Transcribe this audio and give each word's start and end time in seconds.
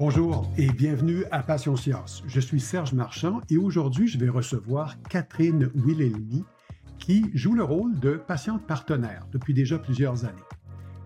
Bonjour 0.00 0.48
et 0.56 0.68
bienvenue 0.68 1.24
à 1.32 1.42
Passion 1.42 1.74
Science. 1.74 2.22
Je 2.28 2.38
suis 2.38 2.60
Serge 2.60 2.92
Marchand 2.92 3.40
et 3.50 3.56
aujourd'hui, 3.56 4.06
je 4.06 4.16
vais 4.16 4.28
recevoir 4.28 4.94
Catherine 5.10 5.72
Wilhelmy 5.74 6.44
qui 7.00 7.32
joue 7.34 7.54
le 7.54 7.64
rôle 7.64 7.98
de 7.98 8.12
patiente 8.12 8.64
partenaire 8.64 9.26
depuis 9.32 9.54
déjà 9.54 9.76
plusieurs 9.76 10.24
années. 10.24 10.38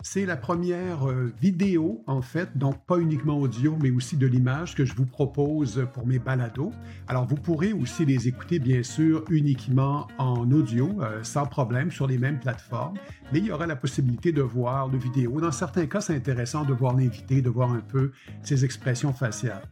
C'est 0.04 0.26
la 0.26 0.36
première 0.36 1.08
euh, 1.08 1.32
vidéo, 1.40 2.02
en 2.08 2.22
fait, 2.22 2.58
donc 2.58 2.84
pas 2.86 2.98
uniquement 2.98 3.38
audio, 3.38 3.78
mais 3.80 3.92
aussi 3.92 4.16
de 4.16 4.26
l'image 4.26 4.74
que 4.74 4.84
je 4.84 4.96
vous 4.96 5.06
propose 5.06 5.86
pour 5.92 6.08
mes 6.08 6.18
balados. 6.18 6.72
Alors, 7.06 7.24
vous 7.24 7.36
pourrez 7.36 7.72
aussi 7.72 8.04
les 8.04 8.26
écouter, 8.26 8.58
bien 8.58 8.82
sûr, 8.82 9.24
uniquement 9.30 10.08
en 10.18 10.50
audio, 10.50 11.00
euh, 11.00 11.22
sans 11.22 11.46
problème, 11.46 11.92
sur 11.92 12.08
les 12.08 12.18
mêmes 12.18 12.40
plateformes, 12.40 12.96
mais 13.32 13.38
il 13.38 13.46
y 13.46 13.52
aura 13.52 13.68
la 13.68 13.76
possibilité 13.76 14.32
de 14.32 14.42
voir 14.42 14.88
de 14.88 14.98
vidéos. 14.98 15.40
Dans 15.40 15.52
certains 15.52 15.86
cas, 15.86 16.00
c'est 16.00 16.16
intéressant 16.16 16.64
de 16.64 16.72
voir 16.72 16.96
l'invité, 16.96 17.40
de 17.40 17.48
voir 17.48 17.70
un 17.70 17.80
peu 17.80 18.10
ses 18.42 18.64
expressions 18.64 19.12
faciales. 19.12 19.62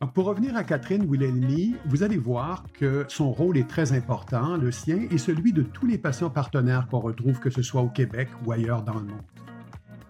Donc, 0.00 0.14
pour 0.14 0.24
revenir 0.24 0.56
à 0.56 0.64
Catherine 0.64 1.04
Wilhelmy, 1.06 1.76
vous 1.84 2.02
allez 2.02 2.18
voir 2.18 2.64
que 2.72 3.04
son 3.08 3.30
rôle 3.30 3.58
est 3.58 3.68
très 3.68 3.92
important, 3.92 4.56
le 4.56 4.72
sien 4.72 5.06
et 5.10 5.18
celui 5.18 5.52
de 5.52 5.62
tous 5.62 5.86
les 5.86 5.98
patients 5.98 6.30
partenaires 6.30 6.88
qu'on 6.88 7.00
retrouve, 7.00 7.40
que 7.40 7.50
ce 7.50 7.60
soit 7.60 7.82
au 7.82 7.90
Québec 7.90 8.28
ou 8.46 8.52
ailleurs 8.52 8.82
dans 8.82 8.94
le 8.94 9.04
monde. 9.04 9.22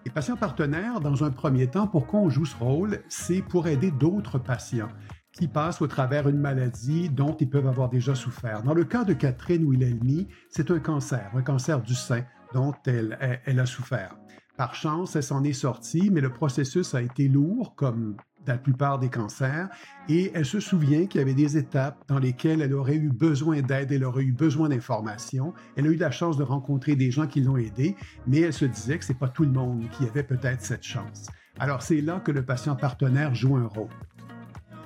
Les 0.07 0.13
patients 0.13 0.37
partenaires, 0.37 1.01
dans 1.01 1.25
un 1.25 1.31
premier 1.31 1.67
temps, 1.67 1.85
pourquoi 1.85 2.21
on 2.21 2.29
joue 2.29 2.45
ce 2.45 2.55
rôle, 2.55 2.99
c'est 3.09 3.41
pour 3.41 3.67
aider 3.67 3.91
d'autres 3.91 4.39
patients 4.39 4.87
qui 5.33 5.49
passent 5.49 5.81
au 5.81 5.87
travers 5.87 6.29
une 6.29 6.39
maladie 6.39 7.09
dont 7.09 7.35
ils 7.35 7.49
peuvent 7.49 7.67
avoir 7.67 7.89
déjà 7.89 8.15
souffert. 8.15 8.63
Dans 8.63 8.73
le 8.73 8.85
cas 8.85 9.03
de 9.03 9.11
Catherine 9.11 9.65
Wilhelmy, 9.65 10.29
c'est 10.49 10.71
un 10.71 10.79
cancer, 10.79 11.29
un 11.35 11.41
cancer 11.41 11.81
du 11.81 11.93
sein 11.93 12.23
dont 12.53 12.73
elle, 12.85 13.41
elle 13.43 13.59
a 13.59 13.65
souffert. 13.65 14.15
Par 14.55 14.75
chance, 14.75 15.17
elle 15.17 15.23
s'en 15.23 15.43
est 15.43 15.51
sortie, 15.51 16.09
mais 16.09 16.21
le 16.21 16.31
processus 16.31 16.95
a 16.95 17.01
été 17.01 17.27
lourd, 17.27 17.75
comme 17.75 18.15
la 18.47 18.57
plupart 18.57 18.99
des 18.99 19.09
cancers, 19.09 19.69
et 20.09 20.31
elle 20.33 20.45
se 20.45 20.59
souvient 20.59 21.05
qu'il 21.05 21.19
y 21.19 21.21
avait 21.21 21.33
des 21.33 21.57
étapes 21.57 22.03
dans 22.07 22.19
lesquelles 22.19 22.61
elle 22.61 22.73
aurait 22.73 22.95
eu 22.95 23.09
besoin 23.09 23.61
d'aide, 23.61 23.91
elle 23.91 24.03
aurait 24.03 24.23
eu 24.23 24.31
besoin 24.31 24.69
d'informations. 24.69 25.53
Elle 25.75 25.87
a 25.87 25.89
eu 25.89 25.95
la 25.95 26.11
chance 26.11 26.37
de 26.37 26.43
rencontrer 26.43 26.95
des 26.95 27.11
gens 27.11 27.27
qui 27.27 27.41
l'ont 27.41 27.57
aidée, 27.57 27.95
mais 28.25 28.41
elle 28.41 28.53
se 28.53 28.65
disait 28.65 28.97
que 28.97 29.05
ce 29.05 29.13
n'est 29.13 29.19
pas 29.19 29.29
tout 29.29 29.43
le 29.43 29.51
monde 29.51 29.83
qui 29.91 30.05
avait 30.05 30.23
peut-être 30.23 30.61
cette 30.61 30.83
chance. 30.83 31.27
Alors 31.59 31.81
c'est 31.81 32.01
là 32.01 32.19
que 32.19 32.31
le 32.31 32.43
patient 32.43 32.75
partenaire 32.75 33.33
joue 33.33 33.55
un 33.55 33.67
rôle. 33.67 33.89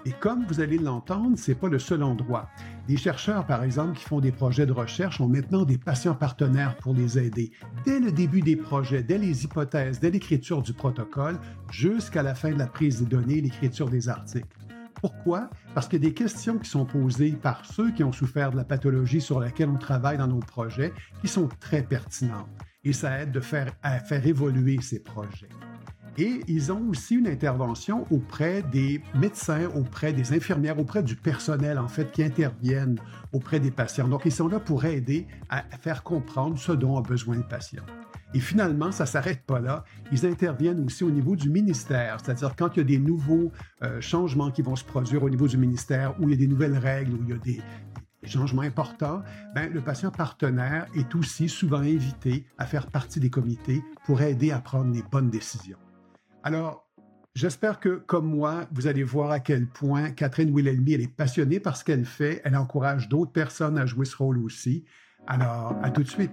Et 0.06 0.14
comme 0.14 0.46
vous 0.46 0.60
allez 0.62 0.80
l'entendre, 0.80 1.38
ce 1.38 1.52
n'est 1.52 1.56
pas 1.56 1.68
le 1.68 1.78
seul 1.78 2.02
endroit. 2.02 2.50
Des 2.92 2.98
chercheurs, 2.98 3.46
par 3.46 3.64
exemple, 3.64 3.98
qui 3.98 4.04
font 4.04 4.20
des 4.20 4.34
projets 4.34 4.66
de 4.66 4.74
recherche 4.74 5.22
ont 5.22 5.30
maintenant 5.30 5.64
des 5.64 5.78
patients 5.78 6.14
partenaires 6.14 6.76
pour 6.76 6.94
les 6.94 7.18
aider. 7.18 7.54
Dès 7.86 8.02
le 8.02 8.12
début 8.12 8.42
des 8.42 8.58
projets, 8.58 9.02
dès 9.02 9.18
les 9.18 9.46
hypothèses, 9.46 10.02
dès 10.02 10.12
l'écriture 10.12 10.62
du 10.62 10.74
protocole, 10.74 11.40
jusqu'à 11.72 12.22
la 12.22 12.36
fin 12.36 12.52
de 12.52 12.60
la 12.60 12.68
prise 12.68 13.00
des 13.00 13.06
données, 13.06 13.40
l'écriture 13.40 13.90
des 13.90 14.10
articles. 14.10 14.58
Pourquoi? 14.96 15.50
Parce 15.74 15.88
que 15.88 15.96
des 15.96 16.14
questions 16.14 16.58
qui 16.58 16.70
sont 16.70 16.84
posées 16.84 17.32
par 17.32 17.64
ceux 17.64 17.92
qui 17.92 18.04
ont 18.04 18.12
souffert 18.12 18.52
de 18.52 18.58
la 18.58 18.66
pathologie 18.66 19.22
sur 19.22 19.40
laquelle 19.40 19.70
on 19.70 19.78
travaille 19.78 20.18
dans 20.18 20.28
nos 20.28 20.40
projets, 20.40 20.92
qui 21.22 21.30
sont 21.30 21.48
très 21.62 21.84
pertinentes. 21.84 22.50
Et 22.84 22.92
ça 22.92 23.22
aide 23.22 23.42
à 23.84 24.00
faire 24.00 24.28
évoluer 24.28 24.82
ces 24.82 25.02
projets. 25.02 25.48
Et 26.22 26.40
ils 26.48 26.72
ont 26.72 26.88
aussi 26.88 27.16
une 27.16 27.26
intervention 27.26 28.06
auprès 28.12 28.62
des 28.62 29.02
médecins, 29.16 29.68
auprès 29.74 30.14
des 30.14 30.34
infirmières, 30.34 30.78
auprès 30.78 31.02
du 31.02 31.16
personnel, 31.16 31.80
en 31.80 31.88
fait, 31.88 32.12
qui 32.12 32.24
interviennent 32.24 33.00
auprès 33.34 33.60
des 33.60 33.72
patients. 33.72 34.08
Donc, 34.08 34.22
ils 34.26 34.32
sont 34.32 34.48
là 34.48 34.60
pour 34.60 34.86
aider 34.86 35.26
à 35.50 35.64
faire 35.80 36.04
comprendre 36.04 36.60
ce 36.60 36.74
dont 36.74 36.96
a 36.96 37.02
besoin 37.02 37.38
le 37.38 37.42
patient. 37.42 37.82
Et 38.36 38.40
finalement, 38.40 38.92
ça 38.92 39.06
ne 39.06 39.10
s'arrête 39.10 39.42
pas 39.48 39.60
là. 39.60 39.84
Ils 40.12 40.24
interviennent 40.28 40.86
aussi 40.86 41.04
au 41.04 41.10
niveau 41.10 41.36
du 41.36 41.50
ministère, 41.50 42.20
c'est-à-dire 42.24 42.56
quand 42.56 42.70
il 42.76 42.78
y 42.78 42.82
a 42.82 42.86
des 42.86 43.00
nouveaux 43.00 43.52
euh, 43.82 44.00
changements 44.00 44.52
qui 44.52 44.62
vont 44.62 44.76
se 44.76 44.86
produire 44.86 45.24
au 45.24 45.30
niveau 45.32 45.48
du 45.48 45.58
ministère, 45.58 46.14
où 46.20 46.30
il 46.30 46.34
y 46.34 46.34
a 46.36 46.38
des 46.38 46.48
nouvelles 46.48 46.78
règles, 46.78 47.14
où 47.14 47.24
il 47.24 47.30
y 47.30 47.34
a 47.34 47.38
des, 47.38 47.62
changements 48.26 48.62
importants, 48.62 49.24
ben, 49.56 49.74
le 49.74 49.82
patient 49.82 50.12
partenaire 50.12 50.86
est 50.96 51.16
aussi 51.16 51.50
souvent 51.50 51.80
invité 51.80 52.46
à 52.60 52.68
faire 52.68 52.86
partie 52.86 53.20
des 53.20 53.32
comités 53.32 53.82
pour 54.06 54.22
aider 54.22 54.52
à 54.52 54.60
prendre 54.60 54.94
les 54.94 55.02
bonnes 55.12 55.32
décisions. 55.32 55.80
Alors, 56.44 56.90
j'espère 57.36 57.80
que, 57.80 57.98
comme 57.98 58.26
moi, 58.26 58.66
vous 58.72 58.88
allez 58.88 59.04
voir 59.04 59.30
à 59.30 59.40
quel 59.40 59.68
point 59.68 60.10
Catherine 60.10 60.52
Wilhelmy, 60.52 60.94
est 60.94 61.08
passionnée 61.08 61.60
par 61.60 61.78
ce 61.78 61.84
qu'elle 61.84 62.06
fait. 62.06 62.42
Elle 62.44 62.56
encourage 62.56 63.10
d'autres 63.10 63.32
personnes 63.32 63.78
à 63.78 63.86
jouer 63.86 64.06
ce 64.06 64.18
rôle 64.18 64.40
aussi. 64.40 64.86
Alors, 65.28 65.76
à 65.84 65.92
tout 65.92 66.02
de 66.02 66.10
suite. 66.10 66.32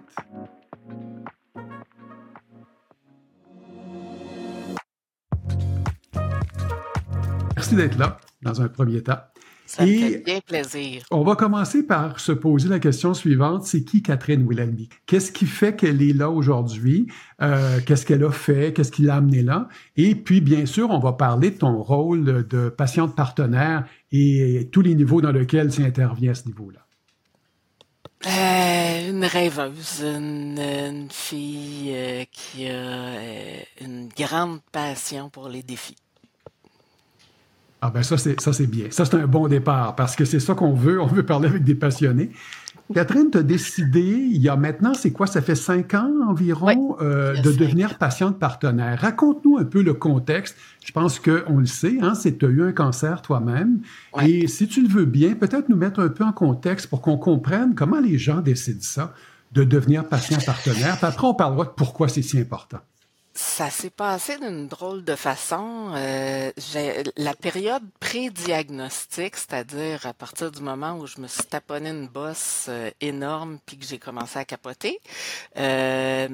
Merci 7.54 7.76
d'être 7.76 7.98
là 7.98 8.19
dans 8.40 8.62
un 8.62 8.69
premier 8.69 9.02
temps. 9.02 9.19
Ça 9.69 9.84
me 9.84 9.99
fait 9.99 10.25
bien 10.25 10.41
plaisir. 10.41 11.03
On 11.11 11.23
va 11.23 11.37
commencer 11.37 11.83
par 11.83 12.21
se 12.21 12.33
poser 12.33 12.71
la 12.71 12.79
question 12.79 13.12
suivante. 13.12 13.65
C'est 13.65 13.84
qui 13.84 14.03
Catherine 14.03 14.47
Wilhelmy? 14.49 14.89
Qu'est-ce 15.05 15.31
qui 15.31 15.45
fait 15.45 15.77
qu'elle 15.77 16.01
est 16.01 16.15
là 16.15 16.31
aujourd'hui? 16.31 17.06
Euh, 17.43 17.79
qu'est-ce 17.84 18.06
qu'elle 18.06 18.25
a 18.25 18.31
fait? 18.31 18.73
Qu'est-ce 18.73 18.91
qui 18.91 19.03
l'a 19.03 19.17
amenée 19.17 19.43
là? 19.43 19.69
Et 19.97 20.15
puis, 20.15 20.41
bien 20.41 20.65
sûr, 20.65 20.89
on 20.89 20.99
va 20.99 21.12
parler 21.12 21.51
de 21.51 21.59
ton 21.59 21.83
rôle 21.83 22.25
de 22.25 22.69
patiente 22.71 23.15
partenaire 23.15 23.84
et 24.11 24.71
tous 24.73 24.81
les 24.81 24.95
niveaux 24.95 25.21
dans 25.21 25.33
lesquels 25.33 25.71
tu 25.71 25.83
interviens 25.83 26.31
à 26.31 26.35
ce 26.35 26.47
niveau-là. 26.47 26.81
Euh, 28.27 29.11
une 29.11 29.25
rêveuse, 29.25 30.03
une, 30.03 31.09
fille 31.11 31.93
euh, 31.95 32.25
qui 32.33 32.69
a 32.69 33.12
une 33.81 34.09
grande 34.09 34.61
passion 34.73 35.31
pour 35.31 35.49
les 35.49 35.62
défis. 35.62 35.97
Ah 37.81 37.91
ben 37.91 38.03
ça, 38.03 38.16
c'est 38.19 38.41
ça 38.41 38.53
c'est 38.53 38.66
bien. 38.66 38.87
Ça, 38.91 39.05
c'est 39.05 39.16
un 39.16 39.27
bon 39.27 39.47
départ 39.47 39.94
parce 39.94 40.16
que 40.16 40.25
c'est 40.25 40.41
ça 40.41 40.55
qu'on 40.55 40.72
veut. 40.72 41.00
On 41.00 41.06
veut 41.06 41.25
parler 41.25 41.49
avec 41.49 41.65
des 41.65 41.75
passionnés. 41.75 42.31
Catherine, 42.94 43.28
tu 43.31 43.39
as 43.39 43.43
décidé, 43.43 44.00
il 44.00 44.41
y 44.41 44.49
a 44.49 44.56
maintenant, 44.56 44.94
c'est 44.94 45.11
quoi, 45.11 45.27
ça 45.27 45.43
fait 45.43 45.55
cinq 45.55 45.93
ans 45.93 46.11
environ, 46.27 46.97
euh, 47.03 47.38
de 47.43 47.53
devenir 47.53 47.99
patiente 47.99 48.38
partenaire. 48.38 48.99
Raconte-nous 49.00 49.59
un 49.59 49.65
peu 49.65 49.83
le 49.83 49.93
contexte. 49.93 50.56
Je 50.84 50.93
pense 50.93 51.21
qu'on 51.21 51.59
le 51.59 51.67
sait, 51.67 51.99
hein, 52.00 52.15
c'est 52.15 52.33
que 52.33 52.38
tu 52.38 52.47
as 52.47 52.49
eu 52.49 52.62
un 52.62 52.72
cancer 52.72 53.21
toi-même. 53.21 53.81
Et 54.22 54.47
si 54.49 54.69
tu 54.69 54.83
le 54.83 54.88
veux 54.88 55.05
bien, 55.05 55.34
peut-être 55.34 55.69
nous 55.69 55.77
mettre 55.77 56.00
un 56.00 56.09
peu 56.09 56.25
en 56.25 56.33
contexte 56.33 56.87
pour 56.87 57.03
qu'on 57.03 57.19
comprenne 57.19 57.75
comment 57.75 58.00
les 58.00 58.17
gens 58.17 58.41
décident 58.41 58.81
ça, 58.81 59.12
de 59.53 59.65
devenir 59.65 60.06
patient 60.06 60.38
partenaire. 60.44 60.97
Puis 60.97 61.06
après, 61.06 61.27
on 61.27 61.34
parlera 61.34 61.65
de 61.65 61.71
pourquoi 61.77 62.09
c'est 62.09 62.22
si 62.22 62.38
important. 62.38 62.78
Ça 63.41 63.71
s'est 63.71 63.88
passé 63.88 64.37
d'une 64.37 64.66
drôle 64.66 65.04
de 65.04 65.15
façon. 65.15 65.93
Euh, 65.94 66.50
la 67.16 67.34
période 67.34 67.84
pré-diagnostic, 68.00 69.37
c'est-à-dire 69.37 70.06
à 70.06 70.12
partir 70.12 70.50
du 70.50 70.60
moment 70.60 70.99
où 70.99 71.06
je 71.06 71.21
me 71.21 71.28
suis 71.28 71.44
taponné 71.44 71.91
une 71.91 72.09
bosse 72.09 72.66
euh, 72.69 72.91
énorme 73.00 73.60
puis 73.65 73.78
que 73.78 73.87
j'ai 73.87 74.00
commencé 74.00 74.41
à 74.41 74.44
capoter, 74.44 75.00
euh, 75.56 76.28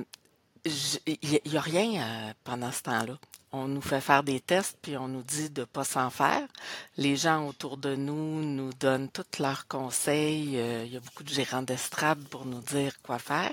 il 0.64 1.40
n'y 1.44 1.58
a 1.58 1.60
rien 1.60 2.34
pendant 2.42 2.72
ce 2.72 2.80
temps-là. 2.84 3.18
On 3.52 3.68
nous 3.68 3.82
fait 3.82 4.00
faire 4.00 4.22
des 4.22 4.40
tests 4.40 4.78
puis 4.80 4.96
on 4.96 5.06
nous 5.06 5.22
dit 5.22 5.50
de 5.50 5.64
pas 5.64 5.84
s'en 5.84 6.08
faire. 6.08 6.48
Les 6.96 7.16
gens 7.16 7.46
autour 7.46 7.76
de 7.76 7.94
nous 7.94 8.40
nous 8.42 8.72
donnent 8.80 9.10
tous 9.10 9.40
leurs 9.40 9.68
conseils. 9.68 10.54
Il 10.86 10.90
y 10.90 10.96
a 10.96 11.00
beaucoup 11.00 11.22
de 11.22 11.28
gérants 11.28 11.60
d'estrade 11.60 12.26
pour 12.30 12.46
nous 12.46 12.62
dire 12.62 12.94
quoi 13.02 13.18
faire. 13.18 13.52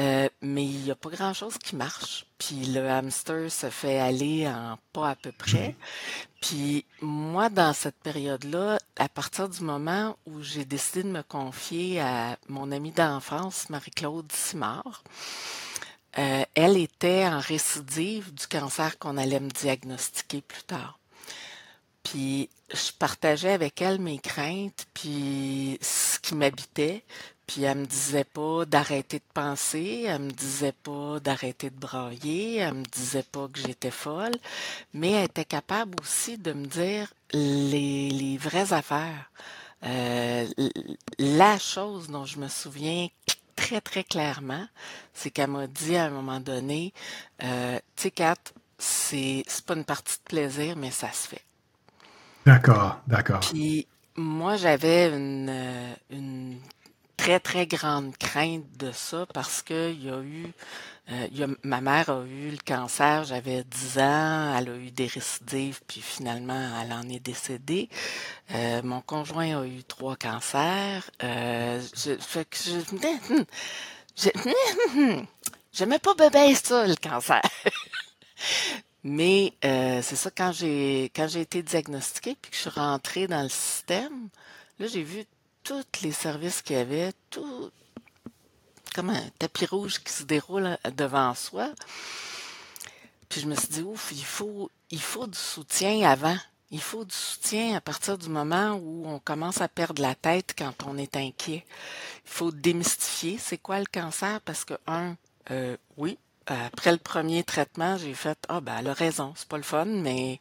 Euh, 0.00 0.28
mais 0.40 0.64
il 0.64 0.84
n'y 0.84 0.90
a 0.90 0.94
pas 0.94 1.10
grand-chose 1.10 1.58
qui 1.58 1.76
marche. 1.76 2.24
Puis 2.38 2.64
le 2.66 2.88
hamster 2.88 3.50
se 3.50 3.68
fait 3.68 3.98
aller 3.98 4.48
en 4.48 4.78
pas 4.92 5.10
à 5.10 5.14
peu 5.16 5.32
près. 5.32 5.76
Puis 6.40 6.86
moi, 7.02 7.50
dans 7.50 7.72
cette 7.74 8.00
période-là, 8.02 8.78
à 8.96 9.08
partir 9.08 9.48
du 9.48 9.60
moment 9.62 10.16
où 10.26 10.42
j'ai 10.42 10.64
décidé 10.64 11.02
de 11.02 11.08
me 11.08 11.22
confier 11.22 12.00
à 12.00 12.38
mon 12.48 12.72
amie 12.72 12.90
d'enfance, 12.90 13.68
Marie-Claude 13.68 14.32
Simard, 14.32 15.04
euh, 16.18 16.44
elle 16.54 16.78
était 16.78 17.26
en 17.26 17.38
récidive 17.38 18.32
du 18.32 18.46
cancer 18.46 18.98
qu'on 18.98 19.16
allait 19.18 19.40
me 19.40 19.50
diagnostiquer 19.50 20.40
plus 20.40 20.62
tard. 20.62 20.98
Puis 22.02 22.48
je 22.72 22.92
partageais 22.98 23.52
avec 23.52 23.80
elle 23.80 24.00
mes 24.00 24.18
craintes, 24.18 24.86
puis 24.94 25.78
ce 25.80 26.18
qui 26.18 26.34
m'habitait, 26.34 27.04
puis 27.46 27.62
elle 27.64 27.78
me 27.78 27.86
disait 27.86 28.24
pas 28.24 28.64
d'arrêter 28.64 29.18
de 29.18 29.32
penser, 29.34 30.04
elle 30.06 30.22
me 30.22 30.30
disait 30.30 30.72
pas 30.72 31.20
d'arrêter 31.20 31.70
de 31.70 31.78
brailler, 31.78 32.56
elle 32.56 32.74
me 32.74 32.84
disait 32.84 33.24
pas 33.24 33.48
que 33.52 33.58
j'étais 33.58 33.90
folle, 33.90 34.34
mais 34.94 35.10
elle 35.12 35.24
était 35.24 35.44
capable 35.44 36.00
aussi 36.00 36.38
de 36.38 36.52
me 36.52 36.66
dire 36.66 37.12
les, 37.32 38.10
les 38.10 38.38
vraies 38.38 38.72
affaires. 38.72 39.30
Euh, 39.84 40.46
la 41.18 41.58
chose 41.58 42.08
dont 42.08 42.24
je 42.24 42.38
me 42.38 42.48
souviens 42.48 43.08
très 43.56 43.80
très 43.80 44.04
clairement, 44.04 44.66
c'est 45.12 45.30
qu'elle 45.30 45.50
m'a 45.50 45.66
dit 45.66 45.96
à 45.96 46.04
un 46.04 46.10
moment 46.10 46.40
donné, 46.40 46.92
euh, 47.42 47.78
tu 47.96 48.04
sais 48.04 48.10
Kat, 48.12 48.36
c'est 48.78 49.44
pas 49.66 49.74
une 49.74 49.84
partie 49.84 50.16
de 50.18 50.22
plaisir, 50.28 50.76
mais 50.76 50.90
ça 50.90 51.10
se 51.12 51.28
fait. 51.28 51.42
D'accord, 52.46 52.98
d'accord. 53.06 53.40
Puis 53.40 53.86
moi 54.16 54.56
j'avais 54.56 55.08
une, 55.08 55.94
une 56.10 56.58
très, 57.22 57.38
très 57.38 57.66
grande 57.68 58.16
crainte 58.16 58.64
de 58.78 58.90
ça 58.90 59.26
parce 59.32 59.62
qu'il 59.62 60.02
y 60.04 60.10
a 60.10 60.20
eu 60.20 60.52
Euh, 61.10 61.46
ma 61.64 61.80
mère 61.80 62.10
a 62.10 62.24
eu 62.24 62.50
le 62.50 62.58
cancer, 62.64 63.24
j'avais 63.24 63.64
10 63.64 63.98
ans, 63.98 64.56
elle 64.56 64.68
a 64.70 64.76
eu 64.76 64.90
des 64.92 65.08
récidives, 65.08 65.80
puis 65.86 66.00
finalement, 66.00 66.80
elle 66.80 66.92
en 66.92 67.02
est 67.08 67.18
décédée. 67.18 67.88
Euh, 68.54 68.80
mon 68.84 69.00
conjoint 69.00 69.60
a 69.60 69.66
eu 69.66 69.82
trois 69.82 70.14
cancers. 70.16 71.10
Euh, 71.24 71.82
je, 71.96 72.14
fait 72.16 72.46
pas 75.98 76.14
bébé 76.14 76.54
ça, 76.54 76.86
le 76.86 76.94
cancer. 76.96 77.42
Mais 79.04 79.52
c'est 79.60 80.16
ça, 80.16 80.30
quand 80.30 80.52
j'ai 80.52 81.10
quand 81.16 81.26
j'ai 81.28 81.40
été 81.40 81.62
diagnostiquée, 81.62 82.36
puis 82.40 82.52
que 82.52 82.56
je 82.56 82.62
suis 82.62 82.70
rentrée 82.70 83.26
dans 83.26 83.42
le 83.42 83.48
système, 83.48 84.28
là, 84.78 84.86
j'ai 84.86 85.02
vu 85.02 85.24
tous 85.62 85.84
les 86.02 86.12
services 86.12 86.62
qu'il 86.62 86.76
y 86.76 86.78
avait, 86.78 87.12
tout, 87.30 87.70
comme 88.94 89.10
un 89.10 89.28
tapis 89.38 89.66
rouge 89.66 89.98
qui 90.02 90.12
se 90.12 90.24
déroule 90.24 90.76
devant 90.96 91.34
soi. 91.34 91.70
Puis 93.28 93.40
je 93.40 93.46
me 93.46 93.54
suis 93.54 93.68
dit, 93.68 93.82
ouf, 93.82 94.12
il 94.12 94.24
faut, 94.24 94.70
il 94.90 95.00
faut 95.00 95.26
du 95.26 95.38
soutien 95.38 96.08
avant. 96.08 96.36
Il 96.70 96.80
faut 96.80 97.04
du 97.04 97.14
soutien 97.14 97.76
à 97.76 97.80
partir 97.80 98.16
du 98.16 98.28
moment 98.28 98.74
où 98.82 99.04
on 99.06 99.18
commence 99.18 99.60
à 99.60 99.68
perdre 99.68 100.00
la 100.00 100.14
tête 100.14 100.54
quand 100.56 100.72
on 100.86 100.96
est 100.96 101.16
inquiet. 101.16 101.64
Il 102.24 102.30
faut 102.30 102.50
démystifier 102.50 103.38
c'est 103.38 103.58
quoi 103.58 103.78
le 103.78 103.86
cancer? 103.86 104.40
Parce 104.42 104.64
que, 104.64 104.74
un, 104.86 105.16
euh, 105.50 105.76
oui, 105.98 106.18
après 106.46 106.92
le 106.92 106.98
premier 106.98 107.44
traitement, 107.44 107.98
j'ai 107.98 108.14
fait, 108.14 108.38
ah 108.48 108.60
ben 108.60 108.76
elle 108.78 108.88
a 108.88 108.94
raison, 108.94 109.34
c'est 109.36 109.48
pas 109.48 109.58
le 109.58 109.62
fun, 109.62 109.84
mais 109.84 110.40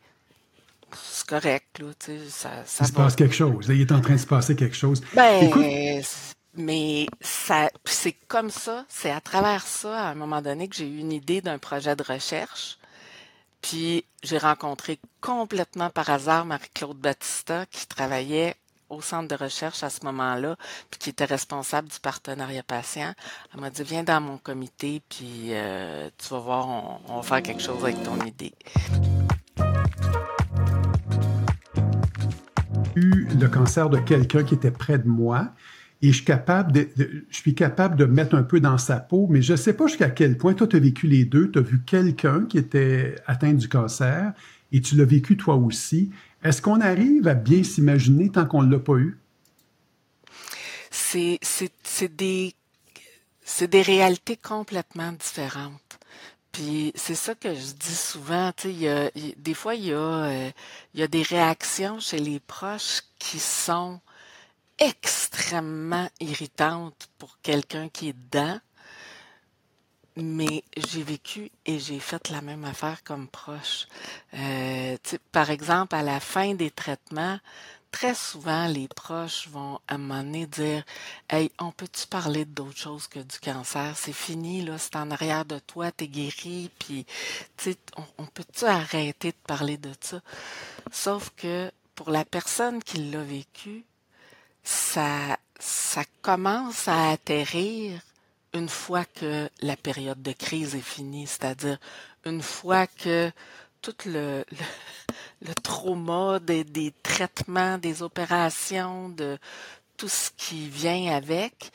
c'est 0.96 1.28
correct, 1.28 1.80
là, 1.80 1.88
tu 2.00 2.18
sais, 2.18 2.30
ça, 2.30 2.50
ça 2.66 2.86
Il 2.86 2.88
se 2.88 2.94
passe 2.94 3.16
quelque 3.16 3.36
chose. 3.36 3.66
Il 3.70 3.82
est 3.82 3.92
en 3.92 4.02
train 4.02 4.14
de 4.14 4.20
se 4.20 4.28
passer 4.28 4.56
quelque 4.56 4.76
chose. 4.76 5.02
Ben, 5.14 5.50
mais 6.56 7.08
ça, 7.22 7.70
c'est 7.86 8.16
comme 8.28 8.50
ça, 8.50 8.86
c'est 8.90 9.12
à 9.12 9.22
travers 9.22 9.66
ça, 9.66 10.08
à 10.08 10.12
un 10.12 10.16
moment 10.16 10.42
donné, 10.42 10.68
que 10.68 10.76
j'ai 10.76 10.88
eu 10.88 11.00
une 11.00 11.14
idée 11.14 11.42
d'un 11.42 11.58
projet 11.58 11.96
de 11.96 12.04
recherche. 12.04 12.78
Puis 13.62 14.06
j'ai 14.24 14.38
rencontré 14.38 15.00
complètement 15.22 15.90
par 15.90 16.10
hasard 16.10 16.46
Marie-Claude 16.46 16.98
Battista 16.98 17.66
qui 17.68 17.88
travaillait 17.88 18.56
au 18.90 19.02
centre 19.02 19.30
de 19.30 19.42
recherche 19.42 19.84
à 19.84 19.90
ce 19.90 20.04
moment-là, 20.04 20.58
puis 20.90 21.00
qui 21.00 21.10
était 21.12 21.26
responsable 21.26 21.88
du 21.88 22.00
partenariat 22.00 22.64
patient. 22.64 23.14
Elle 23.54 23.62
m'a 23.62 23.70
dit 23.70 23.84
viens 23.84 24.04
dans 24.04 24.20
mon 24.20 24.38
comité, 24.38 25.02
puis 25.08 25.50
euh, 25.52 26.10
tu 26.18 26.28
vas 26.30 26.40
voir, 26.40 26.68
on, 26.68 27.00
on 27.08 27.16
va 27.18 27.24
faire 27.24 27.42
quelque 27.42 27.62
chose 27.62 27.82
avec 27.84 28.04
ton 28.04 28.20
idée. 28.26 28.54
Le 33.02 33.48
cancer 33.48 33.90
de 33.90 33.98
quelqu'un 33.98 34.44
qui 34.44 34.54
était 34.56 34.72
près 34.72 34.98
de 34.98 35.08
moi 35.08 35.54
et 36.04 36.08
je 36.08 36.16
suis 36.16 36.26
capable 36.26 36.72
de, 36.72 36.90
je 37.30 37.38
suis 37.38 37.54
capable 37.54 37.96
de 37.96 38.06
mettre 38.06 38.36
un 38.36 38.42
peu 38.42 38.60
dans 38.60 38.80
sa 38.80 39.00
peau, 39.00 39.28
mais 39.30 39.44
je 39.44 39.52
ne 39.52 39.58
sais 39.58 39.74
pas 39.74 39.86
jusqu'à 39.86 40.10
quel 40.10 40.36
point. 40.38 40.56
Toi, 40.56 40.68
tu 40.68 40.76
as 40.76 40.80
vécu 40.80 41.06
les 41.08 41.26
deux. 41.26 41.52
Tu 41.52 41.60
as 41.60 41.62
vu 41.62 41.82
quelqu'un 41.84 42.46
qui 42.46 42.58
était 42.58 43.16
atteint 43.28 43.54
du 43.54 43.70
cancer 43.70 44.34
et 44.72 44.82
tu 44.82 44.96
l'as 44.96 45.06
vécu 45.06 45.38
toi 45.38 45.56
aussi. 45.56 46.10
Est-ce 46.44 46.62
qu'on 46.62 46.82
arrive 46.82 47.28
à 47.28 47.36
bien 47.36 47.62
s'imaginer 47.64 48.32
tant 48.32 48.48
qu'on 48.48 48.64
ne 48.64 48.72
l'a 48.72 48.80
pas 48.80 48.96
eu? 48.96 49.20
C'est 50.90 51.38
des 52.18 52.54
réalités 53.82 54.38
complètement 54.38 55.12
différentes. 55.12 56.00
Puis 56.52 56.92
c'est 56.96 57.16
ça 57.16 57.34
que 57.34 57.54
je 57.54 57.74
dis 57.74 57.96
souvent, 57.96 58.52
tu 58.56 58.74
sais, 58.74 59.12
des 59.38 59.54
fois 59.54 59.76
il 59.76 59.86
y, 59.86 59.94
a, 59.94 59.98
euh, 59.98 60.52
il 60.94 61.00
y 61.00 61.04
a 61.04 61.08
des 61.08 61.24
réactions 61.24 62.00
chez 62.00 62.20
les 62.20 62.40
proches 62.40 63.02
qui 63.20 63.40
sont 63.40 64.02
extrêmement 64.78 66.10
irritante 66.20 67.08
pour 67.18 67.38
quelqu'un 67.42 67.88
qui 67.88 68.10
est 68.10 68.14
dedans, 68.14 68.60
mais 70.18 70.64
j'ai 70.76 71.04
vécu 71.04 71.52
et 71.66 71.80
j'ai 71.80 72.00
fait 72.00 72.30
la 72.30 72.42
même 72.42 72.66
affaire 72.66 73.04
comme 73.04 73.28
proche. 73.28 73.88
Euh, 74.34 74.98
par 75.32 75.52
exemple, 75.52 75.96
à 75.96 76.04
la 76.04 76.20
fin 76.20 76.54
des 76.56 76.72
traitements, 76.72 77.40
très 77.92 78.16
souvent, 78.16 78.68
les 78.68 78.88
proches 78.88 79.48
vont 79.50 79.80
à 79.88 79.96
un 79.96 79.98
moment 79.98 80.24
donné 80.24 80.46
dire 80.46 80.84
Hey, 81.30 81.52
on 81.60 81.72
peut-tu 81.72 82.08
parler 82.08 82.46
d'autre 82.46 82.78
chose 82.78 83.08
que 83.08 83.20
du 83.20 83.40
cancer? 83.40 83.96
C'est 83.98 84.14
fini, 84.14 84.62
là, 84.62 84.78
c'est 84.78 84.96
en 84.96 85.12
arrière 85.12 85.46
de 85.46 85.60
toi, 85.60 85.92
t'es 85.92 86.08
guéri, 86.08 86.72
puis 86.80 87.06
on, 87.98 88.04
on 88.20 88.26
peut-tu 88.26 88.66
arrêter 88.66 89.32
de 89.32 89.48
parler 89.48 89.78
de 89.78 89.92
ça? 90.00 90.22
Sauf 90.92 91.32
que 91.36 91.72
pour 91.96 92.10
la 92.10 92.26
personne 92.26 92.82
qui 92.82 92.98
l'a 93.12 93.24
vécu, 93.24 93.86
ça, 94.64 95.38
ça 95.60 96.04
commence 96.22 96.88
à 96.88 97.12
atterrir 97.12 98.02
une 98.54 98.70
fois 98.70 99.06
que 99.06 99.50
la 99.62 99.78
période 99.78 100.22
de 100.22 100.34
crise 100.34 100.76
est 100.76 100.82
finie, 100.82 101.28
c'est-à-dire 101.28 101.78
une 102.26 102.42
fois 102.42 102.88
que 102.88 103.32
tout 103.82 103.96
le, 104.06 104.46
le, 105.42 105.54
trauma 105.56 106.40
des, 106.40 106.64
des, 106.64 106.94
traitements, 107.04 107.78
des 107.78 108.04
opérations, 108.04 109.10
de 109.10 109.38
tout 109.98 110.10
ce 110.10 110.32
qui 110.38 110.68
vient 110.68 111.16
avec, 111.16 111.72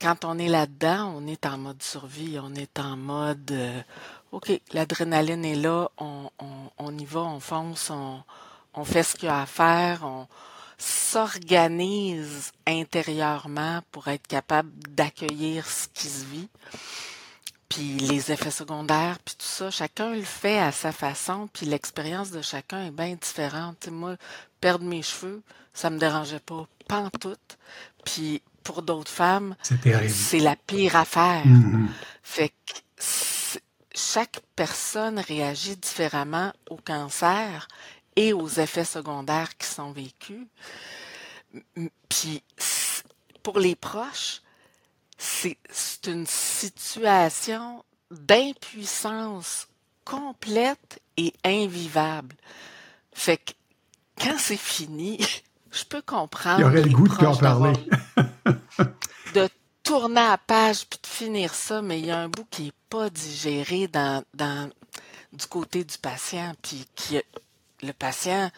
quand 0.00 0.24
on 0.24 0.38
est 0.38 0.48
là-dedans, 0.48 1.14
on 1.16 1.26
est 1.26 1.46
en 1.46 1.58
mode 1.58 1.82
survie, 1.82 2.38
on 2.42 2.54
est 2.54 2.78
en 2.78 2.96
mode 2.96 3.50
euh, 3.52 3.80
OK, 4.32 4.50
l'adrénaline 4.72 5.44
est 5.44 5.54
là, 5.54 5.88
on, 5.98 6.30
on, 6.38 6.70
on, 6.78 6.98
y 6.98 7.04
va, 7.04 7.20
on 7.20 7.40
fonce, 7.40 7.90
on, 7.90 8.22
on 8.74 8.84
fait 8.84 9.02
ce 9.02 9.14
qu'il 9.16 9.28
y 9.28 9.32
a 9.32 9.42
à 9.42 9.46
faire, 9.46 10.04
on, 10.04 10.26
s'organise 10.78 12.52
intérieurement 12.66 13.80
pour 13.90 14.08
être 14.08 14.26
capable 14.26 14.70
d'accueillir 14.88 15.66
ce 15.66 15.88
qui 15.92 16.08
se 16.08 16.24
vit. 16.26 16.48
Puis 17.68 17.96
les 17.96 18.30
effets 18.30 18.50
secondaires, 18.50 19.18
puis 19.24 19.34
tout 19.36 19.46
ça, 19.46 19.70
chacun 19.70 20.14
le 20.14 20.22
fait 20.22 20.58
à 20.58 20.72
sa 20.72 20.92
façon, 20.92 21.48
puis 21.52 21.66
l'expérience 21.66 22.30
de 22.30 22.42
chacun 22.42 22.86
est 22.86 22.90
bien 22.90 23.16
différente. 23.20 23.88
moi, 23.90 24.16
perdre 24.60 24.84
mes 24.84 25.02
cheveux, 25.02 25.42
ça 25.72 25.90
me 25.90 25.98
dérangeait 25.98 26.40
pas, 26.40 26.66
pantoute. 26.88 27.58
Puis 28.04 28.42
pour 28.62 28.82
d'autres 28.82 29.10
femmes, 29.10 29.56
c'est 29.62 30.38
la 30.38 30.56
pire 30.56 30.96
affaire. 30.96 31.44
Mm-hmm. 31.46 31.86
Fait 32.22 32.48
que 32.48 33.60
chaque 33.94 34.40
personne 34.56 35.18
réagit 35.18 35.76
différemment 35.76 36.52
au 36.68 36.76
cancer 36.76 37.68
et 38.16 38.32
aux 38.32 38.48
effets 38.48 38.84
secondaires 38.84 39.56
qui 39.56 39.66
sont 39.66 39.92
vécus. 39.92 40.46
Puis 42.08 42.42
pour 43.42 43.58
les 43.58 43.76
proches, 43.76 44.42
c'est 45.70 46.06
une 46.06 46.26
situation 46.26 47.84
d'impuissance 48.10 49.68
complète 50.04 51.00
et 51.16 51.32
invivable. 51.44 52.36
Fait 53.12 53.38
que 53.38 53.52
quand 54.18 54.36
c'est 54.38 54.56
fini, 54.56 55.18
je 55.70 55.84
peux 55.84 56.02
comprendre. 56.02 56.60
Il 56.60 56.62
y 56.62 56.64
aurait 56.64 56.82
le 56.82 56.90
goût 56.90 57.08
de 57.08 57.40
parler. 57.40 57.72
de 59.34 59.48
tourner 59.82 60.20
à 60.20 60.30
la 60.30 60.38
page 60.38 60.86
puis 60.86 60.98
de 61.02 61.06
finir 61.06 61.54
ça, 61.54 61.82
mais 61.82 61.98
il 62.00 62.06
y 62.06 62.10
a 62.10 62.18
un 62.18 62.28
bout 62.28 62.46
qui 62.50 62.64
n'est 62.64 62.72
pas 62.88 63.10
digéré 63.10 63.88
dans, 63.88 64.24
dans, 64.34 64.70
du 65.32 65.46
côté 65.46 65.84
du 65.84 65.98
patient, 65.98 66.54
puis 66.62 66.86
qui 66.94 67.20
le 67.82 67.92
patient, 67.92 68.50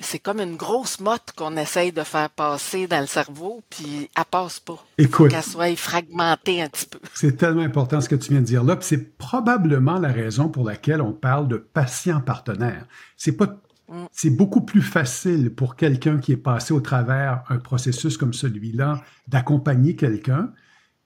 c'est 0.00 0.18
comme 0.18 0.40
une 0.40 0.56
grosse 0.56 1.00
motte 1.00 1.32
qu'on 1.36 1.56
essaye 1.56 1.92
de 1.92 2.02
faire 2.02 2.30
passer 2.30 2.86
dans 2.86 3.00
le 3.00 3.06
cerveau, 3.06 3.62
puis 3.70 4.08
elle 4.16 4.24
passe 4.30 4.60
pas. 4.60 4.84
Écoute. 4.98 5.30
Qu'elle 5.30 5.42
soit 5.42 5.76
fragmentée 5.76 6.62
un 6.62 6.68
petit 6.68 6.86
peu. 6.86 6.98
C'est 7.14 7.36
tellement 7.36 7.62
important 7.62 8.00
ce 8.00 8.08
que 8.08 8.14
tu 8.14 8.30
viens 8.30 8.40
de 8.40 8.46
dire 8.46 8.64
là, 8.64 8.76
puis 8.76 8.86
c'est 8.86 9.16
probablement 9.16 9.98
la 9.98 10.12
raison 10.12 10.48
pour 10.48 10.64
laquelle 10.64 11.00
on 11.00 11.12
parle 11.12 11.48
de 11.48 11.56
patient 11.56 12.20
partenaire. 12.20 12.86
C'est 13.16 13.32
pas 13.32 13.46
mm. 13.88 14.06
c'est 14.12 14.30
beaucoup 14.30 14.62
plus 14.62 14.82
facile 14.82 15.54
pour 15.54 15.76
quelqu'un 15.76 16.18
qui 16.18 16.32
est 16.32 16.36
passé 16.36 16.72
au 16.74 16.80
travers 16.80 17.42
un 17.48 17.58
processus 17.58 18.16
comme 18.16 18.32
celui-là 18.32 19.02
d'accompagner 19.28 19.96
quelqu'un 19.96 20.50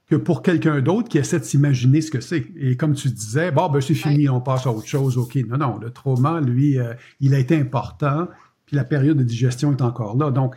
que 0.09 0.17
pour 0.17 0.43
quelqu'un 0.43 0.81
d'autre 0.81 1.09
qui 1.09 1.19
essaie 1.19 1.39
de 1.39 1.45
s'imaginer 1.45 2.01
ce 2.01 2.11
que 2.11 2.21
c'est. 2.21 2.47
Et 2.57 2.77
comme 2.77 2.95
tu 2.95 3.11
disais, 3.11 3.51
bon, 3.51 3.69
ben 3.69 3.81
c'est 3.81 3.95
fini, 3.95 4.29
on 4.29 4.41
passe 4.41 4.67
à 4.67 4.73
autre 4.73 4.87
chose, 4.87 5.19
OK. 5.19 5.37
Non, 5.49 5.59
non, 5.59 5.79
le 5.79 5.91
trauma, 5.91 6.41
lui, 6.41 6.79
euh, 6.79 6.95
il 7.21 7.35
a 7.35 7.39
été 7.39 7.57
important, 7.57 8.29
puis 8.69 8.77
la 8.77 8.85
période 8.85 9.17
de 9.17 9.23
digestion 9.23 9.73
est 9.73 9.81
encore 9.81 10.15
là. 10.15 10.31
Donc, 10.31 10.55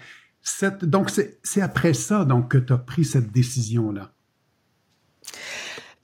donc 0.81 1.09
c'est 1.09 1.61
après 1.61 1.93
ça 1.93 2.25
donc, 2.25 2.49
que 2.49 2.57
tu 2.57 2.73
as 2.73 2.77
pris 2.77 3.05
cette 3.05 3.31
décision-là. 3.31 4.11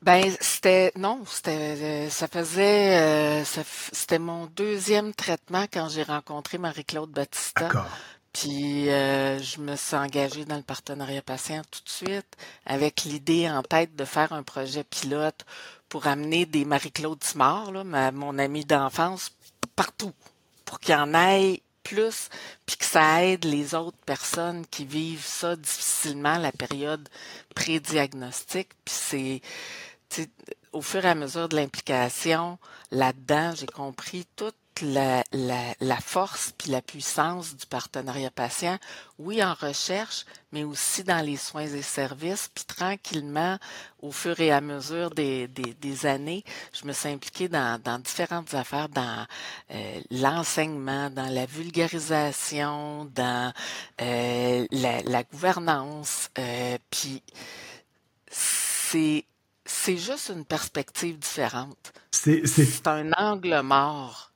Ben 0.01 0.23
c'était 0.39 0.93
non, 0.97 1.23
c'était 1.25 2.09
ça 2.09 2.29
faisait 2.29 3.41
euh, 3.41 3.43
c'était 3.91 4.19
mon 4.19 4.45
deuxième 4.55 5.13
traitement 5.13 5.65
quand 5.71 5.89
j'ai 5.89 6.03
rencontré 6.03 6.57
Marie-Claude. 6.57 7.11
D'accord. 7.11 7.87
Puis 8.31 8.89
euh, 8.89 9.37
je 9.39 9.59
me 9.59 9.75
suis 9.75 9.97
engagée 9.97 10.45
dans 10.45 10.55
le 10.55 10.61
partenariat 10.61 11.21
patient 11.21 11.61
tout 11.69 11.81
de 11.83 11.89
suite 11.89 12.37
avec 12.65 13.03
l'idée 13.03 13.49
en 13.49 13.63
tête 13.63 13.97
de 13.97 14.05
faire 14.05 14.31
un 14.31 14.43
projet 14.43 14.85
pilote 14.85 15.45
pour 15.89 16.07
amener 16.07 16.45
des 16.45 16.63
Marie-Claude 16.63 17.21
Simard, 17.21 17.71
là, 17.73 18.11
mon 18.11 18.37
amie 18.37 18.63
d'enfance, 18.63 19.31
partout, 19.75 20.13
pour 20.63 20.79
qu'il 20.79 20.93
y 20.93 20.97
en 20.97 21.13
ait 21.13 21.61
plus, 21.87 22.29
puis 22.65 22.77
que 22.77 22.85
ça 22.85 23.23
aide 23.23 23.45
les 23.45 23.73
autres 23.73 23.97
personnes 24.05 24.65
qui 24.67 24.85
vivent 24.85 25.25
ça 25.25 25.55
difficilement, 25.55 26.37
la 26.37 26.51
période 26.51 27.07
pré-diagnostic. 27.55 28.69
Puis 28.83 29.41
c'est, 30.09 30.29
au 30.73 30.81
fur 30.81 31.05
et 31.05 31.09
à 31.09 31.15
mesure 31.15 31.47
de 31.47 31.55
l'implication 31.55 32.57
là-dedans, 32.91 33.53
j'ai 33.55 33.67
compris 33.67 34.25
toute 34.35 34.55
la, 34.81 35.23
la, 35.31 35.73
la 35.79 35.97
force 35.97 36.53
puis 36.57 36.71
la 36.71 36.81
puissance 36.81 37.55
du 37.55 37.65
partenariat 37.65 38.31
patient, 38.31 38.77
oui 39.19 39.43
en 39.43 39.53
recherche, 39.53 40.25
mais 40.51 40.63
aussi 40.63 41.03
dans 41.03 41.25
les 41.25 41.37
soins 41.37 41.67
et 41.67 41.81
services. 41.81 42.49
Puis 42.53 42.65
tranquillement, 42.65 43.57
au 44.01 44.11
fur 44.11 44.39
et 44.39 44.51
à 44.51 44.61
mesure 44.61 45.09
des, 45.11 45.47
des, 45.47 45.73
des 45.73 46.05
années, 46.05 46.43
je 46.73 46.85
me 46.85 46.93
suis 46.93 47.09
impliquée 47.09 47.47
dans, 47.47 47.81
dans 47.81 47.99
différentes 47.99 48.53
affaires, 48.53 48.89
dans 48.89 49.25
euh, 49.71 50.01
l'enseignement, 50.11 51.09
dans 51.09 51.29
la 51.29 51.45
vulgarisation, 51.45 53.05
dans 53.05 53.53
euh, 54.01 54.67
la, 54.71 55.01
la, 55.01 55.23
gouvernance. 55.23 56.29
Euh, 56.37 56.77
puis 56.89 57.23
c'est 58.29 59.25
c'est 59.67 59.97
juste 59.97 60.31
une 60.33 60.45
perspective 60.45 61.19
différente. 61.19 61.91
C'est 62.11 62.87
un 62.87 63.11
angle 63.13 63.61
mort. 63.61 64.26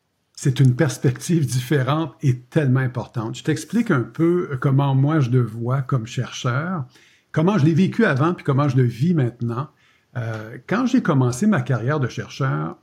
C'est 0.43 0.59
une 0.59 0.75
perspective 0.75 1.45
différente 1.45 2.15
et 2.23 2.39
tellement 2.39 2.79
importante. 2.79 3.35
Je 3.35 3.43
t'explique 3.43 3.91
un 3.91 4.01
peu 4.01 4.57
comment 4.59 4.95
moi 4.95 5.19
je 5.19 5.29
le 5.29 5.43
vois 5.43 5.83
comme 5.83 6.07
chercheur, 6.07 6.85
comment 7.31 7.59
je 7.59 7.65
l'ai 7.65 7.75
vécu 7.75 8.05
avant 8.05 8.33
puis 8.33 8.43
comment 8.43 8.67
je 8.67 8.75
le 8.75 8.81
vis 8.81 9.13
maintenant. 9.13 9.69
Euh, 10.17 10.57
quand 10.65 10.87
j'ai 10.87 11.03
commencé 11.03 11.45
ma 11.45 11.61
carrière 11.61 11.99
de 11.99 12.07
chercheur, 12.07 12.75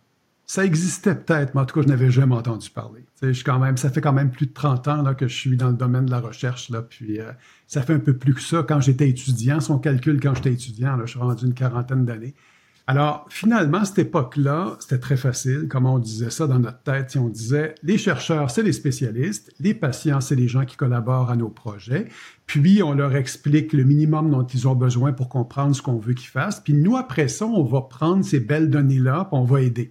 ça 0.47 0.65
existait 0.65 1.17
peut-être, 1.17 1.57
mais 1.57 1.63
en 1.63 1.67
tout 1.67 1.75
cas, 1.75 1.83
je 1.83 1.89
n'avais 1.89 2.13
jamais 2.13 2.37
entendu 2.37 2.71
parler. 2.71 3.05
Je 3.23 3.43
quand 3.43 3.59
même, 3.59 3.77
ça 3.77 3.91
fait 3.91 4.01
quand 4.01 4.13
même 4.13 4.31
plus 4.31 4.47
de 4.47 4.53
30 4.53 4.87
ans 4.87 5.15
que 5.15 5.27
je 5.27 5.35
suis 5.35 5.57
dans 5.57 5.71
le 5.71 5.75
domaine 5.75 6.07
de 6.07 6.13
la 6.13 6.21
recherche, 6.21 6.71
là, 6.71 6.83
puis 6.83 7.19
euh, 7.19 7.33
ça 7.67 7.83
fait 7.83 7.95
un 7.95 7.99
peu 7.99 8.17
plus 8.17 8.35
que 8.35 8.41
ça 8.41 8.65
quand 8.69 8.81
j'étais 8.81 9.09
étudiant. 9.09 9.59
Si 9.59 9.73
on 9.73 9.81
calcule 9.81 10.21
quand 10.21 10.33
j'étais 10.37 10.53
étudiant, 10.53 10.97
je 11.01 11.07
suis 11.07 11.19
rendu 11.19 11.45
une 11.45 11.55
quarantaine 11.55 12.05
d'années. 12.05 12.37
Alors, 12.91 13.27
finalement, 13.29 13.85
cette 13.85 13.99
époque-là, 13.99 14.79
c'était 14.81 14.99
très 14.99 15.19
facile, 15.19 15.67
comment 15.69 15.97
on 15.97 15.99
disait 15.99 16.31
ça 16.31 16.47
dans 16.47 16.59
notre 16.59 16.83
tête. 16.85 17.19
On 17.21 17.29
disait, 17.29 17.75
les 17.83 17.99
chercheurs, 17.99 18.51
c'est 18.51 18.63
les 18.63 18.73
spécialistes, 18.73 19.53
les 19.61 19.75
patients, 19.75 20.23
c'est 20.23 20.35
les 20.35 20.49
gens 20.49 20.65
qui 20.65 20.75
collaborent 20.75 21.31
à 21.31 21.37
nos 21.37 21.51
projets, 21.51 22.09
puis 22.47 22.83
on 22.83 22.95
leur 22.95 23.15
explique 23.15 23.75
le 23.75 23.85
minimum 23.85 24.31
dont 24.31 24.47
ils 24.47 24.67
ont 24.67 24.75
besoin 24.75 25.13
pour 25.13 25.29
comprendre 25.29 25.77
ce 25.77 25.83
qu'on 25.83 25.99
veut 25.99 26.15
qu'ils 26.15 26.31
fassent, 26.31 26.61
puis 26.61 26.73
nous, 26.73 26.97
après 26.97 27.29
ça, 27.29 27.45
on 27.45 27.63
va 27.63 27.83
prendre 27.83 28.25
ces 28.25 28.41
belles 28.41 28.71
données-là, 28.71 29.27
puis 29.31 29.39
on 29.39 29.45
va 29.45 29.61
aider. 29.61 29.91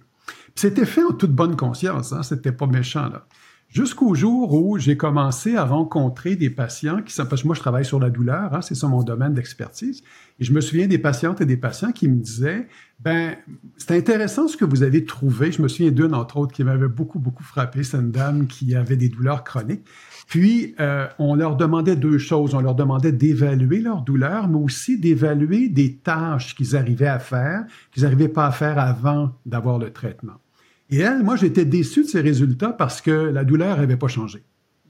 C'était 0.56 0.84
fait 0.84 1.04
en 1.04 1.12
toute 1.12 1.32
bonne 1.32 1.54
conscience, 1.54 2.12
hein, 2.12 2.24
c'était 2.24 2.50
pas 2.50 2.66
méchant, 2.66 3.10
là. 3.10 3.28
Jusqu'au 3.68 4.14
jour 4.14 4.54
où 4.54 4.78
j'ai 4.78 4.96
commencé 4.96 5.54
à 5.54 5.66
rencontrer 5.66 6.36
des 6.36 6.48
patients 6.48 7.02
qui 7.02 7.12
sont, 7.12 7.26
parce 7.26 7.42
que 7.42 7.48
moi 7.48 7.54
je 7.54 7.60
travaille 7.60 7.84
sur 7.84 8.00
la 8.00 8.08
douleur, 8.08 8.54
hein, 8.54 8.62
c'est 8.62 8.74
ça 8.74 8.88
mon 8.88 9.02
domaine 9.02 9.34
d'expertise, 9.34 10.02
et 10.40 10.44
je 10.44 10.54
me 10.54 10.62
souviens 10.62 10.86
des 10.86 10.96
patientes 10.96 11.42
et 11.42 11.44
des 11.44 11.58
patients 11.58 11.92
qui 11.92 12.08
me 12.08 12.16
disaient, 12.16 12.66
ben 13.00 13.36
c'est 13.76 13.94
intéressant 13.94 14.48
ce 14.48 14.56
que 14.56 14.64
vous 14.64 14.82
avez 14.82 15.04
trouvé. 15.04 15.52
Je 15.52 15.60
me 15.60 15.68
souviens 15.68 15.90
d'une 15.90 16.14
entre 16.14 16.38
autres 16.38 16.54
qui 16.54 16.64
m'avait 16.64 16.88
beaucoup 16.88 17.18
beaucoup 17.18 17.42
frappé, 17.42 17.82
c'est 17.82 17.98
une 17.98 18.10
dame 18.10 18.46
qui 18.46 18.74
avait 18.74 18.96
des 18.96 19.10
douleurs 19.10 19.44
chroniques. 19.44 19.84
Puis 20.28 20.74
euh, 20.80 21.06
on 21.18 21.34
leur 21.34 21.56
demandait 21.56 21.96
deux 21.96 22.16
choses, 22.16 22.54
on 22.54 22.60
leur 22.60 22.74
demandait 22.74 23.12
d'évaluer 23.12 23.80
leur 23.80 24.00
douleur, 24.00 24.48
mais 24.48 24.58
aussi 24.58 24.98
d'évaluer 24.98 25.68
des 25.68 25.96
tâches 25.96 26.54
qu'ils 26.54 26.74
arrivaient 26.74 27.06
à 27.06 27.18
faire, 27.18 27.66
qu'ils 27.92 28.04
n'arrivaient 28.04 28.28
pas 28.28 28.46
à 28.46 28.50
faire 28.50 28.78
avant 28.78 29.34
d'avoir 29.44 29.78
le 29.78 29.92
traitement. 29.92 30.40
Et 30.90 30.98
elle, 30.98 31.22
moi, 31.22 31.36
j'étais 31.36 31.64
déçu 31.64 32.02
de 32.02 32.08
ces 32.08 32.20
résultats 32.20 32.72
parce 32.72 33.00
que 33.00 33.10
la 33.10 33.44
douleur 33.44 33.76
n'avait 33.78 33.96
pas 33.96 34.08
changé. 34.08 34.44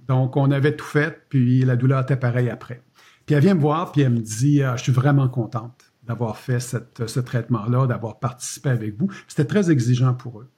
Donc, 0.06 0.36
on 0.36 0.50
avait 0.50 0.76
tout 0.76 0.86
fait, 0.86 1.26
puis 1.28 1.64
la 1.64 1.76
douleur 1.76 2.02
était 2.02 2.16
pareille 2.16 2.50
après. 2.50 2.82
Puis 3.26 3.34
elle 3.34 3.42
vient 3.42 3.54
me 3.54 3.60
voir, 3.60 3.92
puis 3.92 4.02
elle 4.02 4.12
me 4.12 4.20
dit 4.20 4.62
ah, 4.62 4.76
Je 4.76 4.84
suis 4.84 4.92
vraiment 4.92 5.28
contente 5.28 5.92
d'avoir 6.06 6.38
fait 6.38 6.60
ce 6.60 7.20
traitement-là, 7.20 7.86
d'avoir 7.86 8.18
participé 8.18 8.70
avec 8.70 8.98
vous. 8.98 9.10
C'était 9.26 9.44
très 9.44 9.70
exigeant 9.70 10.14
pour 10.14 10.40
eux. 10.40 10.48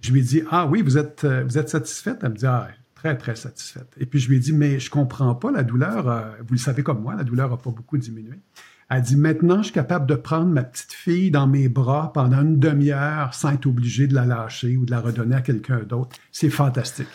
Je 0.00 0.12
lui 0.12 0.20
ai 0.20 0.22
dit 0.24 0.42
Ah 0.50 0.66
oui, 0.66 0.82
vous 0.82 0.98
êtes, 0.98 1.24
vous 1.24 1.58
êtes 1.58 1.68
satisfaite? 1.68 2.18
Elle 2.22 2.30
me 2.30 2.36
dit 2.36 2.46
Ah, 2.46 2.68
très, 2.98 3.16
très 3.16 3.36
satisfaite. 3.36 3.94
Et 3.98 4.06
puis 4.06 4.18
je 4.18 4.28
lui 4.28 4.36
ai 4.36 4.40
dit 4.40 4.52
Mais 4.52 4.80
je 4.80 4.90
comprends 4.90 5.34
pas 5.34 5.50
la 5.52 5.62
douleur. 5.62 6.08
Euh, 6.08 6.30
vous 6.40 6.54
le 6.54 6.58
savez 6.58 6.82
comme 6.82 7.00
moi, 7.00 7.14
la 7.14 7.24
douleur 7.24 7.50
n'a 7.50 7.56
pas 7.56 7.70
beaucoup 7.70 7.96
diminué. 7.96 8.40
Elle 8.90 9.02
dit 9.02 9.16
maintenant, 9.16 9.58
je 9.58 9.64
suis 9.64 9.72
capable 9.72 10.06
de 10.06 10.14
prendre 10.14 10.46
ma 10.46 10.62
petite 10.62 10.92
fille 10.92 11.30
dans 11.30 11.46
mes 11.46 11.68
bras 11.68 12.10
pendant 12.14 12.40
une 12.40 12.58
demi-heure 12.58 13.34
sans 13.34 13.52
être 13.52 13.66
obligé 13.66 14.06
de 14.06 14.14
la 14.14 14.24
lâcher 14.24 14.78
ou 14.78 14.86
de 14.86 14.90
la 14.90 15.00
redonner 15.00 15.36
à 15.36 15.42
quelqu'un 15.42 15.80
d'autre. 15.80 16.16
C'est 16.32 16.48
fantastique. 16.48 17.08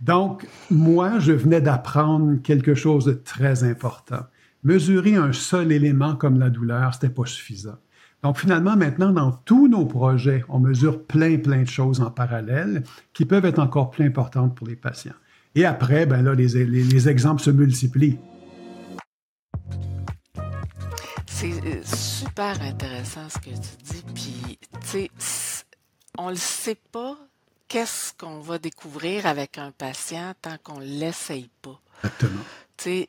Donc, 0.00 0.46
moi, 0.70 1.18
je 1.18 1.32
venais 1.32 1.60
d'apprendre 1.60 2.40
quelque 2.42 2.74
chose 2.74 3.04
de 3.04 3.12
très 3.12 3.64
important. 3.64 4.20
Mesurer 4.64 5.16
un 5.16 5.32
seul 5.32 5.72
élément 5.72 6.16
comme 6.16 6.38
la 6.38 6.48
douleur, 6.48 6.94
c'était 6.94 7.10
pas 7.10 7.26
suffisant. 7.26 7.76
Donc, 8.22 8.38
finalement, 8.38 8.76
maintenant, 8.76 9.12
dans 9.12 9.32
tous 9.32 9.68
nos 9.68 9.84
projets, 9.84 10.44
on 10.48 10.58
mesure 10.58 11.04
plein, 11.04 11.36
plein 11.38 11.62
de 11.62 11.68
choses 11.68 12.00
en 12.00 12.10
parallèle 12.10 12.82
qui 13.12 13.26
peuvent 13.26 13.44
être 13.44 13.58
encore 13.58 13.90
plus 13.90 14.06
importantes 14.06 14.54
pour 14.54 14.66
les 14.66 14.76
patients. 14.76 15.14
Et 15.54 15.66
après, 15.66 16.06
ben 16.06 16.22
là, 16.22 16.34
les, 16.34 16.64
les 16.64 17.08
exemples 17.08 17.42
se 17.42 17.50
multiplient. 17.50 18.18
C'est 21.40 21.64
euh, 21.64 21.82
super 21.84 22.60
intéressant 22.60 23.30
ce 23.30 23.38
que 23.38 23.48
tu 23.48 23.82
dis. 23.82 24.02
Puis, 24.14 24.58
tu 24.82 24.86
sais, 24.86 25.10
on 26.18 26.28
ne 26.28 26.34
sait 26.34 26.76
pas 26.92 27.16
qu'est-ce 27.66 28.12
qu'on 28.12 28.40
va 28.40 28.58
découvrir 28.58 29.24
avec 29.24 29.56
un 29.56 29.70
patient 29.70 30.34
tant 30.42 30.58
qu'on 30.62 30.80
ne 30.80 30.84
l'essaye 30.84 31.48
pas. 31.62 31.80
Exactement. 32.04 32.42
Tu 32.76 32.84
sais, 32.84 33.08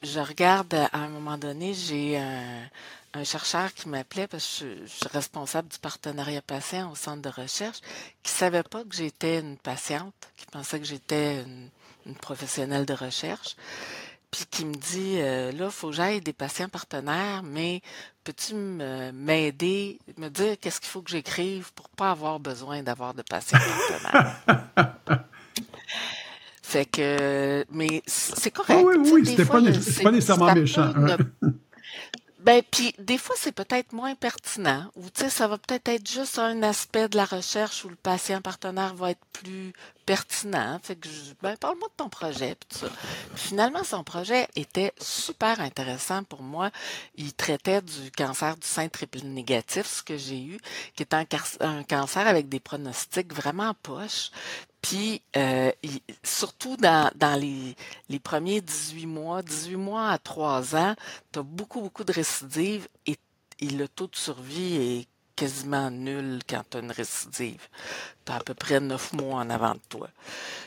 je, 0.00 0.20
regarde 0.20 0.72
à 0.74 0.96
un 0.96 1.08
moment 1.08 1.36
donné, 1.36 1.74
j'ai 1.74 2.18
un, 2.18 3.24
chercheur 3.24 3.74
qui 3.74 3.88
m'appelait 3.88 4.28
parce 4.28 4.60
que 4.60 4.76
je, 4.82 4.86
suis 4.86 5.08
responsable 5.08 5.66
du 5.66 5.80
partenariat 5.80 6.40
patient 6.40 6.88
au 6.92 6.94
centre 6.94 7.22
de 7.22 7.30
recherche, 7.30 7.80
qui 8.22 8.30
savait 8.30 8.62
pas 8.62 8.84
que 8.84 8.94
j'étais 8.94 9.40
une 9.40 9.56
patiente, 9.56 10.14
qui 10.36 10.46
pensait 10.46 10.78
que 10.78 10.86
j'étais 10.86 11.44
une 12.06 12.14
professionnelle 12.14 12.86
de 12.86 12.94
recherche 12.94 13.56
puis 14.32 14.46
qui 14.50 14.64
me 14.64 14.74
dit 14.74 15.18
euh, 15.18 15.52
là, 15.52 15.66
il 15.66 15.70
faut 15.70 15.90
que 15.90 15.94
j'aille 15.94 16.22
des 16.22 16.32
patients 16.32 16.68
partenaires, 16.68 17.42
mais 17.44 17.82
peux-tu 18.24 18.54
m'aider, 18.54 19.98
me 20.16 20.28
dire 20.28 20.56
qu'est-ce 20.58 20.80
qu'il 20.80 20.88
faut 20.88 21.02
que 21.02 21.10
j'écrive 21.10 21.72
pour 21.74 21.90
pas 21.90 22.10
avoir 22.10 22.40
besoin 22.40 22.82
d'avoir 22.82 23.12
de 23.12 23.22
patients 23.22 23.58
partenaires? 23.58 24.36
fait 26.62 26.86
que, 26.86 27.64
mais 27.70 28.02
c'est 28.06 28.50
correct. 28.50 28.80
Ah 28.80 28.82
oui, 28.82 28.94
oui, 29.12 29.26
c'était 29.26 29.44
pas, 29.44 29.60
pas, 29.60 30.10
nécessairement 30.10 30.54
méchant. 30.54 30.92
Ben, 32.42 32.60
puis 32.68 32.92
des 32.98 33.18
fois, 33.18 33.36
c'est 33.38 33.52
peut-être 33.52 33.92
moins 33.92 34.16
pertinent, 34.16 34.90
ou 34.96 35.08
tu 35.10 35.20
sais, 35.22 35.30
ça 35.30 35.46
va 35.46 35.58
peut-être 35.58 35.88
être 35.88 36.10
juste 36.10 36.40
un 36.40 36.64
aspect 36.64 37.08
de 37.08 37.16
la 37.16 37.24
recherche 37.24 37.84
où 37.84 37.88
le 37.88 37.94
patient 37.94 38.40
partenaire 38.40 38.94
va 38.94 39.12
être 39.12 39.24
plus 39.32 39.72
pertinent. 40.06 40.80
Fait 40.82 40.96
que, 40.96 41.08
je, 41.08 41.34
ben, 41.40 41.56
parle-moi 41.56 41.86
de 41.86 41.94
ton 41.96 42.08
projet, 42.08 42.56
puis 42.56 42.80
ça. 42.80 42.88
finalement, 43.36 43.84
son 43.84 44.02
projet 44.02 44.48
était 44.56 44.92
super 45.00 45.60
intéressant 45.60 46.24
pour 46.24 46.42
moi. 46.42 46.72
Il 47.14 47.32
traitait 47.32 47.80
du 47.80 48.10
cancer 48.10 48.56
du 48.56 48.66
sein 48.66 48.88
triple 48.88 49.20
négatif, 49.22 49.86
ce 49.86 50.02
que 50.02 50.16
j'ai 50.16 50.42
eu, 50.42 50.58
qui 50.96 51.04
est 51.04 51.14
un, 51.14 51.24
un 51.60 51.84
cancer 51.84 52.26
avec 52.26 52.48
des 52.48 52.60
pronostics 52.60 53.32
vraiment 53.32 53.72
poches. 53.84 54.32
Puis, 54.82 55.22
euh, 55.36 55.70
surtout 56.24 56.76
dans, 56.76 57.10
dans 57.14 57.40
les, 57.40 57.76
les, 58.08 58.18
premiers 58.18 58.60
18 58.60 59.06
mois, 59.06 59.42
18 59.42 59.76
mois 59.76 60.10
à 60.10 60.18
3 60.18 60.74
ans, 60.76 60.96
tu 61.32 61.38
as 61.38 61.42
beaucoup, 61.42 61.80
beaucoup 61.80 62.04
de 62.04 62.12
récidives 62.12 62.88
et, 63.06 63.16
le 63.60 63.86
taux 63.86 64.08
de 64.08 64.16
survie 64.16 64.74
est 64.74 65.06
quasiment 65.36 65.88
nul 65.88 66.40
quand 66.48 66.64
tu 66.68 66.76
as 66.76 66.80
une 66.80 66.90
récidive. 66.90 67.68
Tu 68.26 68.32
as 68.32 68.36
à 68.36 68.40
peu 68.40 68.54
près 68.54 68.80
9 68.80 69.12
mois 69.12 69.36
en 69.36 69.50
avant 69.50 69.74
de 69.74 69.80
toi. 69.88 70.08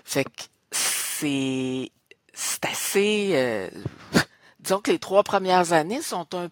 Fait 0.06 0.24
que 0.24 0.30
c'est, 0.72 1.92
c'est 2.34 2.66
assez... 2.66 3.32
Euh, 3.34 3.70
disons 4.62 4.80
que 4.80 4.92
les 4.92 5.00
trois 5.00 5.24
premières 5.24 5.74
années 5.74 6.02
sont 6.02 6.26
un... 6.34 6.50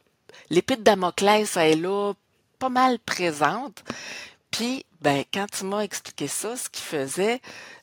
L'épée 0.49 0.75
de 0.75 0.81
Damoclès, 0.81 1.55
elle 1.55 1.71
est 1.71 1.81
là, 1.81 2.11
pas 2.59 2.67
mal 2.67 2.99
présente. 2.99 3.81
Puis, 4.51 4.85
ben, 5.03 5.25
quand 5.33 5.47
il 5.59 5.67
m'a 5.67 5.83
expliqué 5.83 6.29
ça, 6.29 6.55
ce 6.55 6.69
qu'il 6.69 6.85
faisait, 6.85 7.41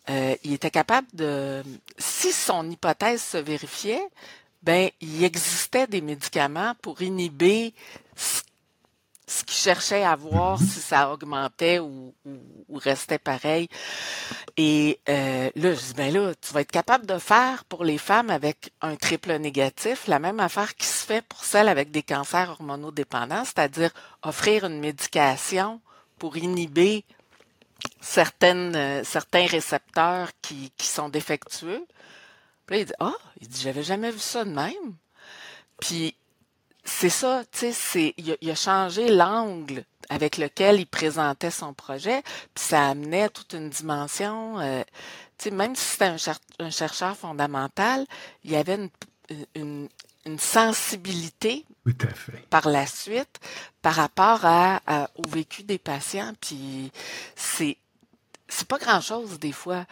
euh, 0.09 0.35
il 0.43 0.55
était 0.55 0.71
capable 0.71 1.07
de, 1.13 1.63
si 1.99 2.33
son 2.33 2.69
hypothèse 2.71 3.23
se 3.23 3.37
vérifiait, 3.37 4.09
ben, 4.63 4.89
il 5.03 5.23
existait 5.23 5.87
des 5.87 6.01
médicaments 6.01 6.75
pour 6.81 7.03
inhiber 7.03 7.75
ce, 8.17 8.41
qu'il 9.45 9.55
cherchait 9.55 10.03
à 10.03 10.17
voir 10.17 10.59
si 10.59 10.81
ça 10.81 11.13
augmentait 11.13 11.79
ou, 11.79 12.15
restait 12.75 13.19
pareil. 13.19 13.69
Et 14.57 14.99
euh, 15.11 15.51
là, 15.55 15.75
je 15.75 15.81
dis, 15.81 15.95
ben 15.95 16.13
là, 16.13 16.33
tu 16.41 16.55
vas 16.55 16.63
être 16.63 16.73
capable 16.73 17.05
de 17.05 17.19
faire 17.19 17.65
pour 17.67 17.85
les 17.85 17.99
femmes 17.99 18.31
avec 18.31 18.73
un 18.81 18.97
triple 18.97 19.37
négatif 19.37 20.07
la 20.07 20.19
même 20.19 20.41
affaire 20.41 20.75
qui 20.75 20.87
se 20.87 21.05
fait 21.05 21.23
pour 21.23 21.45
celles 21.45 21.69
avec 21.69 21.91
des 21.91 22.03
cancers 22.03 22.51
hormonodépendants, 22.51 23.45
c'est-à-dire 23.45 23.91
offrir 24.23 24.65
une 24.65 24.81
médication 24.81 25.81
pour 26.21 26.37
inhiber 26.37 27.05
certaines, 28.01 28.77
euh, 28.77 29.03
certains 29.03 29.47
récepteurs 29.47 30.29
qui, 30.43 30.71
qui 30.77 30.87
sont 30.87 31.09
défectueux 31.09 31.85
Puis 32.67 32.81
il 32.81 32.85
dit, 32.85 32.93
ah, 33.01 33.17
il 33.41 33.49
dit, 33.49 33.61
j'avais 33.61 33.83
jamais 33.83 34.13
vu 34.13 34.21
ça 34.21 34.45
de 34.45 34.51
même. 34.51 34.95
Puis 35.81 36.15
c'est 36.85 37.09
ça, 37.09 37.43
tu 37.51 37.73
sais, 37.73 38.15
il, 38.17 38.51
a 38.51 38.55
changé 38.55 39.09
l'angle 39.09 39.85
avec 40.09 40.39
lequel 40.39 40.81
il 40.81 40.87
présentait 40.87 41.51
son 41.51 41.73
projet, 41.73 42.23
puis 42.55 42.65
ça 42.65 42.89
amenait 42.89 43.29
toute 43.29 43.53
une 43.53 43.71
dimension. 43.71 44.59
Euh, 44.61 44.83
tu 45.39 45.45
sais, 45.45 45.51
même 45.51 45.77
si 45.77 45.85
c'était 45.85 46.13
un, 46.59 46.71
chercheur 46.71 47.17
fondamental, 47.17 48.07
il 48.45 48.51
y 48.51 48.57
avait 48.57 48.91
une, 49.55 49.89
sensibilité 50.39 51.65
par 52.51 52.69
la 52.69 52.87
suite 52.87 53.41
par 53.83 53.95
rapport 53.95 54.41
à, 54.45 54.81
au 55.17 55.29
vécu 55.29 55.63
des 55.63 55.79
patients. 55.79 56.35
Puis 56.41 56.93
c'est 57.37 57.77
c'est 58.49 58.67
pas 58.67 58.79
grand 58.79 59.01
chose 59.01 59.39
des 59.39 59.53
fois 59.53 59.87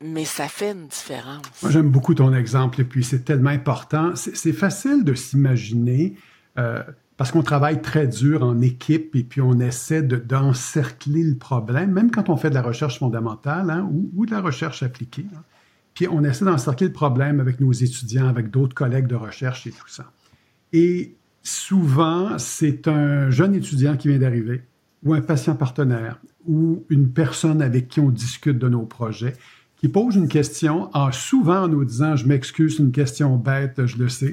mais 0.00 0.24
ça 0.24 0.48
fait 0.48 0.72
une 0.72 0.88
différence. 0.88 1.42
Moi, 1.62 1.70
j'aime 1.70 1.90
beaucoup 1.90 2.14
ton 2.14 2.34
exemple, 2.34 2.80
et 2.80 2.84
puis 2.84 3.02
c'est 3.02 3.24
tellement 3.24 3.50
important. 3.50 4.12
C'est 4.14 4.52
facile 4.52 5.04
de 5.04 5.14
s'imaginer, 5.14 6.16
euh, 6.58 6.82
parce 7.16 7.32
qu'on 7.32 7.42
travaille 7.42 7.80
très 7.80 8.06
dur 8.06 8.42
en 8.42 8.60
équipe, 8.60 9.16
et 9.16 9.24
puis 9.24 9.40
on 9.40 9.58
essaie 9.58 10.02
d'encercler 10.02 11.22
le 11.22 11.36
problème, 11.36 11.92
même 11.92 12.10
quand 12.10 12.28
on 12.28 12.36
fait 12.36 12.50
de 12.50 12.54
la 12.54 12.62
recherche 12.62 12.98
fondamentale 12.98 13.70
hein, 13.70 13.88
ou, 14.14 14.26
de 14.26 14.32
la 14.32 14.40
recherche 14.42 14.82
appliquée. 14.82 15.26
Hein. 15.34 15.42
Puis 15.94 16.08
on 16.08 16.22
essaie 16.24 16.44
d'encercler 16.44 16.88
le 16.88 16.92
problème 16.92 17.40
avec 17.40 17.58
nos 17.58 17.72
étudiants, 17.72 18.28
avec 18.28 18.50
d'autres 18.50 18.74
collègues 18.74 19.06
de 19.06 19.14
recherche 19.14 19.66
et 19.66 19.70
tout 19.70 19.88
ça. 19.88 20.04
Et 20.78 21.16
souvent, 21.42 22.36
c'est 22.36 22.86
un 22.86 23.30
jeune 23.30 23.54
étudiant 23.54 23.96
qui 23.96 24.08
vient 24.08 24.18
d'arriver, 24.18 24.60
ou 25.02 25.14
un 25.14 25.22
patient 25.22 25.54
partenaire, 25.54 26.20
ou 26.46 26.84
une 26.90 27.08
personne 27.08 27.62
avec 27.62 27.88
qui 27.88 27.98
on 27.98 28.10
discute 28.10 28.58
de 28.58 28.68
nos 28.68 28.82
projets, 28.82 29.32
qui 29.78 29.88
pose 29.88 30.16
une 30.16 30.28
question 30.28 30.90
en 30.92 31.12
souvent 31.12 31.62
en 31.62 31.68
nous 31.68 31.82
disant 31.86 32.14
Je 32.14 32.26
m'excuse, 32.26 32.78
une 32.78 32.92
question 32.92 33.36
bête, 33.36 33.86
je 33.86 33.96
le 33.96 34.10
sais. 34.10 34.32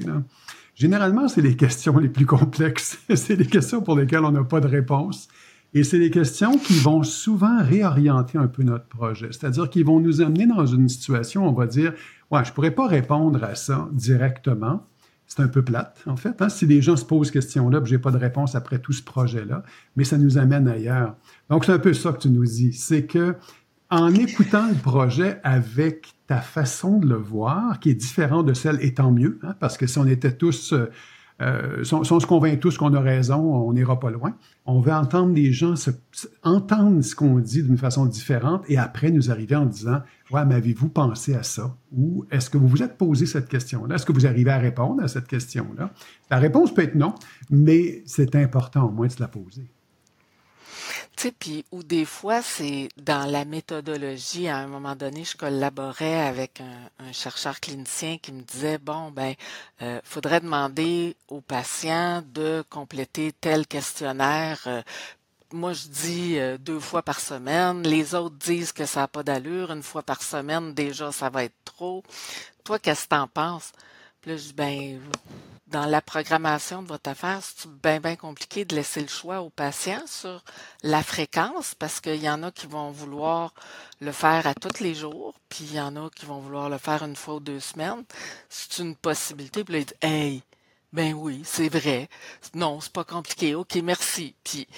Généralement, 0.74 1.28
c'est 1.28 1.40
les 1.40 1.56
questions 1.56 1.96
les 1.96 2.10
plus 2.10 2.26
complexes. 2.26 2.98
c'est 3.14 3.36
les 3.36 3.46
questions 3.46 3.80
pour 3.80 3.96
lesquelles 3.96 4.26
on 4.26 4.32
n'a 4.32 4.44
pas 4.44 4.60
de 4.60 4.68
réponse. 4.68 5.28
Et 5.72 5.82
c'est 5.82 5.98
les 5.98 6.10
questions 6.10 6.58
qui 6.58 6.74
vont 6.74 7.02
souvent 7.04 7.62
réorienter 7.62 8.36
un 8.36 8.48
peu 8.48 8.64
notre 8.64 8.86
projet. 8.86 9.28
C'est-à-dire 9.30 9.70
qu'ils 9.70 9.86
vont 9.86 9.98
nous 9.98 10.20
amener 10.20 10.46
dans 10.46 10.66
une 10.66 10.90
situation 10.90 11.46
où 11.46 11.48
on 11.48 11.54
va 11.54 11.66
dire 11.66 11.94
Ouais, 12.30 12.44
je 12.44 12.52
pourrais 12.52 12.74
pas 12.74 12.86
répondre 12.86 13.42
à 13.42 13.54
ça 13.54 13.88
directement. 13.92 14.86
C'est 15.34 15.42
un 15.42 15.48
peu 15.48 15.62
plate, 15.62 16.00
en 16.06 16.14
fait. 16.14 16.40
Hein. 16.40 16.48
Si 16.48 16.64
les 16.64 16.80
gens 16.80 16.96
se 16.96 17.04
posent 17.04 17.32
question-là, 17.32 17.80
je 17.82 17.92
n'ai 17.92 17.98
pas 17.98 18.12
de 18.12 18.18
réponse 18.18 18.54
après 18.54 18.78
tout 18.78 18.92
ce 18.92 19.02
projet-là, 19.02 19.64
mais 19.96 20.04
ça 20.04 20.16
nous 20.16 20.38
amène 20.38 20.68
ailleurs. 20.68 21.16
Donc, 21.50 21.64
c'est 21.64 21.72
un 21.72 21.80
peu 21.80 21.92
ça 21.92 22.12
que 22.12 22.18
tu 22.18 22.30
nous 22.30 22.44
dis. 22.44 22.72
C'est 22.72 23.04
que 23.04 23.34
en 23.90 24.14
écoutant 24.14 24.68
le 24.68 24.76
projet 24.76 25.40
avec 25.42 26.14
ta 26.28 26.40
façon 26.40 27.00
de 27.00 27.08
le 27.08 27.16
voir, 27.16 27.80
qui 27.80 27.90
est 27.90 27.94
différente 27.94 28.46
de 28.46 28.54
celle, 28.54 28.78
et 28.80 28.94
tant 28.94 29.10
mieux, 29.10 29.40
hein, 29.42 29.56
parce 29.58 29.76
que 29.76 29.88
si 29.88 29.98
on 29.98 30.06
était 30.06 30.36
tous, 30.36 30.72
euh, 31.44 31.84
si, 31.84 31.94
on, 31.94 32.04
se 32.04 32.26
convainc 32.26 32.58
tous 32.60 32.78
qu'on 32.78 32.94
a 32.94 33.00
raison, 33.00 33.36
on 33.36 33.72
n'ira 33.72 34.00
pas 34.00 34.10
loin. 34.10 34.34
On 34.64 34.80
veut 34.80 34.92
entendre 34.92 35.34
les 35.34 35.52
gens 35.52 35.74
entendre 36.42 37.02
ce 37.02 37.14
qu'on 37.14 37.38
dit 37.38 37.62
d'une 37.62 37.76
façon 37.76 38.06
différente 38.06 38.64
et 38.68 38.78
après 38.78 39.10
nous 39.10 39.30
arriver 39.30 39.56
en 39.56 39.66
disant, 39.66 40.00
ouais, 40.30 40.44
mais 40.46 40.54
avez-vous 40.54 40.88
pensé 40.88 41.34
à 41.34 41.42
ça? 41.42 41.76
Ou 41.92 42.24
est-ce 42.30 42.48
que 42.48 42.56
vous 42.56 42.68
vous 42.68 42.82
êtes 42.82 42.96
posé 42.96 43.26
cette 43.26 43.48
question-là? 43.48 43.96
Est-ce 43.96 44.06
que 44.06 44.12
vous 44.12 44.26
arrivez 44.26 44.50
à 44.50 44.58
répondre 44.58 45.02
à 45.02 45.08
cette 45.08 45.26
question-là? 45.26 45.92
La 46.30 46.38
réponse 46.38 46.72
peut 46.72 46.82
être 46.82 46.94
non, 46.94 47.14
mais 47.50 48.02
c'est 48.06 48.34
important 48.36 48.88
au 48.88 48.90
moins 48.90 49.08
de 49.08 49.12
se 49.12 49.20
la 49.20 49.28
poser. 49.28 49.73
Ou 51.72 51.82
des 51.82 52.04
fois, 52.04 52.42
c'est 52.42 52.88
dans 52.96 53.30
la 53.30 53.44
méthodologie, 53.44 54.48
à 54.48 54.58
un 54.58 54.66
moment 54.66 54.94
donné, 54.94 55.24
je 55.24 55.36
collaborais 55.36 56.20
avec 56.20 56.60
un, 56.60 57.12
chercheur 57.12 57.60
clinicien 57.60 58.18
qui 58.18 58.32
me 58.32 58.42
disait, 58.42 58.78
bon, 58.78 59.10
ben, 59.10 59.34
euh, 59.82 60.00
faudrait 60.04 60.40
demander 60.40 61.16
aux 61.28 61.40
patients 61.40 62.22
de 62.34 62.62
compléter 62.68 63.32
tel 63.40 63.66
questionnaire. 63.66 64.60
Euh, 64.66 64.82
moi, 65.52 65.72
je 65.72 65.88
dis 65.88 66.38
euh, 66.38 66.58
deux 66.58 66.80
fois 66.80 67.02
par 67.02 67.20
semaine. 67.20 67.82
Les 67.82 68.14
autres 68.14 68.36
disent 68.36 68.72
que 68.72 68.84
ça 68.84 69.00
n'a 69.00 69.08
pas 69.08 69.22
d'allure. 69.22 69.70
Une 69.70 69.82
fois 69.82 70.02
par 70.02 70.22
semaine, 70.22 70.74
déjà, 70.74 71.12
ça 71.12 71.30
va 71.30 71.44
être 71.44 71.56
trop. 71.64 72.02
Toi, 72.64 72.78
qu'est-ce 72.78 73.04
que 73.04 73.10
t'en 73.10 73.28
penses? 73.28 73.72
Puis 74.20 74.32
là, 74.32 74.36
je 74.36 74.42
dis, 74.42 74.52
ben, 74.52 75.00
dans 75.74 75.86
la 75.86 76.00
programmation 76.00 76.84
de 76.84 76.86
votre 76.86 77.10
affaire, 77.10 77.40
c'est 77.42 77.68
bien, 77.68 77.98
bien 77.98 78.14
compliqué 78.14 78.64
de 78.64 78.76
laisser 78.76 79.00
le 79.00 79.08
choix 79.08 79.40
aux 79.40 79.50
patients 79.50 80.06
sur 80.06 80.44
la 80.84 81.02
fréquence? 81.02 81.74
Parce 81.74 82.00
qu'il 82.00 82.22
y 82.22 82.30
en 82.30 82.44
a 82.44 82.52
qui 82.52 82.68
vont 82.68 82.92
vouloir 82.92 83.52
le 84.00 84.12
faire 84.12 84.46
à 84.46 84.54
tous 84.54 84.78
les 84.78 84.94
jours, 84.94 85.34
puis 85.48 85.64
il 85.64 85.74
y 85.74 85.80
en 85.80 85.96
a 85.96 86.08
qui 86.10 86.26
vont 86.26 86.38
vouloir 86.38 86.70
le 86.70 86.78
faire 86.78 87.02
une 87.02 87.16
fois 87.16 87.34
ou 87.34 87.40
deux 87.40 87.58
semaines. 87.58 88.04
C'est 88.48 88.84
une 88.84 88.94
possibilité. 88.94 89.64
Puis 89.64 89.74
là, 89.74 89.80
ils 89.80 90.08
Hey, 90.08 90.42
ben 90.92 91.12
oui, 91.12 91.42
c'est 91.44 91.68
vrai. 91.68 92.08
Non, 92.54 92.80
c'est 92.80 92.92
pas 92.92 93.02
compliqué. 93.02 93.56
OK, 93.56 93.74
merci. 93.82 94.36
Puis, 94.44 94.68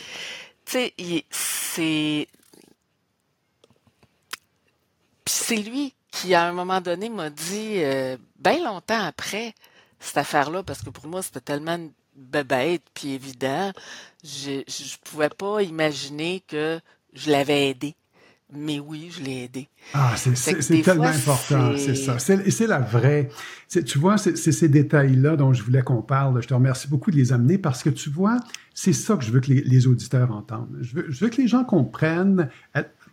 tu 0.64 0.72
sais, 0.72 0.94
c'est. 1.30 2.26
Puis 5.26 5.34
c'est 5.34 5.56
lui 5.56 5.94
qui, 6.10 6.34
à 6.34 6.44
un 6.44 6.52
moment 6.52 6.80
donné, 6.80 7.10
m'a 7.10 7.28
dit, 7.28 7.82
euh, 7.84 8.16
bien 8.38 8.64
longtemps 8.64 9.04
après, 9.04 9.54
cette 10.06 10.18
affaire-là 10.18 10.62
parce 10.62 10.82
que 10.82 10.90
pour 10.90 11.06
moi, 11.06 11.22
c'était 11.22 11.40
tellement 11.40 11.78
bête 12.14 12.82
puis 12.94 13.12
évident. 13.12 13.72
Je 14.24 14.62
je 14.66 14.96
pouvais 15.04 15.28
pas 15.28 15.62
imaginer 15.62 16.42
que 16.46 16.80
je 17.12 17.30
l'avais 17.30 17.70
aidé. 17.70 17.94
Mais 18.52 18.78
oui, 18.78 19.10
je 19.10 19.24
l'ai 19.24 19.44
aidé. 19.44 19.68
Ah, 19.92 20.14
c'est 20.16 20.82
tellement 20.82 21.04
important, 21.04 21.72
c'est 21.76 21.96
ça. 21.96 22.16
Et 22.44 22.52
c'est 22.52 22.68
la 22.68 22.78
vraie. 22.78 23.28
Tu 23.68 23.98
vois, 23.98 24.18
c'est 24.18 24.36
ces 24.36 24.68
détails-là 24.68 25.36
dont 25.36 25.52
je 25.52 25.64
voulais 25.64 25.82
qu'on 25.82 26.00
parle. 26.00 26.40
Je 26.40 26.46
te 26.46 26.54
remercie 26.54 26.86
beaucoup 26.86 27.10
de 27.10 27.16
les 27.16 27.32
amener 27.32 27.58
parce 27.58 27.82
que 27.82 27.90
tu 27.90 28.08
vois, 28.08 28.38
c'est 28.72 28.92
ça 28.92 29.16
que 29.16 29.24
je 29.24 29.32
veux 29.32 29.40
que 29.40 29.48
les, 29.48 29.62
les 29.62 29.88
auditeurs 29.88 30.30
entendent. 30.30 30.78
Je 30.80 30.94
veux, 30.94 31.06
je 31.08 31.24
veux, 31.24 31.28
que 31.28 31.42
les 31.42 31.48
gens 31.48 31.64
comprennent, 31.64 32.48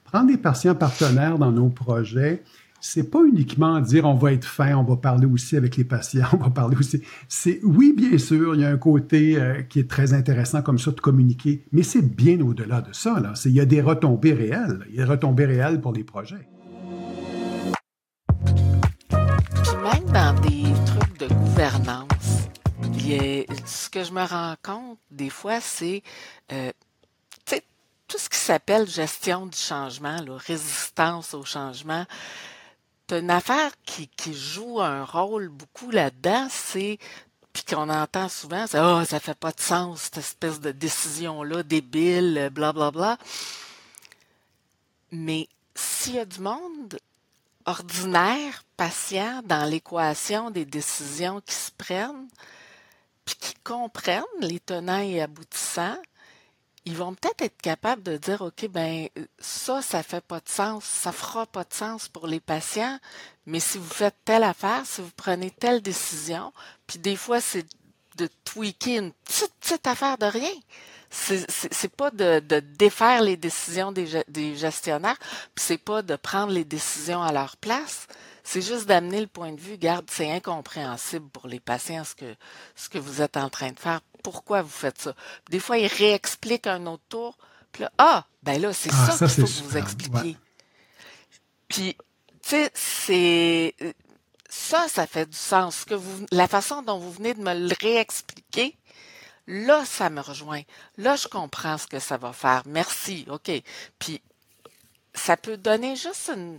prendre 0.04 0.28
des 0.28 0.38
patients 0.38 0.76
partenaires 0.76 1.40
dans 1.40 1.52
nos 1.52 1.70
projets, 1.70 2.44
c'est 2.86 3.10
pas 3.10 3.24
uniquement 3.24 3.80
dire 3.80 4.04
on 4.04 4.14
va 4.14 4.34
être 4.34 4.46
fin, 4.46 4.76
on 4.76 4.84
va 4.84 4.98
parler 4.98 5.26
aussi 5.26 5.56
avec 5.56 5.78
les 5.78 5.86
patients, 5.86 6.28
on 6.34 6.38
va 6.38 6.50
parler 6.50 6.76
aussi. 6.76 7.02
C'est 7.30 7.62
oui, 7.64 7.94
bien 7.96 8.18
sûr, 8.18 8.56
il 8.56 8.62
y 8.62 8.66
a 8.66 8.70
un 8.70 8.78
côté 8.78 9.38
euh, 9.38 9.62
qui 9.62 9.80
est 9.80 9.90
très 9.90 10.14
intéressant 10.14 10.62
comme 10.62 10.78
ça 10.78 10.92
de 10.92 11.00
communiquer, 11.00 11.64
mais 11.72 11.82
c'est 11.82 12.02
bien 12.02 12.42
au-delà 12.42 12.82
de 12.82 12.92
ça. 12.92 13.22
Là. 13.22 13.34
Il 13.46 13.52
y 13.52 13.62
a 13.62 13.66
des 13.66 13.82
retombées 13.82 14.34
réelles. 14.34 14.86
Il 14.90 14.96
y 14.96 15.02
a 15.02 15.06
des 15.06 15.12
retombées 15.12 15.46
réelles 15.46 15.80
pour 15.80 15.94
les 15.94 16.04
projets. 16.04 16.50
Même 19.14 20.12
dans 20.14 20.36
des 20.42 20.64
trucs 20.86 21.20
de 21.20 21.34
gouvernance, 21.34 22.50
ce 23.66 23.90
que 23.90 24.04
je 24.04 24.12
me 24.12 24.28
rends 24.28 24.56
compte 24.62 24.98
des 25.10 25.30
fois, 25.30 25.62
c'est 25.62 26.04
euh, 26.52 26.72
tout 28.10 28.18
ce 28.20 28.30
qui 28.30 28.38
s'appelle 28.38 28.88
gestion 28.88 29.48
du 29.48 29.58
changement, 29.58 30.22
là, 30.22 30.38
résistance 30.38 31.34
au 31.34 31.46
changement 31.46 32.06
une 33.20 33.32
affaire 33.32 33.72
qui, 33.86 34.34
joue 34.34 34.82
un 34.82 35.04
rôle 35.04 35.50
beaucoup 35.50 35.92
là-dedans, 35.92 36.48
c'est 36.50 37.00
puis 37.54 37.64
qu'on 37.64 37.90
entend 37.90 38.30
souvent, 38.30 38.66
c'est 38.66 38.80
oh, 38.80 39.06
ça 39.06 39.20
fait 39.20 39.38
pas 39.38 39.52
de 39.52 39.60
sens 39.60 40.02
cette 40.02 40.18
espèce 40.18 40.60
de 40.60 40.72
décision 40.72 41.44
là 41.44 41.62
débile, 41.62 42.50
bla 42.52 42.74
bla 42.74 42.90
bla. 42.90 43.18
Mais 45.12 45.48
s'il 45.76 46.16
y 46.16 46.20
a 46.20 46.26
du 46.26 46.40
monde 46.40 46.98
ordinaire, 47.66 48.64
patient 48.76 49.42
dans 49.46 49.70
l'équation 49.70 50.50
des 50.50 50.66
décisions 50.66 51.42
qui 51.42 51.54
se 51.54 51.72
prennent, 51.72 52.28
puis 53.24 53.36
qui 53.40 53.54
comprennent 53.64 54.24
les 54.42 54.60
tenants 54.60 55.00
et 55.00 55.22
aboutissants, 55.22 56.02
ils 56.86 56.98
vont 56.98 57.14
peut-être 57.14 57.42
être 57.42 57.62
capables 57.62 58.04
de 58.04 58.18
dire, 58.18 58.42
OK, 58.42 58.68
ben 58.68 59.08
ça, 59.40 59.82
ça 59.82 60.04
fait 60.04 60.24
pas 60.24 60.40
de 60.40 60.50
sens, 60.50 60.84
ça 60.84 61.12
fera 61.12 61.46
pas 61.46 61.64
de 61.64 61.74
sens 61.74 62.10
pour 62.10 62.28
les 62.28 62.40
patients, 62.40 63.00
mais 63.46 63.60
si 63.60 63.78
vous 63.78 63.90
faites 63.90 64.16
telle 64.26 64.44
affaire, 64.44 64.86
si 64.86 65.02
vous 65.02 65.12
prenez 65.16 65.52
telle 65.52 65.82
décision, 65.82 66.52
puis 66.88 67.00
des 67.00 67.16
fois, 67.16 67.40
c'est 67.40 67.66
de 68.18 68.30
tweaker 68.44 68.98
une 69.00 69.12
petite, 69.12 69.54
petite 69.60 69.88
affaire 69.88 70.18
de 70.18 70.26
rien. 70.26 70.52
C'est 71.10 71.96
pas 71.96 72.10
de, 72.10 72.40
de, 72.40 72.60
défaire 72.60 73.22
les 73.22 73.38
décisions 73.38 73.92
des, 73.92 74.24
des 74.28 74.56
gestionnaires, 74.56 75.18
puis 75.54 75.64
c'est 75.64 75.78
pas 75.78 76.02
de 76.02 76.16
prendre 76.16 76.52
les 76.52 76.66
décisions 76.66 77.22
à 77.22 77.32
leur 77.32 77.56
place. 77.58 78.08
C'est 78.44 78.62
juste 78.62 78.88
d'amener 78.88 79.22
le 79.22 79.28
point 79.28 79.54
de 79.54 79.60
vue. 79.60 79.78
Garde, 79.78 80.06
c'est 80.10 80.30
incompréhensible 80.30 81.30
pour 81.30 81.48
les 81.48 81.60
patients 81.60 82.04
ce 82.04 82.14
que, 82.14 82.36
ce 82.76 82.90
que 82.90 82.98
vous 82.98 83.22
êtes 83.22 83.38
en 83.38 83.50
train 83.50 83.72
de 83.72 83.80
faire 83.80 84.02
pourquoi 84.24 84.62
vous 84.62 84.70
faites 84.70 85.02
ça? 85.02 85.14
Des 85.50 85.60
fois, 85.60 85.78
il 85.78 85.88
réexplique 85.88 86.66
un 86.66 86.86
autre 86.88 87.04
tour. 87.10 87.38
Puis 87.72 87.84
là, 87.84 87.92
ah, 87.98 88.26
ben 88.42 88.60
là, 88.62 88.74
c'est 88.74 88.90
ah, 88.94 89.12
ça, 89.12 89.28
qu'il 89.28 89.46
faut 89.46 89.62
que 89.62 89.68
vous 89.68 89.78
expliquiez. 89.78 90.38
Puis, 91.68 91.98
tu 92.42 92.50
sais, 92.50 92.72
c'est 92.74 93.76
ça, 94.50 94.88
ça 94.88 95.06
fait 95.08 95.26
du 95.26 95.38
sens. 95.38 95.86
Que 95.86 95.96
vous, 95.96 96.26
la 96.32 96.48
façon 96.48 96.82
dont 96.82 96.98
vous 96.98 97.12
venez 97.12 97.34
de 97.34 97.42
me 97.42 97.54
le 97.54 97.76
réexpliquer, 97.82 98.78
là, 99.48 99.84
ça 99.86 100.10
me 100.10 100.22
rejoint. 100.22 100.62
Là, 100.98 101.16
je 101.16 101.28
comprends 101.28 101.78
ce 101.78 101.88
que 101.88 102.00
ça 102.00 102.18
va 102.18 102.32
faire. 102.32 102.64
Merci. 102.66 103.26
OK. 103.30 103.52
Puis, 104.00 104.22
ça 105.14 105.38
peut 105.38 105.58
donner 105.58 105.96
juste 105.96 106.32
une, 106.34 106.58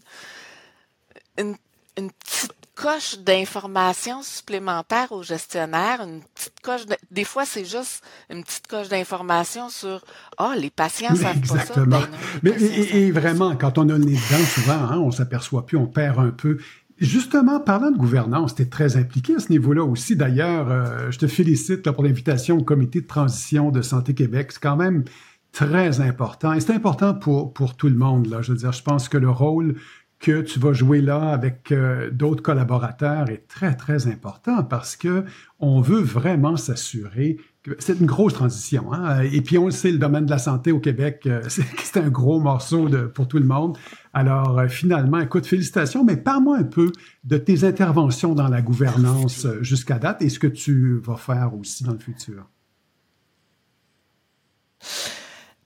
une, 1.38 1.57
une 1.99 2.11
petite 2.11 2.53
coche 2.75 3.19
d'information 3.21 4.23
supplémentaire 4.23 5.13
aux 5.13 5.23
gestionnaires, 5.23 6.01
une 6.03 6.21
petite 6.35 6.61
coche, 6.61 6.83
des 7.11 7.25
fois 7.25 7.45
c'est 7.45 7.65
juste 7.65 8.03
une 8.31 8.43
petite 8.43 8.67
coche 8.67 8.89
d'information 8.89 9.69
sur 9.69 10.05
ah 10.39 10.53
oh, 10.53 10.61
les 10.61 10.71
patients 10.71 11.15
savent 11.15 11.41
pas 11.41 11.59
ça. 11.61 11.85
Ben 11.87 12.01
Mais 12.43 12.51
et, 12.51 13.11
vraiment, 13.13 13.55
quand 13.57 13.79
on 13.79 13.89
a 13.89 13.93
le 13.93 14.05
nez 14.05 14.15
dedans, 14.15 14.45
souvent, 14.45 14.73
hein, 14.73 14.99
on 14.99 15.11
s'aperçoit 15.11 15.67
plus, 15.67 15.77
on 15.77 15.87
perd 15.87 16.19
un 16.19 16.31
peu. 16.31 16.59
Justement, 16.99 17.59
parlant 17.59 17.91
de 17.91 17.97
gouvernance, 17.97 18.55
tu 18.55 18.63
es 18.63 18.67
très 18.67 18.97
impliqué 18.97 19.35
à 19.35 19.39
ce 19.41 19.51
niveau-là 19.51 19.85
aussi. 19.85 20.15
D'ailleurs, 20.15 20.71
euh, 20.71 21.11
je 21.11 21.19
te 21.19 21.27
félicite 21.27 21.91
pour 21.91 22.05
l'invitation 22.05 22.59
au 22.59 22.63
comité 22.63 23.01
de 23.01 23.07
transition 23.07 23.71
de 23.71 23.83
Santé 23.83 24.15
Québec. 24.15 24.53
C'est 24.53 24.63
quand 24.63 24.77
même 24.77 25.05
très 25.51 26.01
important. 26.01 26.53
Et 26.53 26.61
c'est 26.61 26.73
important 26.73 27.15
pour, 27.15 27.53
pour 27.53 27.77
tout 27.77 27.89
le 27.89 27.97
monde. 27.97 28.27
Là. 28.27 28.43
Je 28.43 28.53
veux 28.53 28.59
dire, 28.59 28.73
je 28.73 28.83
pense 28.83 29.09
que 29.09 29.19
le 29.19 29.31
rôle 29.31 29.77
que 30.25 30.41
tu 30.41 30.59
vas 30.59 30.73
jouer 30.73 31.03
là 31.03 31.33
avec 31.33 31.71
euh, 31.71 32.11
d'autres 32.11 32.43
collaborateurs 32.43 33.29
est 33.29 33.47
très, 33.47 33.77
très 33.77 34.07
important 34.07 34.65
parce 34.65 34.97
que 34.97 35.27
on 35.61 35.83
veut 35.83 36.01
vraiment 36.01 36.57
s'assurer 36.57 37.37
que 37.63 37.73
c'est 37.79 38.01
une 38.01 38.07
grosse 38.07 38.33
transition. 38.33 38.91
Hein. 38.95 39.21
Et 39.21 39.43
puis, 39.43 39.59
on 39.59 39.67
le 39.67 39.71
sait, 39.71 39.93
le 39.93 39.99
domaine 39.99 40.25
de 40.25 40.31
la 40.31 40.39
santé 40.39 40.73
au 40.73 40.81
Québec, 40.81 41.25
euh, 41.27 41.43
c'est 41.49 41.99
un 41.99 42.09
gros 42.09 42.41
morceau 42.41 42.89
de, 42.89 43.03
pour 43.03 43.29
tout 43.29 43.37
le 43.37 43.45
monde. 43.45 43.77
Alors, 44.15 44.59
euh, 44.59 44.69
finalement, 44.69 45.21
écoute, 45.21 45.47
félicitations, 45.47 46.05
mais 46.05 46.17
parle-moi 46.17 46.57
un 46.57 46.65
peu 46.65 46.91
de 47.25 47.37
tes 47.37 47.65
interventions 47.65 48.35
dans 48.35 48.49
la 48.49 48.63
gouvernance 48.63 49.47
jusqu'à 49.61 49.99
date 49.99 50.23
et 50.23 50.31
ce 50.31 50.39
que 50.39 50.47
tu 50.47 51.01
vas 51.01 51.17
faire 51.17 51.55
aussi 51.55 51.85
dans 51.85 51.93
le 51.93 51.99
futur. 51.99 52.49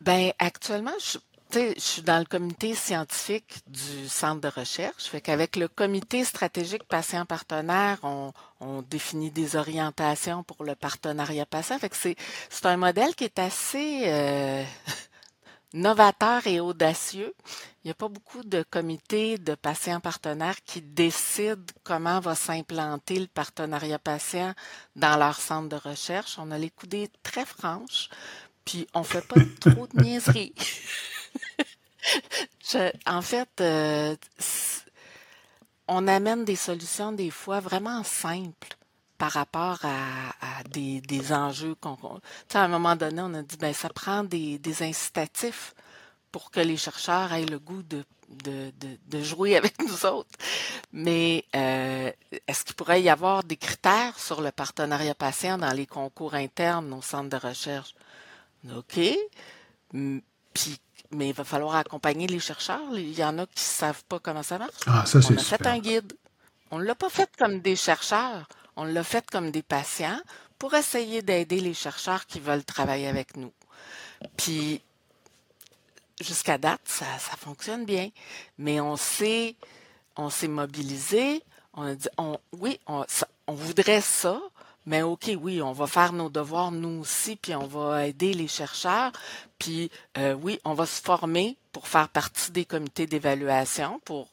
Ben, 0.00 0.32
actuellement, 0.40 0.90
je, 1.00 1.18
je 1.52 1.74
suis 1.78 2.02
dans 2.02 2.18
le 2.18 2.24
comité 2.24 2.74
scientifique 2.74 3.60
du 3.66 4.08
centre 4.08 4.40
de 4.40 4.48
recherche. 4.48 5.04
Fait 5.04 5.20
qu'avec 5.20 5.56
le 5.56 5.68
comité 5.68 6.24
stratégique 6.24 6.84
patient 6.84 7.24
partenaire, 7.24 7.98
on, 8.02 8.32
définit 8.90 9.30
des 9.30 9.56
orientations 9.56 10.42
pour 10.42 10.64
le 10.64 10.74
partenariat 10.74 11.46
patient. 11.46 11.78
Fait 11.78 11.88
que 11.88 11.96
c'est, 11.96 12.16
c'est 12.50 12.66
un 12.66 12.76
modèle 12.76 13.14
qui 13.14 13.24
est 13.24 13.38
assez 13.38 14.02
euh, 14.06 14.64
novateur 15.72 16.46
et 16.46 16.60
audacieux. 16.60 17.34
Il 17.82 17.88
n'y 17.88 17.90
a 17.92 17.94
pas 17.94 18.08
beaucoup 18.08 18.42
de 18.42 18.62
comités 18.62 19.38
de 19.38 19.54
patients 19.54 20.00
partenaires 20.00 20.62
qui 20.64 20.82
décident 20.82 21.62
comment 21.84 22.20
va 22.20 22.34
s'implanter 22.34 23.18
le 23.18 23.26
partenariat 23.26 23.98
patient 23.98 24.54
dans 24.96 25.16
leur 25.16 25.40
centre 25.40 25.68
de 25.68 25.88
recherche. 25.88 26.36
On 26.38 26.50
a 26.50 26.58
les 26.58 26.70
coudées 26.70 27.10
très 27.22 27.46
franches, 27.46 28.10
puis 28.64 28.86
on 28.94 29.02
fait 29.02 29.26
pas 29.26 29.40
trop 29.60 29.86
de 29.86 30.02
niaiseries. 30.02 30.54
en 33.06 33.22
fait, 33.22 33.48
euh, 33.60 34.16
on 35.86 36.06
amène 36.06 36.44
des 36.44 36.56
solutions 36.56 37.12
des 37.12 37.30
fois 37.30 37.60
vraiment 37.60 38.02
simples 38.04 38.76
par 39.16 39.32
rapport 39.32 39.80
à, 39.82 40.62
des, 40.70 41.32
enjeux 41.32 41.74
qu'on. 41.74 41.96
à 42.54 42.60
un 42.60 42.68
moment 42.68 42.94
donné, 42.94 43.20
on 43.20 43.34
a 43.34 43.42
dit 43.42 43.56
ben 43.56 43.74
ça 43.74 43.88
prend 43.88 44.22
des, 44.22 44.60
incitatifs 44.80 45.74
pour 46.30 46.50
que 46.50 46.60
les 46.60 46.76
chercheurs 46.76 47.32
aient 47.32 47.44
le 47.44 47.58
goût 47.58 47.82
de, 47.82 48.04
jouer 49.22 49.56
avec 49.56 49.74
nous 49.88 50.06
autres. 50.06 50.30
Mais 50.92 51.44
euh, 51.56 52.12
est-ce 52.46 52.64
qu'il 52.64 52.76
pourrait 52.76 53.02
y 53.02 53.08
avoir 53.08 53.42
des 53.42 53.56
critères 53.56 54.18
sur 54.18 54.40
le 54.40 54.52
partenariat 54.52 55.14
patient 55.14 55.58
dans 55.58 55.72
les 55.72 55.86
concours 55.86 56.34
internes 56.34 56.92
au 56.92 57.02
centre 57.02 57.28
de 57.28 57.44
recherche? 57.44 57.94
OK. 58.76 59.00
Puis 60.54 60.80
mais 61.10 61.28
il 61.30 61.34
va 61.34 61.44
falloir 61.44 61.76
accompagner 61.76 62.26
les 62.26 62.40
chercheurs. 62.40 62.80
Il 62.92 63.18
y 63.18 63.24
en 63.24 63.38
a 63.38 63.46
qui 63.46 63.56
ne 63.56 63.60
savent 63.60 64.04
pas 64.04 64.18
comment 64.18 64.42
ça 64.42 64.58
marche. 64.58 64.74
Ah, 64.86 65.04
ça, 65.06 65.22
c'est 65.22 65.34
On 65.34 65.36
a 65.36 65.42
fait 65.42 65.66
un 65.66 65.78
guide. 65.78 66.12
On 66.70 66.78
ne 66.78 66.84
l'a 66.84 66.94
pas 66.94 67.08
fait 67.08 67.30
comme 67.38 67.60
des 67.60 67.76
chercheurs. 67.76 68.48
On 68.76 68.84
l'a 68.84 69.02
fait 69.02 69.28
comme 69.30 69.50
des 69.50 69.62
patients 69.62 70.20
pour 70.58 70.74
essayer 70.74 71.22
d'aider 71.22 71.60
les 71.60 71.74
chercheurs 71.74 72.26
qui 72.26 72.40
veulent 72.40 72.64
travailler 72.64 73.08
avec 73.08 73.36
nous. 73.36 73.52
Puis, 74.36 74.82
jusqu'à 76.20 76.58
date, 76.58 76.80
ça, 76.84 77.06
ça 77.18 77.36
fonctionne 77.36 77.84
bien. 77.84 78.10
Mais 78.58 78.80
on 78.80 78.96
s'est, 78.96 79.56
on 80.16 80.30
s'est 80.30 80.48
mobilisé. 80.48 81.42
On 81.74 81.82
a 81.82 81.94
dit, 81.94 82.08
on, 82.18 82.38
oui, 82.52 82.78
on, 82.86 83.04
on 83.46 83.54
voudrait 83.54 84.00
ça, 84.00 84.40
mais 84.88 85.02
OK, 85.02 85.30
oui, 85.40 85.60
on 85.62 85.72
va 85.72 85.86
faire 85.86 86.12
nos 86.12 86.30
devoirs 86.30 86.72
nous 86.72 87.00
aussi, 87.00 87.36
puis 87.36 87.54
on 87.54 87.66
va 87.66 88.06
aider 88.06 88.32
les 88.32 88.48
chercheurs, 88.48 89.12
puis 89.58 89.90
euh, 90.16 90.34
oui, 90.42 90.58
on 90.64 90.74
va 90.74 90.86
se 90.86 91.02
former 91.02 91.56
pour 91.72 91.86
faire 91.88 92.08
partie 92.08 92.50
des 92.52 92.64
comités 92.64 93.06
d'évaluation, 93.06 94.00
pour 94.04 94.28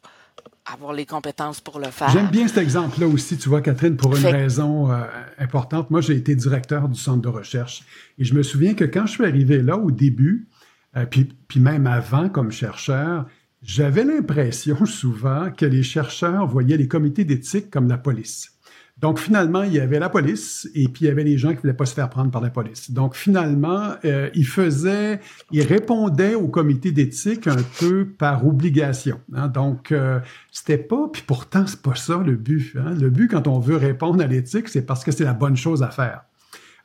avoir 0.66 0.94
les 0.94 1.06
compétences 1.06 1.62
pour 1.62 1.80
le 1.80 1.92
faire. 1.92 2.10
J'aime 2.10 2.30
bien 2.30 2.48
cet 2.48 2.58
exemple-là 2.58 3.08
aussi, 3.08 3.38
tu 3.38 3.50
vois, 3.50 3.62
Catherine, 3.62 3.98
pour 3.98 4.16
une 4.16 4.26
raison 4.26 4.92
euh, 4.92 5.04
importante. 5.38 5.92
Moi, 5.92 6.02
j'ai 6.02 6.16
été 6.16 6.36
directeur 6.36 6.88
du 6.88 7.00
centre 7.00 7.22
de 7.22 7.28
recherche 7.28 7.84
et 8.18 8.24
je 8.24 8.34
me 8.34 8.42
souviens 8.42 8.74
que 8.74 8.86
quand 8.86 9.06
je 9.06 9.12
suis 9.12 9.26
arrivé 9.26 9.62
là 9.62 9.78
au 9.78 9.92
début, 9.92 10.48
euh, 10.96 11.06
puis, 11.06 11.26
puis 11.48 11.60
même 11.60 11.86
avant 11.86 12.30
comme 12.30 12.52
chercheur, 12.52 13.26
j'avais 13.62 14.04
l'impression 14.06 14.86
souvent 14.86 15.52
que 15.52 15.66
les 15.66 15.84
chercheurs 15.84 16.48
voyaient 16.48 16.78
les 16.78 16.88
comités 16.88 17.26
d'éthique 17.26 17.70
comme 17.70 17.88
la 17.88 17.98
police. 17.98 18.55
Donc, 19.02 19.20
finalement, 19.20 19.64
il 19.64 19.74
y 19.74 19.80
avait 19.82 20.00
la 20.00 20.08
police 20.08 20.70
et 20.74 20.88
puis 20.88 21.04
il 21.04 21.08
y 21.08 21.12
avait 21.12 21.26
les 21.26 21.38
gens 21.38 21.54
qui 21.54 21.58
voulaient 21.58 21.74
pas 21.74 21.86
se 21.86 21.94
faire 21.94 22.10
prendre 22.10 22.32
par 22.32 22.42
la 22.42 22.50
police. 22.50 22.92
Donc, 22.92 23.16
finalement, 23.16 23.96
euh, 24.06 24.30
il 24.34 24.48
faisait, 24.48 25.20
il 25.52 25.64
répondait 25.64 26.36
au 26.36 26.48
comité 26.48 26.94
d'éthique 26.94 27.46
un 27.48 27.58
peu 27.80 28.06
par 28.06 28.48
obligation. 28.48 29.20
Hein. 29.34 29.50
Donc, 29.50 29.92
euh, 29.92 30.20
c'était 30.50 30.78
pas, 30.78 31.10
puis 31.12 31.24
pourtant, 31.28 31.68
c'est 31.68 31.82
pas 31.82 31.96
ça 31.96 32.22
le 32.26 32.36
but. 32.38 32.74
Hein. 32.78 32.96
Le 32.98 33.10
but, 33.10 33.28
quand 33.30 33.48
on 33.48 33.60
veut 33.60 33.76
répondre 33.76 34.24
à 34.24 34.28
l'éthique, 34.28 34.70
c'est 34.70 34.86
parce 34.86 35.04
que 35.04 35.12
c'est 35.12 35.26
la 35.26 35.34
bonne 35.34 35.58
chose 35.58 35.84
à 35.84 35.90
faire. 35.90 36.22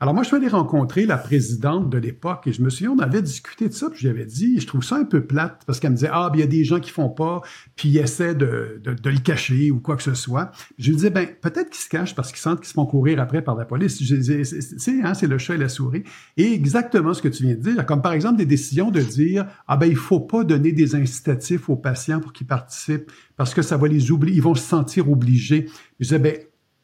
Alors 0.03 0.15
moi, 0.15 0.23
je 0.23 0.29
suis 0.29 0.37
allé 0.37 0.49
rencontrer 0.49 1.05
la 1.05 1.19
présidente 1.19 1.91
de 1.91 1.99
l'époque 1.99 2.47
et 2.47 2.55
je 2.55 2.63
me 2.63 2.71
souviens, 2.71 2.93
on 2.93 2.99
avait 3.01 3.21
discuté 3.21 3.69
de 3.69 3.75
ça, 3.75 3.91
puis 3.91 4.01
j'avais 4.01 4.25
dit, 4.25 4.59
je 4.59 4.67
trouve 4.67 4.83
ça 4.83 4.97
un 4.97 5.05
peu 5.05 5.27
plate 5.27 5.63
parce 5.67 5.79
qu'elle 5.79 5.91
me 5.91 5.97
disait, 5.97 6.09
ah, 6.11 6.31
il 6.33 6.41
y 6.41 6.43
a 6.43 6.47
des 6.47 6.65
gens 6.65 6.81
qui 6.81 6.91
font 6.91 7.11
pas, 7.11 7.43
puis 7.77 7.91
ils 7.91 7.99
essaient 7.99 8.35
de, 8.35 8.81
de, 8.83 8.95
de, 8.95 9.11
le 9.11 9.19
cacher 9.19 9.71
ou 9.71 9.79
quoi 9.79 9.97
que 9.97 10.03
ce 10.03 10.15
soit. 10.15 10.53
Je 10.79 10.89
lui 10.89 10.97
disais, 10.97 11.11
ben 11.11 11.29
peut-être 11.43 11.69
qu'ils 11.69 11.83
se 11.83 11.91
cachent 11.91 12.15
parce 12.15 12.31
qu'ils 12.31 12.41
sentent 12.41 12.61
qu'ils 12.61 12.69
se 12.69 12.73
font 12.73 12.87
courir 12.87 13.21
après 13.21 13.43
par 13.43 13.57
la 13.57 13.67
police. 13.67 14.03
Je 14.03 14.15
disais, 14.15 14.43
c'est 14.45 15.03
hein, 15.03 15.13
c'est 15.13 15.27
le 15.27 15.37
chat 15.37 15.57
et 15.57 15.59
la 15.59 15.69
souris. 15.69 16.05
Et 16.39 16.51
exactement 16.55 17.13
ce 17.13 17.21
que 17.21 17.29
tu 17.29 17.43
viens 17.43 17.55
de 17.55 17.61
dire, 17.61 17.85
comme 17.85 18.01
par 18.01 18.15
exemple 18.15 18.39
des 18.39 18.47
décisions 18.47 18.91
de 18.91 19.03
dire, 19.03 19.45
ah 19.69 19.77
ben 19.77 19.85
il 19.85 19.97
faut 19.97 20.21
pas 20.21 20.45
donner 20.45 20.73
des 20.73 20.95
incitatifs 20.95 21.69
aux 21.69 21.77
patients 21.77 22.21
pour 22.21 22.33
qu'ils 22.33 22.47
participent 22.47 23.13
parce 23.37 23.53
que 23.53 23.61
ça 23.61 23.77
va 23.77 23.87
les 23.87 24.11
oublier, 24.11 24.37
ils 24.37 24.43
vont 24.43 24.55
se 24.55 24.67
sentir 24.67 25.11
obligés. 25.11 25.67
Je 25.99 26.05
disais, 26.05 26.19
ben 26.19 26.37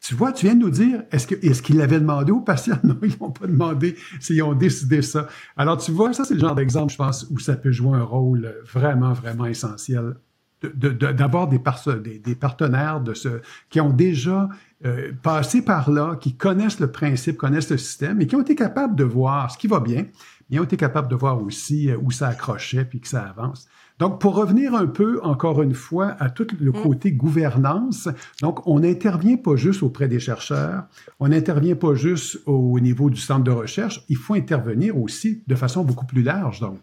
tu 0.07 0.15
vois, 0.15 0.31
tu 0.31 0.45
viens 0.45 0.55
de 0.55 0.61
nous 0.61 0.69
dire, 0.69 1.03
est-ce 1.11 1.61
qu'ils 1.61 1.77
l'avaient 1.77 1.99
demandé 1.99 2.31
aux 2.31 2.39
patients? 2.39 2.79
Non, 2.85 2.97
ils 3.03 3.13
n'ont 3.19 3.31
pas 3.31 3.45
demandé 3.45 3.97
s'ils 4.21 4.41
ont 4.41 4.53
décidé 4.53 5.01
ça. 5.01 5.27
Alors, 5.57 5.77
tu 5.77 5.91
vois, 5.91 6.13
ça, 6.13 6.23
c'est 6.23 6.35
le 6.35 6.39
genre 6.39 6.55
d'exemple, 6.55 6.93
je 6.93 6.97
pense, 6.97 7.27
où 7.29 7.39
ça 7.39 7.57
peut 7.57 7.71
jouer 7.71 7.97
un 7.97 8.03
rôle 8.03 8.55
vraiment, 8.63 9.11
vraiment 9.11 9.45
essentiel 9.45 10.15
d'avoir 10.61 11.49
des, 11.49 11.59
des, 12.19 12.35
partenaires 12.35 13.01
de 13.01 13.13
qui 13.69 13.81
ont 13.81 13.91
déjà 13.91 14.47
euh, 14.85 15.11
passé 15.21 15.61
par 15.61 15.91
là, 15.91 16.15
qui 16.15 16.37
connaissent 16.37 16.79
le 16.79 16.89
principe, 16.89 17.35
connaissent 17.35 17.69
le 17.69 17.77
système 17.77 18.21
et 18.21 18.27
qui 18.27 18.35
ont 18.37 18.41
été 18.41 18.55
capables 18.55 18.95
de 18.95 19.03
voir 19.03 19.51
ce 19.51 19.57
qui 19.57 19.67
va 19.67 19.81
bien, 19.81 20.05
mais 20.49 20.57
ont 20.57 20.63
été 20.63 20.77
capables 20.77 21.09
de 21.09 21.15
voir 21.15 21.43
aussi 21.43 21.91
euh, 21.91 21.97
où 22.01 22.11
ça 22.11 22.29
accrochait 22.29 22.85
puis 22.85 23.01
que 23.01 23.09
ça 23.09 23.23
avance. 23.23 23.67
Donc, 23.99 24.21
pour 24.21 24.35
revenir 24.35 24.75
un 24.75 24.85
peu, 24.85 25.19
encore 25.23 25.61
une 25.61 25.73
fois, 25.73 26.15
à 26.19 26.29
tout 26.29 26.47
le 26.59 26.71
mm. 26.71 26.81
côté 26.83 27.11
gouvernance, 27.11 28.07
donc, 28.41 28.65
on 28.67 28.79
n'intervient 28.79 29.37
pas 29.37 29.55
juste 29.55 29.83
auprès 29.83 30.07
des 30.07 30.19
chercheurs, 30.19 30.83
on 31.19 31.29
n'intervient 31.29 31.75
pas 31.75 31.95
juste 31.95 32.39
au 32.45 32.79
niveau 32.79 33.09
du 33.09 33.19
centre 33.19 33.43
de 33.43 33.51
recherche, 33.51 34.03
il 34.09 34.17
faut 34.17 34.35
intervenir 34.35 34.97
aussi 34.97 35.43
de 35.47 35.55
façon 35.55 35.83
beaucoup 35.83 36.05
plus 36.05 36.23
large, 36.23 36.59
donc. 36.59 36.79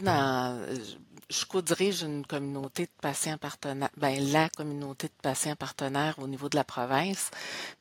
Dans, 0.00 0.60
je 1.30 1.44
co-dirige 1.46 2.02
une 2.02 2.26
communauté 2.26 2.84
de 2.84 2.90
patients 3.00 3.38
partenaires, 3.38 3.90
ben 3.96 4.22
la 4.32 4.48
communauté 4.50 5.08
de 5.08 5.22
patients 5.22 5.56
partenaires 5.56 6.14
au 6.18 6.26
niveau 6.26 6.48
de 6.48 6.56
la 6.56 6.64
province. 6.64 7.30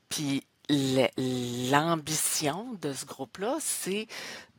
Puis 0.09 0.43
l'ambition 1.69 2.77
de 2.81 2.93
ce 2.93 3.05
groupe-là, 3.05 3.57
c'est 3.59 4.07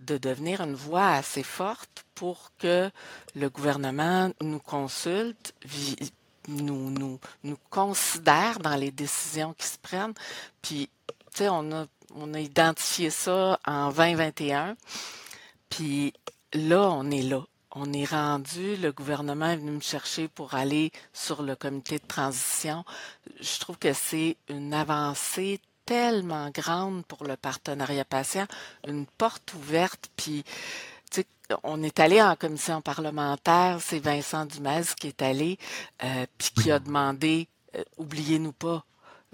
de 0.01 0.19
devenir 0.19 0.61
une 0.61 0.75
voix 0.75 1.09
assez 1.09 1.43
forte 1.43 2.05
pour 2.15 2.53
que 2.59 2.91
le 3.35 3.49
gouvernement 3.49 4.31
nous 4.43 4.59
consulte, 4.59 5.55
nous 6.49 7.19
considère 7.71 8.59
dans 8.59 8.77
les 8.77 8.91
décisions 8.91 9.55
qui 9.55 9.67
se 9.67 9.79
prennent. 9.79 10.15
Puis, 10.61 10.91
tu 11.31 11.39
sais, 11.39 11.49
on 11.49 11.73
a, 11.73 11.87
on 12.15 12.35
a 12.35 12.41
identifié 12.41 13.09
ça 13.09 13.59
en 13.67 13.91
2021. 13.91 14.77
Puis 15.71 16.13
là, 16.55 16.91
on 16.91 17.11
est 17.11 17.23
là 17.23 17.45
on 17.75 17.93
est 17.93 18.05
rendu, 18.05 18.77
le 18.77 18.93
gouvernement 18.93 19.47
est 19.47 19.57
venu 19.57 19.71
me 19.73 19.81
chercher 19.81 20.29
pour 20.29 20.55
aller 20.55 20.93
sur 21.13 21.43
le 21.43 21.57
comité 21.57 21.99
de 21.99 22.07
transition. 22.07 22.85
Je 23.41 23.59
trouve 23.59 23.79
que 23.79 23.93
c'est 23.93 24.37
une 24.49 24.75
avancée 24.75 25.61
tellement 25.87 26.51
grande 26.51 27.05
pour 27.07 27.25
le 27.25 27.37
partenariat 27.37 28.05
patient, 28.05 28.47
une 28.87 29.07
porte 29.07 29.55
ouverte, 29.55 30.11
puis 30.17 30.45
on 31.65 31.83
est 31.83 32.01
allé 32.01 32.23
en 32.23 32.35
commission 32.37 32.81
parlementaire, 32.81 33.79
c'est 33.81 33.99
Vincent 33.99 34.47
Dumez 34.47 34.83
qui 34.99 35.09
est 35.09 35.21
allé, 35.23 35.59
euh, 36.03 36.27
puis 36.39 36.51
qui 36.51 36.71
a 36.71 36.79
demandé, 36.79 37.49
euh, 37.75 37.83
oubliez-nous 37.99 38.53
pas, 38.53 38.85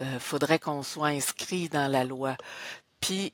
euh, 0.00 0.18
faudrait 0.18 0.58
qu'on 0.58 0.82
soit 0.82 1.08
inscrit 1.08 1.68
dans 1.68 1.90
la 1.90 2.04
loi. 2.04 2.36
Puis 3.00 3.32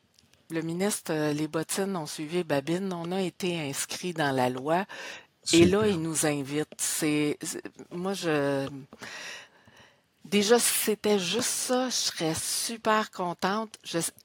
le 0.54 0.62
ministre, 0.62 1.12
euh, 1.12 1.32
les 1.32 1.48
bottines 1.48 1.96
ont 1.96 2.06
suivi 2.06 2.44
Babine, 2.44 2.92
on 2.92 3.12
a 3.12 3.20
été 3.20 3.60
inscrit 3.60 4.14
dans 4.14 4.34
la 4.34 4.48
loi. 4.48 4.86
Et 5.52 5.66
là, 5.66 5.86
il 5.86 6.00
nous 6.00 6.24
invite. 6.24 6.68
C'est, 6.78 7.38
moi, 7.90 8.14
je, 8.14 8.66
déjà, 10.24 10.58
si 10.58 10.72
c'était 10.72 11.18
juste 11.18 11.48
ça, 11.48 11.88
je 11.90 11.94
serais 11.94 12.34
super 12.34 13.10
contente. 13.10 13.76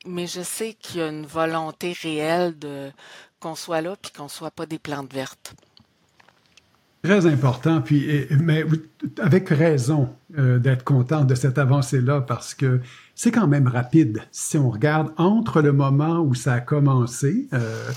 mais 0.05 0.27
je 0.27 0.41
sais 0.41 0.75
qu'il 0.75 1.01
y 1.01 1.03
a 1.03 1.09
une 1.09 1.25
volonté 1.25 1.93
réelle 2.01 2.57
de 2.57 2.91
qu'on 3.39 3.55
soit 3.55 3.81
là 3.81 3.95
puis 3.95 4.11
qu'on 4.11 4.27
soit 4.27 4.51
pas 4.51 4.65
des 4.65 4.79
plantes 4.79 5.13
vertes. 5.13 5.53
Très 7.01 7.25
important, 7.25 7.81
puis 7.81 8.27
mais 8.41 8.65
avec 9.21 9.47
raison 9.49 10.09
euh, 10.38 10.59
d'être 10.59 10.83
content 10.83 11.23
de 11.23 11.33
cette 11.33 11.57
avancée-là 11.57 12.19
parce 12.19 12.53
que 12.53 12.81
c'est 13.15 13.31
quand 13.31 13.47
même 13.47 13.67
rapide. 13.67 14.21
Si 14.31 14.57
on 14.57 14.69
regarde 14.69 15.13
entre 15.15 15.62
le 15.62 15.71
moment 15.71 16.19
où 16.19 16.35
ça 16.35 16.53
a 16.53 16.59
commencé, 16.59 17.47
euh, 17.53 17.89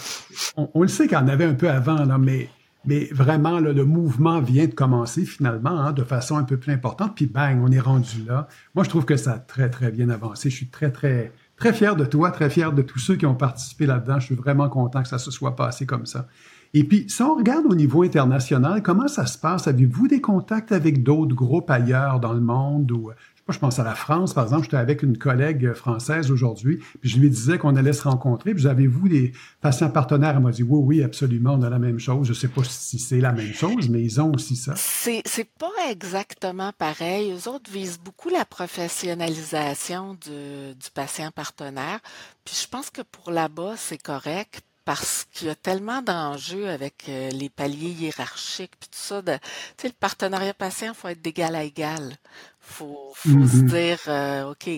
on, 0.56 0.82
le 0.82 0.88
sait 0.88 1.08
qu'il 1.08 1.18
y 1.18 1.20
en 1.20 1.26
avait 1.26 1.44
un 1.44 1.54
peu 1.54 1.68
avant, 1.68 2.04
là, 2.04 2.16
mais, 2.16 2.48
mais 2.84 3.08
vraiment, 3.10 3.58
le 3.58 3.84
mouvement 3.84 4.40
vient 4.40 4.66
de 4.66 4.74
commencer 4.74 5.24
finalement 5.24 5.80
hein, 5.80 5.92
de 5.92 6.04
façon 6.04 6.36
un 6.36 6.44
peu 6.44 6.56
plus 6.56 6.72
importante, 6.72 7.16
puis 7.16 7.26
bang, 7.26 7.60
on 7.60 7.72
est 7.72 7.80
rendu 7.80 8.22
là. 8.24 8.46
Moi, 8.76 8.84
je 8.84 8.88
trouve 8.88 9.04
que 9.04 9.16
ça 9.16 9.32
a 9.32 9.38
très, 9.38 9.68
très 9.68 9.90
bien 9.90 10.10
avancé. 10.10 10.48
Je 10.48 10.54
suis 10.54 10.68
très, 10.68 10.92
très, 10.92 11.32
très 11.56 11.72
fier 11.72 11.96
de 11.96 12.04
toi, 12.04 12.30
très 12.30 12.50
fier 12.50 12.72
de 12.72 12.82
tous 12.82 13.00
ceux 13.00 13.16
qui 13.16 13.26
ont 13.26 13.34
participé 13.34 13.86
là-dedans. 13.86 14.20
Je 14.20 14.26
suis 14.26 14.36
vraiment 14.36 14.68
content 14.68 15.02
que 15.02 15.08
ça 15.08 15.18
se 15.18 15.32
soit 15.32 15.56
passé 15.56 15.86
comme 15.86 16.06
ça. 16.06 16.28
Et 16.74 16.84
puis, 16.84 17.04
si 17.08 17.20
on 17.22 17.34
regarde 17.34 17.66
au 17.66 17.74
niveau 17.74 18.02
international, 18.02 18.82
comment 18.82 19.06
ça 19.06 19.26
se 19.26 19.36
passe? 19.36 19.68
Avez-vous 19.68 20.08
des 20.08 20.22
contacts 20.22 20.72
avec 20.72 21.02
d'autres 21.02 21.34
groupes 21.34 21.70
ailleurs 21.70 22.18
dans 22.18 22.32
le 22.32 22.40
monde? 22.40 22.90
Je, 22.90 23.52
je 23.52 23.58
pense 23.58 23.78
à 23.78 23.84
la 23.84 23.94
France, 23.94 24.32
par 24.32 24.44
exemple. 24.44 24.64
J'étais 24.64 24.78
avec 24.78 25.02
une 25.02 25.18
collègue 25.18 25.74
française 25.74 26.30
aujourd'hui, 26.30 26.78
puis 27.00 27.10
je 27.10 27.18
lui 27.18 27.28
disais 27.28 27.58
qu'on 27.58 27.76
allait 27.76 27.92
se 27.92 28.04
rencontrer. 28.04 28.54
Puis, 28.54 28.66
avez-vous 28.66 29.10
des 29.10 29.32
patients 29.60 29.90
partenaires? 29.90 30.36
Elle 30.36 30.42
m'a 30.42 30.50
dit, 30.50 30.62
oui, 30.62 30.80
oui, 30.82 31.02
absolument, 31.02 31.56
on 31.58 31.62
a 31.62 31.68
la 31.68 31.78
même 31.78 31.98
chose. 31.98 32.26
Je 32.26 32.32
ne 32.32 32.36
sais 32.36 32.48
pas 32.48 32.64
si 32.64 32.98
c'est 32.98 33.20
la 33.20 33.32
même 33.32 33.52
chose, 33.52 33.90
mais 33.90 34.02
ils 34.02 34.18
ont 34.22 34.32
aussi 34.32 34.56
ça. 34.56 34.72
C'est, 34.74 35.20
c'est 35.26 35.50
pas 35.58 35.90
exactement 35.90 36.72
pareil. 36.78 37.32
Eux 37.32 37.50
autres 37.50 37.70
visent 37.70 38.00
beaucoup 38.02 38.30
la 38.30 38.46
professionnalisation 38.46 40.14
du, 40.14 40.74
du 40.74 40.90
patient 40.94 41.30
partenaire. 41.32 42.00
Puis, 42.46 42.58
je 42.62 42.66
pense 42.66 42.88
que 42.88 43.02
pour 43.02 43.30
là-bas, 43.30 43.74
c'est 43.76 44.02
correct 44.02 44.62
parce 44.84 45.26
qu'il 45.32 45.48
y 45.48 45.50
a 45.50 45.54
tellement 45.54 46.02
d'enjeux 46.02 46.68
avec 46.68 47.08
euh, 47.08 47.30
les 47.30 47.48
paliers 47.48 47.90
hiérarchiques 47.90 48.72
puis 48.78 48.88
tout 48.88 48.98
ça. 48.98 49.22
De, 49.22 49.34
tu 49.34 49.82
sais, 49.82 49.88
le 49.88 49.94
partenariat 49.94 50.54
patient, 50.54 50.94
faut 50.94 51.08
être 51.08 51.22
d'égal 51.22 51.54
à 51.54 51.62
égal. 51.62 52.16
Faut, 52.60 53.12
faut 53.14 53.28
se 53.28 53.56
mm-hmm. 53.56 53.66
dire, 53.66 53.98
euh, 54.08 54.50
ok, 54.50 54.70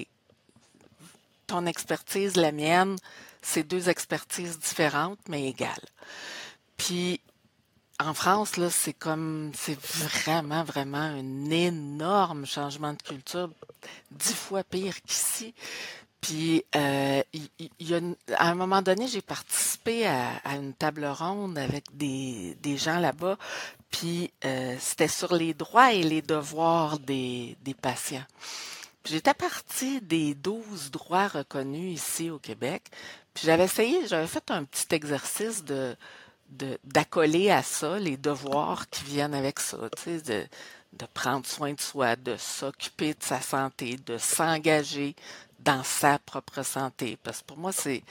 ton 1.47 1.67
expertise, 1.67 2.37
la 2.37 2.53
mienne, 2.53 2.97
c'est 3.43 3.63
deux 3.63 3.89
expertises 3.89 4.59
différentes 4.59 5.21
mais 5.29 5.49
égales. 5.49 5.89
Puis 6.77 7.21
en 8.01 8.15
France, 8.15 8.57
là, 8.57 8.71
c'est 8.71 8.93
comme, 8.93 9.53
c'est 9.55 9.79
vraiment, 9.81 10.65
vraiment 10.65 10.99
un 10.99 11.51
énorme 11.51 12.45
changement 12.47 12.93
de 12.93 13.03
culture, 13.03 13.51
dix 14.11 14.35
fois 14.35 14.65
pire 14.65 15.01
qu'ici. 15.03 15.55
Puis, 16.25 16.65
euh, 16.75 17.23
y 17.79 17.95
a 17.95 18.01
à 18.39 18.49
un 18.49 18.55
moment 18.55 18.81
donné, 18.81 19.09
j'ai 19.09 19.21
participé 19.21 20.07
à, 20.07 20.41
une 20.55 20.73
table 20.73 21.05
ronde 21.05 21.59
avec 21.59 21.95
des, 21.95 22.57
des 22.63 22.79
gens 22.79 22.99
là-bas, 22.99 23.37
puis 23.91 24.33
euh, 24.47 24.75
c'était 24.81 25.09
sur 25.09 25.35
les 25.35 25.53
droits 25.53 25.93
et 25.93 26.03
les 26.03 26.23
devoirs 26.23 26.99
des, 26.99 27.59
des 27.61 27.75
patients. 27.75 28.25
J'étais 29.05 29.35
partie 29.35 30.01
des 30.01 30.35
12 30.35 30.91
droits 30.91 31.29
reconnus 31.29 32.01
ici 32.01 32.31
au 32.31 32.39
Québec, 32.39 32.85
puis 33.35 33.45
j'avais 33.45 33.65
essayé, 33.65 34.07
j'avais 34.07 34.27
fait 34.27 34.51
un 34.51 34.65
petit 34.65 34.95
exercice 34.95 35.63
de 35.63 35.95
d'accoler 36.85 37.51
à 37.51 37.63
ça 37.63 37.99
les 37.99 38.17
devoirs 38.17 38.89
qui 38.89 39.03
viennent 39.05 39.35
avec 39.35 39.59
ça, 39.59 39.79
tu 39.97 40.03
sais, 40.03 40.21
de, 40.21 40.47
de 40.93 41.07
prendre 41.13 41.45
soin 41.47 41.73
de 41.73 41.81
soi, 41.81 42.15
de 42.17 42.37
s'occuper 42.37 43.15
de 43.15 43.23
sa 43.23 43.41
santé, 43.41 43.97
de 44.07 44.19
s'engager 44.19 45.17
dans 45.65 45.83
sa 45.83 46.19
propre 46.19 46.63
santé. 46.63 47.19
Parce 47.23 47.41
que 47.41 47.47
pour 47.47 47.59
moi, 47.59 47.73
c'est 47.73 48.03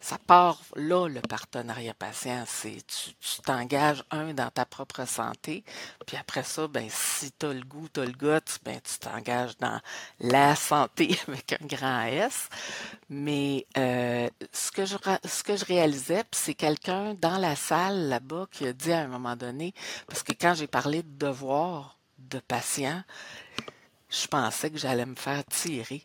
ça 0.00 0.16
part 0.16 0.60
là, 0.76 1.08
le 1.08 1.20
partenariat 1.20 1.94
patient. 1.94 2.44
C'est 2.46 2.78
tu 2.86 3.42
t'engages, 3.42 4.04
un, 4.10 4.32
dans 4.32 4.50
ta 4.50 4.64
propre 4.64 5.06
santé, 5.06 5.64
puis 6.06 6.16
après 6.16 6.44
ça, 6.44 6.68
ben, 6.68 6.86
si 6.88 7.32
tu 7.32 7.46
as 7.46 7.52
le 7.52 7.64
goût, 7.64 7.88
tu 7.92 8.00
as 8.00 8.04
le 8.04 8.12
goût, 8.12 8.38
ben, 8.64 8.80
tu 8.80 8.98
t'engages 9.00 9.56
dans 9.58 9.80
la 10.20 10.54
santé 10.54 11.18
avec 11.28 11.52
un 11.60 11.66
grand 11.66 12.04
S. 12.04 12.48
Mais 13.08 13.66
euh, 13.76 14.28
ce, 14.52 14.70
que 14.70 14.84
je, 14.84 14.96
ce 15.24 15.42
que 15.42 15.56
je 15.56 15.64
réalisais, 15.64 16.24
c'est 16.30 16.54
quelqu'un 16.54 17.14
dans 17.14 17.38
la 17.38 17.56
salle 17.56 18.08
là-bas 18.08 18.46
qui 18.52 18.66
a 18.66 18.72
dit 18.72 18.92
à 18.92 19.00
un 19.00 19.08
moment 19.08 19.36
donné, 19.36 19.74
parce 20.06 20.22
que 20.22 20.32
quand 20.32 20.54
j'ai 20.54 20.68
parlé 20.68 21.02
de 21.02 21.26
devoir 21.26 21.98
de 22.18 22.38
patient, 22.38 23.02
je 24.10 24.26
pensais 24.26 24.70
que 24.70 24.78
j'allais 24.78 25.06
me 25.06 25.14
faire 25.14 25.44
tirer. 25.44 26.04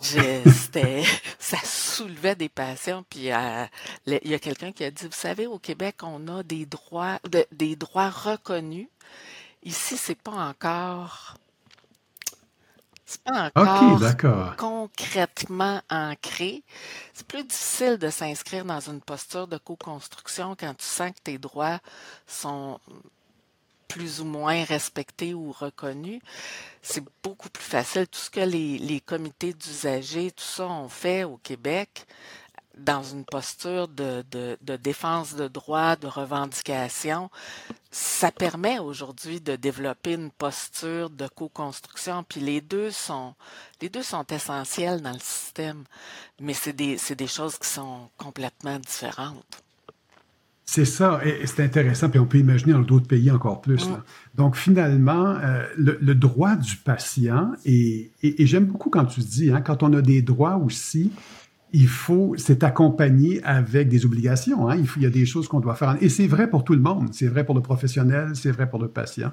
C'était, 0.00 1.02
ça 1.38 1.58
soulevait 1.64 2.36
des 2.36 2.48
passions. 2.48 3.04
Puis 3.08 3.32
euh, 3.32 3.64
il 4.06 4.30
y 4.30 4.34
a 4.34 4.38
quelqu'un 4.38 4.72
qui 4.72 4.84
a 4.84 4.90
dit, 4.90 5.06
vous 5.06 5.12
savez, 5.12 5.46
au 5.46 5.58
Québec, 5.58 5.96
on 6.02 6.28
a 6.28 6.42
des 6.42 6.66
droits, 6.66 7.18
des 7.52 7.76
droits 7.76 8.10
reconnus. 8.10 8.88
Ici, 9.64 9.96
c'est 9.96 10.20
pas 10.20 10.32
encore, 10.32 11.34
c'est 13.04 13.22
pas 13.22 13.50
encore 13.54 14.56
concrètement 14.56 15.82
ancré. 15.90 16.62
C'est 17.12 17.26
plus 17.26 17.42
difficile 17.42 17.98
de 17.98 18.08
s'inscrire 18.08 18.64
dans 18.64 18.80
une 18.80 19.00
posture 19.00 19.48
de 19.48 19.58
co-construction 19.58 20.54
quand 20.58 20.74
tu 20.74 20.84
sens 20.84 21.10
que 21.10 21.20
tes 21.24 21.38
droits 21.38 21.80
sont 22.26 22.78
plus 23.88 24.20
ou 24.20 24.24
moins 24.24 24.64
respectés 24.64 25.34
ou 25.34 25.50
reconnus, 25.50 26.20
c'est 26.82 27.04
beaucoup 27.22 27.48
plus 27.48 27.64
facile. 27.64 28.06
Tout 28.06 28.20
ce 28.20 28.30
que 28.30 28.40
les, 28.40 29.00
comités 29.00 29.54
d'usagers, 29.54 30.30
tout 30.30 30.44
ça 30.44 30.66
ont 30.66 30.88
fait 30.88 31.24
au 31.24 31.38
Québec, 31.38 32.06
dans 32.76 33.02
une 33.02 33.24
posture 33.24 33.88
de, 33.88 34.24
défense 34.76 35.34
de 35.34 35.48
droits, 35.48 35.96
de 35.96 36.06
revendication, 36.06 37.28
ça 37.90 38.30
permet 38.30 38.78
aujourd'hui 38.78 39.40
de 39.40 39.56
développer 39.56 40.12
une 40.12 40.30
posture 40.30 41.10
de 41.10 41.26
co-construction. 41.26 42.22
Puis 42.22 42.40
les 42.40 42.60
deux 42.60 42.92
sont 42.92 43.34
les 43.80 43.88
deux 43.88 44.04
sont 44.04 44.24
essentiels 44.26 45.00
dans 45.02 45.12
le 45.12 45.18
système, 45.18 45.84
mais 46.38 46.54
c'est 46.54 46.72
des 46.72 47.26
choses 47.26 47.58
qui 47.58 47.68
sont 47.68 48.10
complètement 48.16 48.78
différentes. 48.78 49.62
C'est 50.70 50.84
ça, 50.84 51.18
et 51.24 51.46
c'est 51.46 51.64
intéressant, 51.64 52.10
puis 52.10 52.20
on 52.20 52.26
peut 52.26 52.36
imaginer 52.36 52.74
dans 52.74 52.82
d'autres 52.82 53.06
pays 53.06 53.30
encore 53.30 53.62
plus. 53.62 53.88
Mm. 53.88 54.02
Donc 54.34 54.54
finalement, 54.54 55.34
euh, 55.42 55.64
le, 55.78 56.14
droit 56.14 56.56
du 56.56 56.76
patient, 56.76 57.52
et, 57.64 58.10
et, 58.22 58.44
j'aime 58.44 58.66
beaucoup 58.66 58.90
quand 58.90 59.06
tu 59.06 59.20
dis, 59.20 59.50
hein, 59.50 59.62
quand 59.62 59.82
on 59.82 59.94
a 59.94 60.02
des 60.02 60.20
droits 60.20 60.56
aussi, 60.56 61.10
il 61.72 61.88
faut, 61.88 62.34
c'est 62.36 62.64
accompagné 62.64 63.42
avec 63.44 63.88
des 63.88 64.04
obligations. 64.04 64.68
Hein, 64.68 64.76
il, 64.76 64.86
faut, 64.86 65.00
il 65.00 65.04
y 65.04 65.06
a 65.06 65.10
des 65.10 65.24
choses 65.24 65.48
qu'on 65.48 65.60
doit 65.60 65.74
faire. 65.74 65.96
Et 66.02 66.10
c'est 66.10 66.26
vrai 66.26 66.50
pour 66.50 66.64
tout 66.64 66.74
le 66.74 66.82
monde, 66.82 67.08
c'est 67.12 67.28
vrai 67.28 67.46
pour 67.46 67.54
le 67.54 67.62
professionnel, 67.62 68.32
c'est 68.34 68.50
vrai 68.50 68.68
pour 68.68 68.78
le 68.78 68.88
patient. 68.88 69.32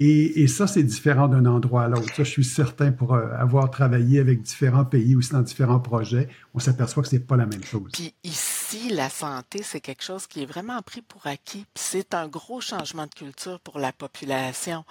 Et, 0.00 0.48
ça, 0.48 0.66
c'est 0.66 0.82
différent 0.82 1.28
d'un 1.28 1.46
endroit 1.46 1.84
à 1.84 1.88
l'autre. 1.88 2.08
Ça, 2.16 2.24
je 2.24 2.30
suis 2.30 2.44
certain 2.44 2.90
pour 2.90 3.14
euh, 3.14 3.28
avoir 3.38 3.70
travaillé 3.70 4.18
avec 4.18 4.42
différents 4.42 4.84
pays 4.84 5.14
aussi 5.14 5.30
dans 5.30 5.42
différents 5.42 5.78
projets, 5.78 6.28
on 6.54 6.58
s'aperçoit 6.58 7.04
que 7.04 7.08
c'est 7.08 7.20
pas 7.24 7.36
la 7.36 7.46
même 7.46 7.62
chose. 7.62 7.90
Puis 7.92 8.12
ici, 8.24 8.88
la 8.90 9.08
santé, 9.08 9.62
c'est 9.62 9.80
quelque 9.80 10.02
chose 10.02 10.26
qui 10.26 10.42
est 10.42 10.46
vraiment 10.46 10.82
pris 10.82 11.02
pour 11.02 11.26
acquis. 11.26 11.66
Puis 11.72 11.84
c'est 11.84 12.14
un 12.14 12.26
gros 12.26 12.60
changement 12.60 13.04
de 13.06 13.14
culture 13.14 13.60
pour 13.60 13.78
la 13.78 13.92
population. 13.92 14.84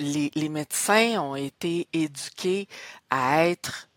les, 0.00 0.32
les 0.34 0.48
médecins 0.48 1.20
ont 1.20 1.36
été 1.36 1.86
éduqués 1.92 2.66
à 3.10 3.46
être 3.46 3.88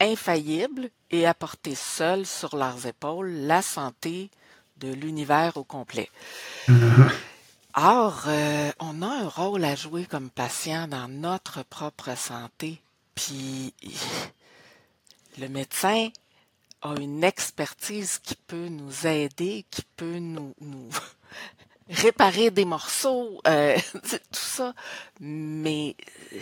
infaillibles 0.00 0.90
et 1.10 1.26
à 1.26 1.34
porter 1.34 1.74
seuls 1.74 2.26
sur 2.26 2.56
leurs 2.56 2.86
épaules 2.86 3.30
la 3.30 3.60
santé 3.60 4.30
de 4.78 4.92
l'univers 4.92 5.56
au 5.56 5.64
complet. 5.64 6.08
Or, 7.74 8.24
euh, 8.26 8.70
on 8.80 9.02
a 9.02 9.06
un 9.06 9.28
rôle 9.28 9.64
à 9.64 9.76
jouer 9.76 10.04
comme 10.04 10.30
patient 10.30 10.88
dans 10.88 11.08
notre 11.08 11.62
propre 11.62 12.16
santé. 12.16 12.80
Puis, 13.14 13.74
le 15.38 15.48
médecin 15.48 16.08
a 16.82 16.94
une 16.98 17.22
expertise 17.22 18.18
qui 18.18 18.34
peut 18.34 18.68
nous 18.68 19.06
aider, 19.06 19.64
qui 19.70 19.82
peut 19.96 20.18
nous, 20.18 20.54
nous 20.60 20.88
réparer 21.90 22.50
des 22.50 22.64
morceaux, 22.64 23.40
euh, 23.46 23.76
tout 24.02 24.18
ça. 24.32 24.74
Mais 25.20 25.94
euh, 26.32 26.38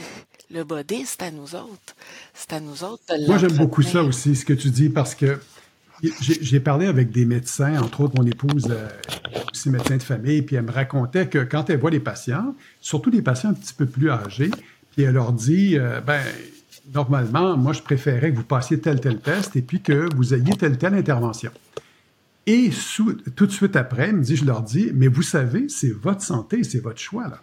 le 0.51 0.65
body, 0.65 1.05
c'est 1.05 1.23
à 1.23 1.31
nous 1.31 1.55
autres. 1.55 1.95
C'est 2.33 2.55
à 2.55 2.61
nous 2.61 2.85
autres 2.85 3.03
de 3.11 3.27
Moi, 3.27 3.39
j'aime 3.39 3.57
beaucoup 3.57 3.83
ça 3.83 4.03
aussi, 4.03 4.35
ce 4.35 4.45
que 4.45 4.55
tu 4.55 4.71
dis, 4.71 4.89
parce 4.89 5.15
que 5.15 5.41
j'ai 6.03 6.61
parlé 6.61 6.87
avec 6.87 7.11
des 7.11 7.25
médecins, 7.25 7.81
entre 7.83 8.03
autres 8.03 8.15
mon 8.17 8.27
épouse, 8.27 8.67
euh, 8.71 8.89
médecin 9.71 9.97
de 9.97 10.03
famille, 10.03 10.43
puis 10.43 10.57
elle 10.57 10.65
me 10.65 10.71
racontait 10.71 11.29
que 11.29 11.39
quand 11.39 11.69
elle 11.71 11.79
voit 11.79 11.91
les 11.91 12.01
patients, 12.01 12.55
surtout 12.81 13.11
des 13.11 13.23
patients 13.23 13.51
un 13.51 13.55
petit 13.55 13.75
peu 13.75 13.87
plus 13.87 14.11
âgés, 14.11 14.51
puis 14.93 15.03
elle 15.03 15.15
leur 15.15 15.33
dit, 15.33 15.77
euh, 15.77 16.01
ben 16.01 16.23
normalement, 16.95 17.57
moi, 17.57 17.73
je 17.73 17.83
préférais 17.83 18.31
que 18.31 18.37
vous 18.37 18.45
passiez 18.45 18.81
tel, 18.81 19.01
tel 19.01 19.19
test 19.19 19.57
et 19.57 19.63
puis 19.63 19.81
que 19.81 20.09
vous 20.15 20.35
ayez 20.35 20.53
telle, 20.55 20.79
telle 20.79 20.95
intervention. 20.95 21.51
Et 22.47 22.71
tout 23.37 23.47
de 23.47 23.53
suite 23.53 23.77
après, 23.77 24.15
je 24.25 24.45
leur 24.45 24.63
dis, 24.63 24.91
mais 24.95 25.09
vous 25.09 25.23
savez, 25.23 25.69
c'est 25.69 25.91
votre 25.91 26.23
santé, 26.23 26.65
c'est 26.65 26.81
votre 26.81 26.99
choix. 26.99 27.29
Là. 27.29 27.41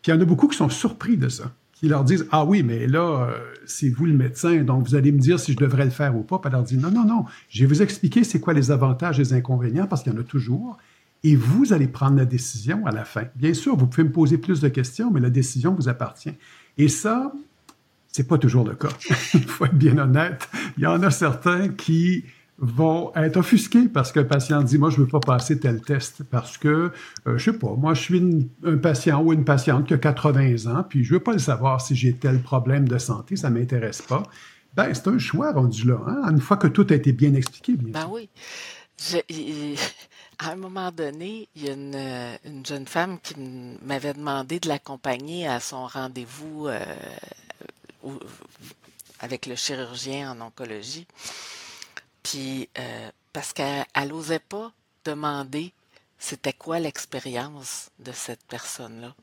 Puis 0.00 0.12
il 0.12 0.14
y 0.14 0.16
en 0.16 0.20
a 0.20 0.24
beaucoup 0.24 0.46
qui 0.46 0.56
sont 0.56 0.68
surpris 0.68 1.16
de 1.16 1.28
ça, 1.28 1.52
qui 1.78 1.86
leur 1.86 2.02
disent, 2.02 2.26
ah 2.32 2.44
oui, 2.44 2.64
mais 2.64 2.88
là, 2.88 3.28
euh, 3.28 3.38
c'est 3.64 3.88
vous 3.88 4.06
le 4.06 4.12
médecin, 4.12 4.64
donc 4.64 4.88
vous 4.88 4.96
allez 4.96 5.12
me 5.12 5.18
dire 5.18 5.38
si 5.38 5.52
je 5.52 5.56
devrais 5.56 5.84
le 5.84 5.92
faire 5.92 6.16
ou 6.16 6.22
pas. 6.22 6.38
Puis 6.38 6.48
elle 6.48 6.52
leur 6.52 6.64
dit, 6.64 6.76
non, 6.76 6.90
non, 6.90 7.04
non, 7.04 7.24
je 7.48 7.60
vais 7.60 7.66
vous 7.66 7.82
expliquer 7.82 8.24
c'est 8.24 8.40
quoi 8.40 8.52
les 8.52 8.72
avantages 8.72 9.20
et 9.20 9.22
les 9.22 9.32
inconvénients, 9.32 9.86
parce 9.86 10.02
qu'il 10.02 10.12
y 10.12 10.16
en 10.16 10.20
a 10.20 10.24
toujours. 10.24 10.76
Et 11.22 11.36
vous 11.36 11.72
allez 11.72 11.86
prendre 11.86 12.16
la 12.16 12.24
décision 12.24 12.84
à 12.86 12.90
la 12.90 13.04
fin. 13.04 13.24
Bien 13.36 13.54
sûr, 13.54 13.76
vous 13.76 13.86
pouvez 13.86 14.04
me 14.04 14.12
poser 14.12 14.38
plus 14.38 14.60
de 14.60 14.68
questions, 14.68 15.10
mais 15.12 15.20
la 15.20 15.30
décision 15.30 15.72
vous 15.72 15.88
appartient. 15.88 16.34
Et 16.78 16.88
ça, 16.88 17.32
c'est 18.08 18.26
pas 18.26 18.38
toujours 18.38 18.66
le 18.66 18.74
cas. 18.74 18.88
Il 19.34 19.46
faut 19.46 19.66
être 19.66 19.74
bien 19.74 19.98
honnête. 19.98 20.48
Il 20.78 20.82
y 20.82 20.86
en 20.86 21.02
a 21.02 21.10
certains 21.12 21.68
qui 21.68 22.24
vont 22.58 23.12
être 23.14 23.36
offusqués 23.36 23.88
parce 23.88 24.10
qu'un 24.10 24.24
patient 24.24 24.62
dit 24.62 24.78
moi 24.78 24.90
je 24.90 24.96
veux 24.96 25.06
pas 25.06 25.20
passer 25.20 25.60
tel 25.60 25.80
test 25.80 26.24
parce 26.24 26.58
que 26.58 26.92
je 27.24 27.30
euh, 27.30 27.38
je 27.38 27.52
sais 27.52 27.58
pas 27.58 27.74
moi 27.76 27.94
je 27.94 28.02
suis 28.02 28.48
un 28.64 28.76
patient 28.76 29.22
ou 29.22 29.32
une 29.32 29.44
patiente 29.44 29.86
qui 29.86 29.94
a 29.94 29.98
80 29.98 30.66
ans 30.66 30.84
puis 30.88 31.04
je 31.04 31.14
veux 31.14 31.20
pas 31.20 31.32
le 31.32 31.38
savoir 31.38 31.80
si 31.80 31.94
j'ai 31.94 32.14
tel 32.14 32.40
problème 32.40 32.88
de 32.88 32.98
santé 32.98 33.36
ça 33.36 33.50
m'intéresse 33.50 34.02
pas. 34.02 34.24
Ben 34.76 34.92
c'est 34.92 35.08
un 35.08 35.18
choix 35.18 35.52
rendu 35.52 35.86
là 35.86 36.00
hein, 36.06 36.30
une 36.30 36.40
fois 36.40 36.56
que 36.56 36.66
tout 36.66 36.86
a 36.90 36.94
été 36.94 37.12
bien 37.12 37.34
expliqué 37.34 37.74
bien 37.74 37.92
ben 37.92 38.08
oui. 38.10 38.28
À 40.40 40.52
un 40.52 40.56
moment 40.56 40.92
donné, 40.92 41.48
il 41.56 41.64
y 41.64 41.68
a 41.68 41.72
une, 41.72 42.64
jeune 42.64 42.86
femme 42.86 43.18
qui 43.20 43.34
m'avait 43.82 44.14
demandé 44.14 44.60
de 44.60 44.68
l'accompagner 44.68 45.48
à 45.48 45.58
son 45.58 45.86
rendez-vous 45.86 46.68
euh, 46.68 46.78
avec 49.18 49.46
le 49.46 49.56
chirurgien 49.56 50.30
en 50.30 50.40
oncologie. 50.46 51.08
Puis, 52.22 52.68
euh, 52.78 53.10
parce 53.32 53.52
qu'elle 53.52 53.86
n'osait 54.08 54.38
pas 54.38 54.72
demander 55.04 55.72
c'était 56.18 56.52
quoi 56.52 56.80
l'expérience 56.80 57.90
de 57.98 58.12
cette 58.12 58.44
personne-là. 58.46 59.14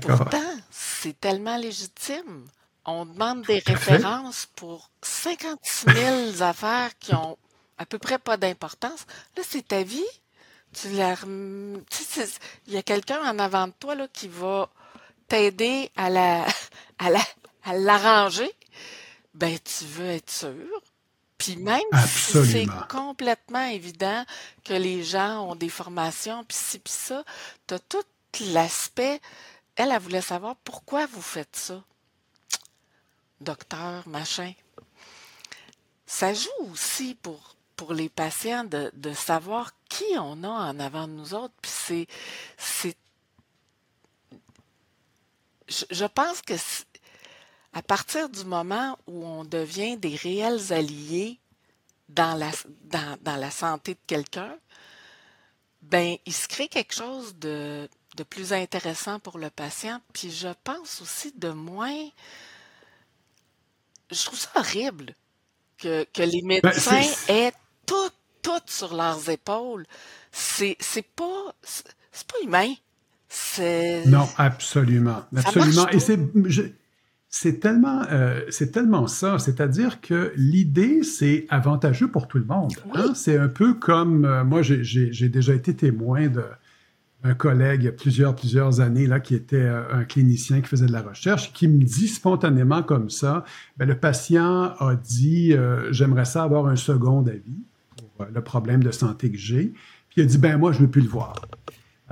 Pourtant, 0.00 0.56
c'est 0.70 1.18
tellement 1.20 1.56
légitime. 1.56 2.46
On 2.84 3.04
demande 3.04 3.42
des 3.42 3.60
références 3.60 4.48
pour 4.56 4.90
56 5.02 5.86
000 5.92 6.42
affaires 6.48 6.96
qui 6.98 7.14
ont 7.14 7.36
à 7.78 7.86
peu 7.86 7.98
près 7.98 8.18
pas 8.18 8.36
d'importance. 8.36 9.06
Là, 9.36 9.42
c'est 9.46 9.68
ta 9.68 9.82
vie. 9.82 10.04
Tu 10.72 10.88
il 10.88 12.72
y 12.72 12.76
a 12.76 12.82
quelqu'un 12.82 13.20
en 13.22 13.38
avant 13.38 13.66
de 13.66 13.72
toi 13.78 13.94
là, 13.94 14.08
qui 14.08 14.26
va 14.28 14.70
t'aider 15.28 15.90
à 15.96 16.10
la, 16.10 16.46
à 16.98 17.10
la, 17.10 17.20
à 17.64 17.74
l'arranger. 17.74 18.50
Ben, 19.34 19.58
tu 19.58 19.84
veux 19.84 20.10
être 20.10 20.30
sûr. 20.30 20.81
Puis 21.42 21.56
même 21.56 21.80
si 22.06 22.44
c'est 22.44 22.66
complètement 22.88 23.64
évident 23.64 24.24
que 24.62 24.74
les 24.74 25.02
gens 25.02 25.50
ont 25.50 25.56
des 25.56 25.68
formations, 25.68 26.44
puis 26.44 26.56
ci, 26.56 26.78
puis 26.78 26.92
ça, 26.92 27.24
tu 27.66 27.74
as 27.74 27.78
tout 27.80 28.04
l'aspect. 28.52 29.20
Elle, 29.74 29.90
elle 29.90 30.00
voulait 30.00 30.20
savoir 30.20 30.54
pourquoi 30.62 31.06
vous 31.06 31.20
faites 31.20 31.56
ça. 31.56 31.82
Docteur, 33.40 34.06
machin. 34.06 34.52
Ça 36.06 36.32
joue 36.32 36.70
aussi 36.70 37.16
pour 37.16 37.56
pour 37.74 37.94
les 37.94 38.08
patients 38.08 38.62
de, 38.62 39.12
savoir 39.12 39.72
qui 39.88 40.04
on 40.16 40.44
a 40.44 40.48
en 40.48 40.78
avant 40.78 41.08
de 41.08 41.14
nous 41.14 41.34
autres. 41.34 41.54
Puis 41.60 41.72
c'est, 41.74 42.06
c'est, 42.56 42.96
je, 45.68 46.04
pense 46.04 46.42
que 46.42 46.54
à 47.72 47.82
partir 47.82 48.28
du 48.28 48.44
moment 48.44 48.98
où 49.06 49.24
on 49.24 49.44
devient 49.44 49.96
des 49.96 50.16
réels 50.16 50.72
alliés 50.72 51.38
dans 52.08 52.34
la, 52.34 52.50
dans, 52.84 53.16
dans 53.22 53.36
la 53.36 53.50
santé 53.50 53.94
de 53.94 54.00
quelqu'un, 54.06 54.54
ben 55.82 56.16
il 56.26 56.32
se 56.32 56.48
crée 56.48 56.68
quelque 56.68 56.94
chose 56.94 57.34
de, 57.36 57.88
de 58.16 58.22
plus 58.22 58.52
intéressant 58.52 59.18
pour 59.18 59.38
le 59.38 59.50
patient. 59.50 60.00
Puis 60.12 60.30
je 60.30 60.48
pense 60.64 61.00
aussi 61.00 61.32
de 61.36 61.48
moins. 61.48 62.08
Je 64.10 64.24
trouve 64.24 64.38
ça 64.38 64.50
horrible 64.56 65.14
que, 65.78 66.04
que 66.12 66.22
les 66.22 66.42
ben, 66.42 66.60
médecins 66.62 67.10
aient 67.28 67.54
tout, 67.86 68.10
tout 68.42 68.60
sur 68.66 68.94
leurs 68.94 69.30
épaules. 69.30 69.86
C'est, 70.30 70.76
c'est 70.78 71.02
pas, 71.02 71.54
c'est 71.62 72.26
pas 72.26 72.36
humain. 72.44 72.74
C'est... 73.28 74.04
Non, 74.04 74.28
absolument. 74.36 75.24
Absolument. 75.34 75.88
Et 75.88 76.00
c'est, 76.00 76.18
c'est 77.34 77.60
tellement, 77.60 78.02
euh, 78.12 78.42
c'est 78.50 78.72
tellement 78.72 79.06
ça. 79.06 79.38
C'est-à-dire 79.38 80.02
que 80.02 80.34
l'idée, 80.36 81.02
c'est 81.02 81.46
avantageux 81.48 82.08
pour 82.08 82.28
tout 82.28 82.36
le 82.36 82.44
monde. 82.44 82.74
Hein? 82.94 83.14
C'est 83.14 83.38
un 83.38 83.48
peu 83.48 83.72
comme, 83.72 84.26
euh, 84.26 84.44
moi, 84.44 84.60
j'ai, 84.60 85.28
déjà 85.30 85.54
été 85.54 85.74
témoin 85.74 86.28
de, 86.28 86.44
un 87.24 87.32
collègue 87.32 87.82
il 87.82 87.84
y 87.86 87.88
a 87.88 87.92
plusieurs, 87.92 88.36
plusieurs 88.36 88.80
années 88.80 89.06
là, 89.06 89.18
qui 89.18 89.34
était 89.34 89.56
euh, 89.56 89.82
un 89.94 90.04
clinicien 90.04 90.60
qui 90.60 90.68
faisait 90.68 90.84
de 90.84 90.92
la 90.92 91.00
recherche, 91.00 91.54
qui 91.54 91.68
me 91.68 91.82
dit 91.82 92.06
spontanément 92.06 92.82
comme 92.82 93.08
ça, 93.08 93.46
ben, 93.78 93.88
le 93.88 93.96
patient 93.96 94.74
a 94.78 94.94
dit, 94.94 95.54
j'aimerais 95.90 96.26
ça 96.26 96.42
avoir 96.42 96.66
un 96.66 96.76
second 96.76 97.26
avis 97.26 97.62
le 98.30 98.40
problème 98.42 98.84
de 98.84 98.90
santé 98.92 99.32
que 99.32 99.38
j'ai. 99.38 99.72
Puis 100.10 100.18
il 100.18 100.22
a 100.22 100.26
dit, 100.26 100.38
ben 100.38 100.58
moi, 100.58 100.70
je 100.70 100.80
ne 100.80 100.84
veux 100.84 100.90
plus 100.90 101.00
le 101.00 101.08
voir. 101.08 101.34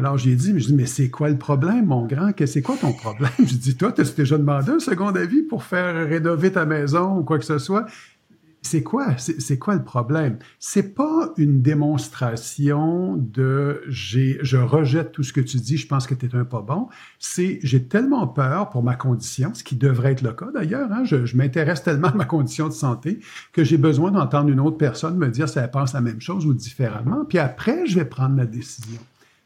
Alors 0.00 0.16
j'ai 0.16 0.34
dit, 0.34 0.54
mais 0.54 0.60
je 0.60 0.72
mais 0.72 0.86
c'est 0.86 1.10
quoi 1.10 1.28
le 1.28 1.36
problème, 1.36 1.84
mon 1.84 2.06
grand? 2.06 2.32
C'est 2.46 2.62
quoi 2.62 2.78
ton 2.80 2.94
problème? 2.94 3.30
Je 3.38 3.54
dis, 3.54 3.76
toi, 3.76 3.92
tu 3.92 4.00
as 4.00 4.14
déjà 4.16 4.38
demandé 4.38 4.70
un 4.70 4.78
second 4.78 5.08
avis 5.08 5.42
pour 5.42 5.62
faire 5.62 6.08
rénover 6.08 6.50
ta 6.50 6.64
maison 6.64 7.18
ou 7.18 7.22
quoi 7.22 7.38
que 7.38 7.44
ce 7.44 7.58
soit? 7.58 7.84
c'est 8.62 8.82
quoi, 8.82 9.16
c'est 9.18 9.58
quoi 9.58 9.74
le 9.74 9.82
problème? 9.82 10.38
C'est 10.58 10.94
pas 10.94 11.32
une 11.36 11.60
démonstration 11.60 13.16
de 13.16 13.82
j'ai, 13.88 14.38
je 14.42 14.56
rejette 14.56 15.12
tout 15.12 15.22
ce 15.22 15.34
que 15.34 15.40
tu 15.42 15.58
dis, 15.58 15.76
je 15.76 15.86
pense 15.86 16.06
que 16.06 16.14
tu 16.14 16.26
es 16.26 16.34
un 16.34 16.44
pas 16.46 16.62
bon. 16.62 16.88
C'est 17.18 17.58
j'ai 17.62 17.84
tellement 17.84 18.26
peur 18.26 18.70
pour 18.70 18.82
ma 18.82 18.96
condition, 18.96 19.52
ce 19.54 19.64
qui 19.64 19.76
devrait 19.76 20.12
être 20.12 20.22
le 20.22 20.32
cas 20.32 20.48
d'ailleurs. 20.52 20.90
Hein, 20.92 21.04
je, 21.04 21.36
m'intéresse 21.36 21.82
tellement 21.82 22.08
à 22.08 22.14
ma 22.14 22.24
condition 22.24 22.68
de 22.68 22.72
santé 22.72 23.20
que 23.52 23.64
j'ai 23.64 23.78
besoin 23.78 24.10
d'entendre 24.10 24.48
une 24.48 24.60
autre 24.60 24.78
personne 24.78 25.16
me 25.18 25.28
dire 25.28 25.48
si 25.48 25.58
elle 25.58 25.70
pense 25.70 25.92
la 25.92 26.00
même 26.00 26.22
chose 26.22 26.46
ou 26.46 26.54
différemment. 26.54 27.26
Puis 27.26 27.38
après, 27.38 27.86
je 27.86 27.98
vais 27.98 28.06
prendre 28.06 28.36
la 28.36 28.46
décision. 28.46 29.00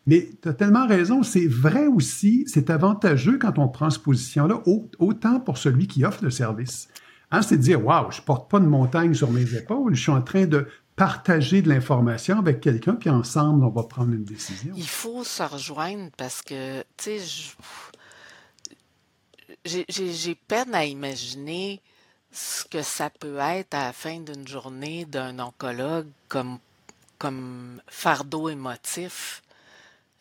Mais 0.07 0.29
tu 0.43 0.49
as 0.49 0.53
tellement 0.53 0.87
raison, 0.87 1.23
c'est 1.23 1.47
vrai 1.47 1.87
aussi, 1.87 2.45
c'est 2.47 2.69
avantageux 2.69 3.39
quand 3.39 3.59
on 3.59 3.69
prend 3.69 3.89
cette 3.91 4.03
position-là, 4.03 4.63
autant 4.99 5.41
pour 5.41 5.57
celui 5.57 5.87
qui 5.87 6.05
offre 6.05 6.23
le 6.23 6.31
service. 6.31 6.89
Hein, 7.31 7.43
c'est 7.43 7.57
de 7.57 7.63
dire, 7.63 7.85
waouh, 7.85 8.11
je 8.11 8.21
porte 8.21 8.51
pas 8.51 8.61
de 8.61 8.67
montagne 8.67 9.15
sur 9.15 9.31
mes 9.31 9.55
épaules, 9.55 9.95
je 9.95 10.03
suis 10.03 10.13
en 10.13 10.23
train 10.23 10.47
de 10.47 10.69
partager 10.95 11.63
de 11.63 11.69
l'information 11.69 12.39
avec 12.39 12.61
quelqu'un, 12.61 12.95
puis 12.95 13.11
ensemble, 13.11 13.65
on 13.65 13.71
va 13.71 13.83
prendre 13.85 14.13
une 14.13 14.25
décision. 14.25 14.75
Il 14.77 14.87
faut 14.87 15.25
se 15.25 15.43
rejoindre 15.43 16.11
parce 16.17 16.43
que, 16.43 16.83
tu 16.97 17.19
sais, 17.19 17.55
j'ai 19.89 20.35
peine 20.35 20.75
à 20.75 20.85
imaginer 20.85 21.81
ce 22.31 22.65
que 22.65 22.83
ça 22.83 23.11
peut 23.11 23.39
être 23.39 23.75
à 23.75 23.87
la 23.87 23.93
fin 23.93 24.21
d'une 24.21 24.47
journée 24.47 25.05
d'un 25.05 25.39
oncologue 25.39 26.09
comme, 26.29 26.59
comme 27.19 27.81
fardeau 27.87 28.49
émotif. 28.49 29.43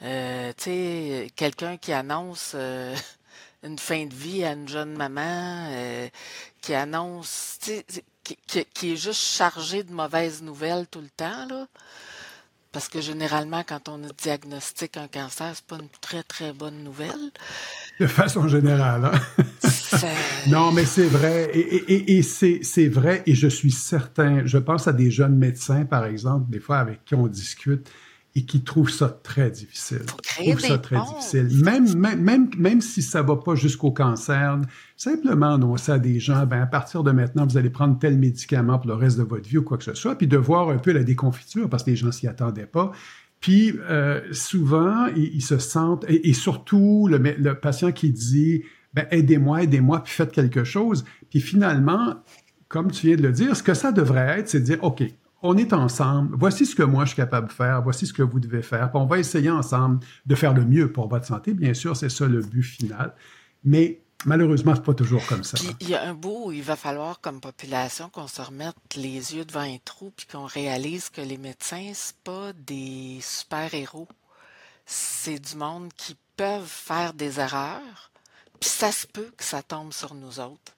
Euh, 0.04 0.52
tu 0.58 0.64
sais, 0.64 1.28
quelqu'un 1.36 1.78
qui 1.78 1.94
annonce 1.94 2.54
euh, 2.56 2.94
une 3.64 3.80
fin 3.80 4.06
de 4.06 4.14
vie 4.14 4.44
à 4.44 4.52
une 4.52 4.68
jeune 4.68 4.96
maman 4.96 5.70
euh, 5.72 6.08
qui 6.62 6.74
annonce, 6.74 7.58
qui, 8.24 8.38
qui, 8.74 8.92
est 8.92 8.98
juste 8.98 9.22
chargé 9.22 9.84
de 9.84 9.94
mauvaises 9.94 10.42
nouvelles 10.42 10.88
tout 10.88 11.02
le 11.02 11.10
temps, 11.10 11.48
là. 11.50 11.68
Parce 12.74 12.90
que 12.90 13.02
généralement, 13.02 13.64
quand 13.64 13.88
on 13.88 14.02
diagnostique 14.18 14.98
un 14.98 15.08
cancer, 15.08 15.52
c'est 15.54 15.66
pas 15.66 15.76
une 15.76 15.90
très, 16.02 16.24
très 16.24 16.54
bonne 16.54 16.84
nouvelle. 16.84 17.32
De 18.00 18.08
façon 18.08 18.48
générale. 18.48 19.12
Hein? 19.14 20.00
non, 20.48 20.72
mais 20.72 20.86
c'est 20.86 21.06
vrai. 21.06 21.52
Et, 21.54 21.60
et, 21.60 22.18
et 22.18 22.24
c'est 22.24 22.88
vrai. 22.88 23.22
Et 23.28 23.36
je 23.36 23.48
suis 23.48 23.72
certain, 23.72 24.42
je 24.46 24.58
pense 24.58 24.88
à 24.88 24.94
des 24.94 25.12
jeunes 25.12 25.38
médecins, 25.38 25.86
par 25.86 26.06
exemple, 26.06 26.50
des 26.50 26.60
fois 26.60 26.80
avec 26.80 27.06
qui 27.06 27.14
on 27.14 27.28
discute 27.28 27.88
et 28.36 28.46
qui 28.46 28.64
trouvent 28.64 28.90
ça 28.90 29.10
très 29.10 29.52
difficile. 29.52 30.02
Ça 30.60 30.78
très 30.80 30.98
difficile. 31.00 31.64
Même, 31.64 31.96
même, 31.96 32.50
même, 32.58 32.82
si 32.82 33.04
ça 33.04 33.22
ne 33.22 33.28
va 33.28 33.36
pas 33.36 33.54
jusqu'au 33.54 33.92
cancer, 33.92 34.60
simplement 34.98 35.54
annoncer 35.54 35.92
à 35.92 36.00
des 36.00 36.20
gens, 36.20 36.46
ben, 36.48 36.62
à 36.62 36.66
partir 36.66 37.04
de 37.04 37.12
maintenant, 37.12 37.46
vous 37.46 37.58
allez 37.58 37.70
prendre 37.70 38.00
tel 38.00 38.18
médicament 38.18 38.80
pour 38.80 38.88
le 38.88 38.96
reste 38.96 39.20
de 39.20 39.24
votre 39.24 39.48
vie 39.48 39.60
ou 39.60 39.64
quoi 39.64 39.78
que 39.78 39.84
ce 39.84 39.94
soit, 39.94 40.16
puis 40.18 40.28
de 40.28 40.38
voir 40.38 40.70
un 40.70 40.78
peu 40.78 40.92
la 40.92 41.04
déconfiture 41.04 41.70
parce 41.70 41.84
que 41.84 41.92
les 41.92 41.96
gens 41.96 42.12
s'y 42.12 42.28
attendaient 42.28 42.66
pas. 42.66 42.92
Puis 43.40 43.74
euh, 43.90 44.22
souvent, 44.32 45.08
ils, 45.16 45.42
se 45.42 45.60
sentent, 45.60 46.06
et, 46.08 46.34
surtout 46.34 47.08
le, 47.12 47.18
le, 47.18 47.60
patient 47.60 47.92
qui 47.92 48.10
dit 48.10 48.64
ben, 48.94 49.06
aidez-moi, 49.12 49.64
aidez-moi, 49.64 50.02
puis 50.04 50.14
faites 50.14 50.32
quelque 50.32 50.64
chose. 50.64 51.06
Puis 51.30 51.40
finalement, 51.40 52.24
comme 52.68 52.90
tu 52.90 53.08
viens 53.08 53.16
de 53.16 53.22
le 53.22 53.32
dire, 53.32 53.56
ce 53.56 53.62
que 53.62 53.76
ça 53.76 53.92
devrait 53.92 54.40
être, 54.40 54.50
c'est 54.50 54.62
de 54.62 54.66
dire 54.66 54.84
OK, 54.84 55.04
on 55.44 55.58
est 55.58 55.74
ensemble, 55.74 56.36
voici 56.38 56.66
ce 56.66 56.74
que 56.74 56.84
moi 56.84 57.04
je 57.04 57.10
suis 57.10 57.18
capable 57.18 57.50
de 57.50 57.54
faire, 57.54 57.82
voici 57.82 58.08
ce 58.08 58.14
que 58.14 58.24
vous 58.24 58.40
devez 58.40 58.62
faire, 58.62 58.90
puis 58.90 59.00
on 59.00 59.06
va 59.06 59.20
essayer 59.20 59.50
ensemble 59.50 60.00
de 60.26 60.36
faire 60.36 60.54
le 60.54 60.66
mieux 60.66 60.92
pour 60.92 61.08
votre 61.10 61.26
santé. 61.26 61.54
Bien 61.54 61.74
sûr, 61.74 61.96
c'est 61.96 62.10
ça 62.10 62.26
le 62.26 62.42
but 62.42 62.64
final. 62.64 63.14
Mais 63.64 64.00
Malheureusement, 64.26 64.74
c'est 64.76 64.84
pas 64.84 64.94
toujours 64.94 65.26
comme 65.28 65.44
ça. 65.44 65.58
Puis 65.58 65.76
il 65.82 65.90
y 65.90 65.96
a 65.96 66.04
un 66.04 66.14
bout 66.14 66.46
où 66.46 66.52
il 66.52 66.64
va 66.64 66.76
falloir, 66.76 67.20
comme 67.20 67.42
population, 67.42 68.10
qu'on 68.10 68.28
se 68.28 68.42
remette 68.42 68.76
les 68.96 69.36
yeux 69.36 69.44
devant 69.44 69.62
un 69.62 69.78
trou 69.84 70.14
puis 70.16 70.26
qu'on 70.26 70.46
réalise 70.46 71.10
que 71.10 71.22
les 71.22 71.38
médecins, 71.38 71.92
c'est 71.94 72.16
pas 72.24 72.54
des 72.54 73.20
super-héros. 73.22 74.08
C'est 74.86 75.40
du 75.40 75.56
monde 75.56 75.92
qui 75.98 76.16
peuvent 76.38 76.66
faire 76.66 77.14
des 77.14 77.40
erreurs, 77.40 78.12
puis 78.60 78.70
ça 78.70 78.92
se 78.92 79.08
peut 79.08 79.32
que 79.38 79.44
ça 79.44 79.62
tombe 79.62 79.94
sur 79.94 80.14
nous 80.16 80.40
autres. 80.40 80.74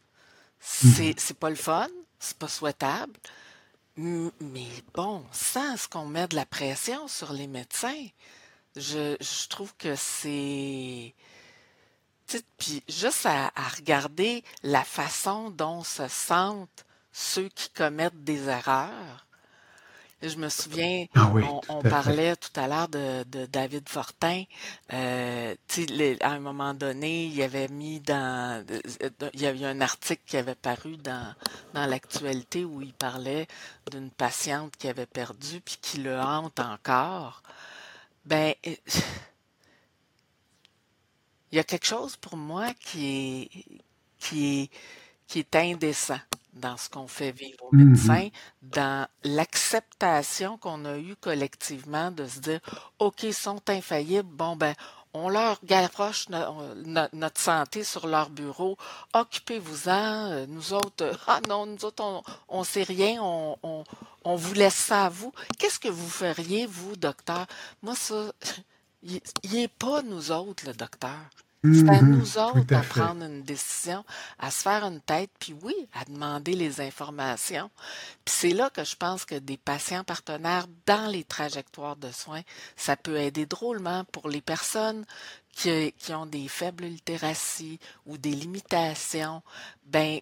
C'est, 0.59 1.13
c'est 1.20 1.38
pas 1.38 1.49
le 1.49 1.55
fun, 1.55 1.88
c'est 2.20 2.38
pas 2.38 2.47
souhaitable, 2.47 3.13
mais 3.97 4.67
bon, 4.93 5.25
sans 5.31 5.77
ce 5.77 5.87
qu'on 5.87 6.05
met 6.05 6.27
de 6.27 6.35
la 6.35 6.45
pression 6.45 7.07
sur 7.07 7.31
les 7.33 7.47
médecins, 7.47 8.07
je, 8.75 9.15
je 9.19 9.47
trouve 9.47 9.73
que 9.77 9.95
c'est 9.95 11.13
puis 12.57 12.83
juste 12.87 13.25
à, 13.25 13.51
regarder 13.77 14.43
la 14.63 14.83
façon 14.83 15.49
dont 15.49 15.83
se 15.83 16.07
sentent 16.07 16.85
ceux 17.11 17.49
qui 17.49 17.69
commettent 17.69 18.23
des 18.23 18.47
erreurs. 18.49 19.27
Je 20.22 20.38
me 20.38 20.47
souviens, 20.49 21.05
ah 21.13 21.32
on, 21.68 21.82
parlait 21.82 22.36
tout 22.38 22.59
à 22.59 22.68
l'heure 22.68 22.88
de, 22.88 23.45
David 23.47 23.88
Fortin. 23.89 24.43
Euh, 24.93 25.53
à 26.22 26.32
un 26.32 26.39
moment 26.39 26.74
donné, 26.74 27.26
il 27.26 27.41
avait 27.43 27.68
mis 27.68 27.99
dans, 27.99 28.66
il 29.34 29.41
y 29.41 29.45
avait 29.45 29.66
un 29.66 29.82
article 29.82 30.24
qui 30.26 30.38
avait 30.38 30.55
paru 30.55 30.95
dans, 30.97 31.36
dans 31.74 31.86
l'actualité 31.86 32.63
où 32.63 32.82
il 32.82 32.93
parlait 32.93 33.47
d'une 33.91 34.09
patiente 34.09 34.78
qui 34.78 34.88
avait 34.88 35.05
perdu 35.05 35.59
puis 35.59 35.78
qui 35.82 35.97
le 35.97 36.18
hante 36.18 36.59
encore. 36.59 37.43
Ben, 38.24 38.53
il 41.51 41.57
y 41.57 41.59
a 41.59 41.63
quelque 41.63 41.86
chose 41.86 42.16
pour 42.16 42.38
moi 42.38 42.74
qui 42.80 43.05
est, 43.05 43.49
qui 44.18 44.61
est, 44.61 44.72
qui 45.28 45.39
est 45.39 45.55
indécent 45.55 46.20
dans 46.56 46.78
ce 46.78 46.89
qu'on 46.89 47.08
fait 47.08 47.32
vivre 47.32 47.64
aux 47.66 47.76
mm-hmm. 47.76 47.84
médecins, 47.84 48.30
dans 48.62 49.08
l'acceptation 49.24 50.58
qu'on 50.58 50.86
a 50.86 50.97
eue 50.97 51.16
collectivement 51.20 52.12
de 52.12 52.26
se 52.26 52.39
dire, 52.39 52.60
OK, 52.99 53.24
ils 53.24 53.34
sont 53.34 53.62
infaillibles, 53.70 54.30
bon, 54.30 54.56
ben, 54.56 54.74
on 55.16 55.30
leur 55.30 55.60
garoche 55.64 56.28
notre 56.30 57.39
santé 57.39 57.86
sur 57.86 58.06
leur 58.06 58.30
bureau. 58.30 58.78
Occupez-vous-en. 59.14 60.32
Euh, 60.32 60.45
nous 60.47 60.74
autres, 60.74 61.06
euh, 61.06 61.14
ah 61.28 61.39
non, 61.47 61.66
nous 61.66 61.86
autres, 61.86 62.03
on, 62.49 62.60
ne 62.60 62.66
sait 62.66 62.84
rien. 62.84 63.22
On, 63.22 63.58
on, 63.64 63.86
on, 64.26 64.36
vous 64.36 64.53
laisse 64.53 64.76
ça 64.76 65.06
à 65.06 65.10
vous. 65.10 65.32
Qu'est-ce 65.58 65.80
que 65.80 65.88
vous 65.88 66.10
feriez, 66.10 66.66
vous, 66.66 66.97
docteur? 66.97 67.45
Moi, 67.82 67.95
ça, 67.95 68.34
il 69.03 69.22
n'est 69.53 69.70
pas 69.70 70.01
nous 70.01 70.32
autres, 70.32 70.66
le 70.68 70.74
docteur. 70.74 71.30
C'est 71.74 71.89
à 71.89 72.01
mhm. 72.01 72.18
nous 72.18 72.38
autres 72.38 72.76
à, 72.76 72.82
prendre 72.82 73.24
une 73.24 73.43
décision, 73.43 74.03
à 74.39 74.51
se 74.51 74.61
faire 74.61 74.84
une 74.84 75.01
tête, 75.01 75.32
puis 75.39 75.55
oui, 75.63 75.76
à 75.93 76.05
demander 76.05 76.53
les 76.53 76.82
informations. 76.82 77.70
Puis 78.24 78.36
c'est 78.38 78.49
là 78.49 78.70
que 78.70 78.84
je 78.84 78.95
pense 78.95 79.26
que 79.26 79.36
des 79.36 79.57
patients 79.57 80.03
partenaires 80.03 80.68
dans 80.86 81.09
les 81.09 81.24
trajectoires 81.24 81.95
de 81.95 82.11
soins, 82.11 82.41
ça 82.76 82.95
peut 82.95 83.18
aider 83.18 83.45
drôlement 83.45 84.03
pour 84.05 84.30
les 84.30 84.41
personnes 84.41 85.05
qui, 85.51 85.93
qui 85.93 86.13
ont 86.13 86.26
des 86.26 86.47
faibles 86.47 86.86
littératies 86.86 87.80
ou 88.05 88.18
des 88.18 88.32
limitations. 88.32 89.41
Ben, 89.86 90.20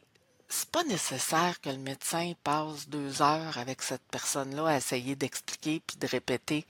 c'est 0.47 0.69
pas 0.69 0.83
nécessaire 0.83 1.59
que 1.61 1.69
le 1.69 1.77
médecin 1.77 2.33
passe 2.43 2.87
deux 2.87 3.21
heures 3.21 3.57
avec 3.57 3.81
cette 3.81 4.03
personne-là 4.11 4.67
à 4.67 4.77
essayer 4.77 5.15
d'expliquer 5.15 5.81
puis 5.85 5.97
de 5.97 6.07
répéter. 6.07 6.65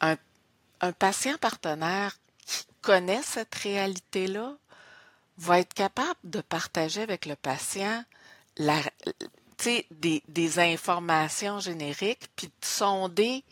Un, 0.00 0.16
un 0.80 0.92
patient 0.92 1.36
partenaire 1.38 2.16
connaît 2.82 3.22
cette 3.22 3.54
réalité-là 3.54 4.56
va 5.38 5.60
être 5.60 5.74
capable 5.74 6.18
de 6.24 6.40
partager 6.40 7.02
avec 7.02 7.26
le 7.26 7.36
patient 7.36 8.04
la, 8.56 8.80
des, 9.90 10.22
des 10.28 10.58
informations 10.58 11.60
génériques, 11.60 12.28
puis 12.36 12.48
de 12.48 12.66
sonder 12.66 13.44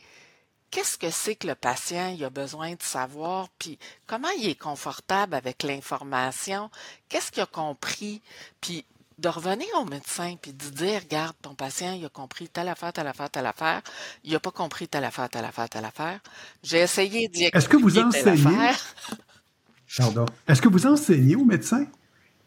qu'est-ce 0.71 0.99
que 0.99 1.11
c'est 1.11 1.37
que 1.37 1.47
le 1.47 1.55
patient 1.55 2.09
il 2.09 2.25
a 2.25 2.31
besoin 2.31 2.73
de 2.73 2.83
savoir, 2.83 3.49
puis 3.59 3.79
comment 4.07 4.29
il 4.39 4.49
est 4.49 4.59
confortable 4.59 5.35
avec 5.35 5.63
l'information, 5.63 6.71
qu'est-ce 7.09 7.33
qu'il 7.33 7.43
a 7.43 7.47
compris, 7.47 8.21
puis 8.61 8.85
de 9.19 9.29
revenir 9.29 9.67
au 9.81 9.85
médecin 9.85 10.37
puis 10.41 10.53
de 10.53 10.71
dire, 10.71 11.01
regarde, 11.03 11.35
ton 11.43 11.55
patient, 11.55 11.93
il 11.93 12.05
a 12.05 12.09
compris 12.09 12.49
telle 12.49 12.69
affaire, 12.69 12.93
telle 12.93 13.09
affaire, 13.09 13.31
telle 13.31 13.47
affaire, 13.47 13.83
il 14.25 14.33
n'a 14.33 14.41
pas 14.41 14.51
compris 14.51 14.89
telle 14.89 15.05
affaire, 15.05 15.29
telle 15.29 15.45
affaire, 15.45 15.69
telle 15.69 15.85
affaire. 15.85 16.21
J'ai 16.63 16.79
essayé 16.79 17.29
d'y 17.29 17.45
Est-ce 17.45 17.69
que 17.69 17.77
vous 17.77 17.99
enseignez? 17.99 18.43
Pardon. 19.97 20.27
Est-ce 20.47 20.63
que 20.63 20.69
vous 20.69 20.87
enseignez 20.87 21.35
aux 21.35 21.45
médecins? 21.45 21.87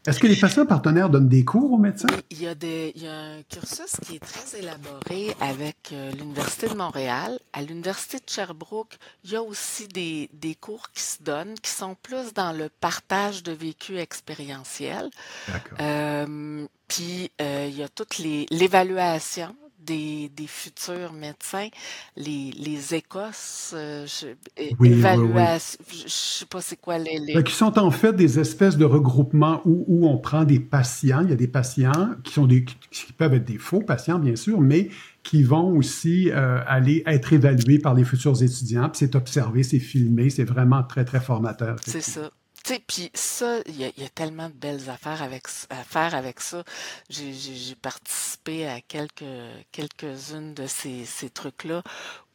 Est-ce 0.08 0.20
que 0.20 0.26
les 0.26 0.36
patients 0.36 0.66
partenaires 0.66 1.10
donnent 1.12 1.30
des 1.30 1.46
cours 1.46 1.74
aux 1.74 1.78
médecins? 1.78 2.08
Il 2.32 2.42
y 2.42 2.48
a, 2.48 2.56
des, 2.56 2.92
il 2.96 3.04
y 3.04 3.08
a 3.08 3.14
un 3.14 3.44
cursus 3.44 3.98
qui 4.02 4.16
est 4.16 4.20
très 4.20 4.58
élaboré 4.58 5.36
avec 5.40 5.92
euh, 5.92 6.12
l'Université 6.14 6.70
de 6.70 6.74
Montréal. 6.74 7.40
À 7.54 7.62
l'Université 7.62 8.18
de 8.18 8.24
Sherbrooke, 8.28 8.98
il 9.24 9.32
y 9.32 9.36
a 9.36 9.44
aussi 9.44 9.88
des, 9.88 10.30
des 10.34 10.56
cours 10.56 10.90
qui 10.92 11.04
se 11.04 11.22
donnent, 11.22 11.54
qui 11.62 11.70
sont 11.70 11.96
plus 12.02 12.34
dans 12.34 12.52
le 12.52 12.70
partage 12.70 13.44
de 13.44 13.52
vécu 13.52 14.00
expérientiel. 14.00 15.12
D'accord. 15.48 15.78
Euh, 15.80 16.66
puis, 16.88 17.32
euh, 17.40 17.68
il 17.70 17.78
y 17.78 17.84
a 17.84 17.88
toute 17.88 18.18
l'évaluation 18.18 19.56
des, 19.92 20.30
des, 20.30 20.48
futurs 20.48 21.14
médecins, 21.14 21.68
les, 22.16 22.52
les 22.52 22.96
Écosses, 22.96 23.74
euh, 23.76 24.06
je, 24.06 24.28
je, 24.58 26.08
sais 26.08 26.46
pas 26.46 26.62
c'est 26.62 26.80
quoi 26.80 26.98
les, 26.98 27.20
les... 27.20 27.44
Qui 27.44 27.54
sont 27.54 27.78
en 27.78 27.92
fait 27.92 28.14
des 28.14 28.40
espèces 28.40 28.78
de 28.78 28.86
regroupements 28.86 29.62
où, 29.66 29.84
où, 29.88 30.08
on 30.08 30.18
prend 30.18 30.46
des 30.46 30.60
patients, 30.60 31.22
il 31.24 31.30
y 31.30 31.34
a 31.34 31.36
des 31.36 31.48
patients 31.48 32.12
qui 32.24 32.34
sont 32.34 32.48
des 32.48 32.64
qui 32.64 33.14
peuvent 33.14 33.34
être 33.34 33.46
des 33.46 33.58
faux 33.58 33.82
patients 33.82 34.20
bien 34.20 34.36
sûr, 34.36 34.62
mais 34.62 34.90
qui 35.24 35.44
vont 35.44 35.76
aussi 35.76 36.32
euh, 36.32 36.60
aller 36.66 37.04
être 37.06 37.34
évalués 37.34 37.80
par 37.80 37.94
les 37.94 38.04
futurs 38.04 38.42
étudiants, 38.42 38.90
puis 38.90 39.00
c'est 39.00 39.16
observé, 39.16 39.64
c'est 39.64 39.80
filmé, 39.80 40.30
c'est 40.30 40.46
vraiment 40.46 40.84
très 40.84 41.06
très 41.06 41.20
formateur. 41.20 41.76
C'est 41.86 42.02
ça. 42.02 42.32
Tu 42.64 42.80
puis 42.80 43.10
ça, 43.14 43.60
il 43.66 43.82
y, 43.82 43.86
a 43.86 44.10
tellement 44.14 44.48
de 44.48 44.54
belles 44.54 44.90
affaires 44.90 45.24
avec, 45.24 45.46
à 45.70 45.84
faire 45.84 46.14
avec 46.14 46.40
ça. 46.40 46.64
J'ai 47.10 47.76
participé 47.82 48.68
à 48.68 48.82
quelques 48.82 49.24
quelques-unes 49.72 50.54
de 50.54 50.68
ces, 50.68 51.06
ces 51.06 51.30
trucs-là 51.30 51.82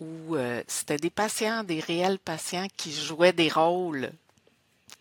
où 0.00 0.34
euh, 0.34 0.62
c'était 0.66 0.96
des 0.96 1.10
patients, 1.10 1.62
des 1.62 1.80
réels 1.80 2.18
patients 2.18 2.66
qui 2.76 2.92
jouaient 2.92 3.32
des 3.32 3.48
rôles 3.48 4.10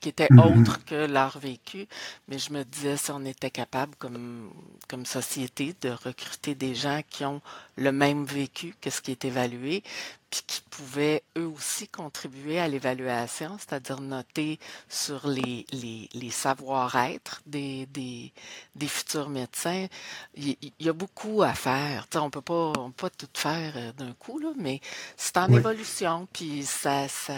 qui 0.06 0.10
étaient 0.10 0.28
mm-hmm. 0.28 0.62
autres 0.62 0.86
que 0.86 1.08
leur 1.08 1.39
vécu. 1.39 1.88
Mais 2.28 2.38
je 2.38 2.53
me 2.53 2.64
disais 2.64 2.95
si 2.95 3.10
on 3.10 3.26
était 3.26 3.49
capable 3.49 3.95
comme, 3.95 4.51
comme 4.88 5.03
société 5.03 5.76
de 5.82 5.89
recruter 5.89 6.53
des 6.53 6.76
gens 6.76 7.01
qui 7.10 7.26
ont 7.26 7.41
le 7.76 7.91
même 7.91 8.24
vécu 8.24 8.76
que 8.80 8.91
ce 8.91 9.01
qui 9.01 9.10
est 9.10 9.26
évalué, 9.26 9.82
puis 10.30 10.43
qui 10.45 10.62
pouvaient 10.70 11.24
eux 11.39 11.47
aussi 11.47 11.88
contribuer 11.88 12.60
à 12.60 12.68
l'évaluation, 12.68 13.58
c'est-à-dire 13.58 13.99
noter 13.99 14.60
sur 14.89 15.28
les, 15.28 15.66
les, 15.72 16.08
les 16.14 16.30
savoir-être 16.30 17.41
des, 17.47 17.88
des, 17.88 18.32
des, 18.76 18.88
futurs 18.88 19.30
médecins. 19.30 19.88
Il, 20.36 20.56
y 20.80 20.89
a 20.89 20.93
beaucoup 20.93 21.41
à 21.41 21.56
faire. 21.56 22.06
on 22.14 22.30
pas, 22.30 22.74
on 22.78 22.91
peut 22.91 23.10
pas 23.10 23.10
tout 23.10 23.28
faire 23.34 23.74
euh, 23.76 23.91
d'un 23.93 24.14
coup, 24.14 24.38
là, 24.38 24.49
mais 24.56 24.82
c'est 25.18 25.38
en 25.38 25.51
évolution, 25.51 26.28
puis 26.32 26.64
ça, 26.64 27.08
ça 27.08 27.34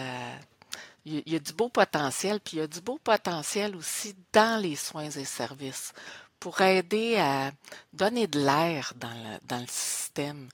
il 1.08 1.34
y 1.34 1.36
a 1.36 1.40
du 1.40 1.54
beau 1.54 1.70
potentiel, 1.70 2.40
puis 2.40 2.58
il 2.58 2.60
y 2.60 2.64
a 2.64 2.68
du 2.68 2.82
beau 2.82 3.00
potentiel 3.02 3.76
aussi 3.76 4.16
dans 4.34 4.62
les 4.62 4.76
soins 4.76 5.10
et 5.10 5.26
services 5.26 5.94
pour 6.40 6.62
aider 6.62 7.18
à 7.18 7.52
donner 7.94 8.28
de 8.28 8.40
l'air 8.40 8.94
dans 8.96 9.10
le, 9.10 9.40
dans 9.48 9.60
le 9.60 9.68
système. 9.68 10.50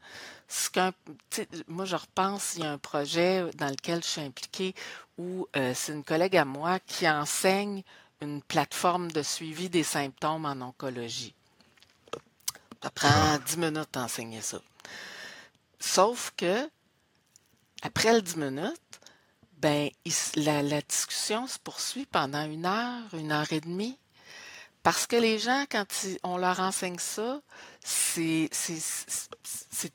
moi, 1.67 1.85
je 1.85 1.95
repense, 1.95 2.53
il 2.55 2.63
y 2.63 2.65
a 2.65 2.71
un 2.71 2.77
projet 2.77 3.49
dans 3.55 3.69
lequel 3.69 4.03
je 4.03 4.07
suis 4.07 4.21
impliquée 4.21 4.75
où 5.17 5.47
euh, 5.55 5.73
c'est 5.75 5.93
une 5.93 6.03
collègue 6.03 6.37
à 6.37 6.45
moi 6.45 6.79
qui 6.79 7.09
enseigne 7.09 7.83
une 8.21 8.41
plateforme 8.41 9.11
de 9.11 9.21
suivi 9.21 9.69
des 9.69 9.83
symptômes 9.83 10.45
en 10.45 10.61
oncologie. 10.61 11.33
Ça 12.81 12.89
prend 12.89 13.37
10 13.45 13.57
minutes 13.57 13.93
d'enseigner 13.93 14.41
ça. 14.41 14.59
Sauf 15.79 16.33
que, 16.37 16.69
après 17.81 18.13
le 18.13 18.21
10 18.21 18.37
minutes, 18.37 18.99
ben, 19.63 19.89
la, 20.35 20.81
discussion 20.81 21.47
se 21.47 21.57
poursuit 21.57 22.05
pendant 22.05 22.43
une 22.43 22.65
heure, 22.65 23.13
une 23.13 23.31
heure 23.31 23.51
et 23.53 23.61
demie. 23.61 23.97
Parce 24.83 25.07
que 25.07 25.15
les 25.15 25.39
gens, 25.39 25.63
quand 25.71 25.85
on 26.23 26.35
leur 26.35 26.59
enseigne 26.59 26.99
ça, 26.99 27.39
c'est 27.81 28.49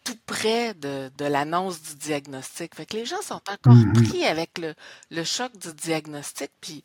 tout 0.02 0.16
près 0.24 0.72
de, 0.72 1.12
de 1.18 1.24
l'annonce 1.26 1.82
du 1.82 1.96
diagnostic. 1.96 2.74
Fait 2.74 2.86
que 2.86 2.96
les 2.96 3.04
gens 3.04 3.20
sont 3.20 3.42
encore 3.46 3.74
mm-hmm. 3.74 4.08
pris 4.08 4.24
avec 4.24 4.56
le, 4.56 4.74
le 5.10 5.24
choc 5.24 5.54
du 5.58 5.74
diagnostic, 5.74 6.50
puis 6.62 6.82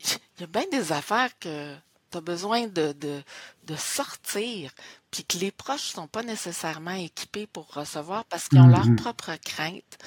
il 0.00 0.40
y 0.40 0.44
a 0.44 0.46
bien 0.46 0.64
des 0.72 0.92
affaires 0.92 1.38
que 1.38 1.74
tu 2.10 2.16
as 2.16 2.22
besoin 2.22 2.68
de, 2.68 2.92
de, 2.92 3.22
de, 3.64 3.76
sortir, 3.76 4.72
puis 5.10 5.26
que 5.26 5.36
les 5.36 5.50
proches 5.50 5.92
sont 5.92 6.06
pas 6.06 6.22
nécessairement 6.22 6.92
équipés 6.92 7.46
pour 7.46 7.70
recevoir 7.74 8.24
parce 8.24 8.48
qu'ils 8.48 8.60
ont 8.60 8.66
leur 8.66 8.86
mm-hmm. 8.86 8.96
propre 8.96 9.36
crainte, 9.44 9.98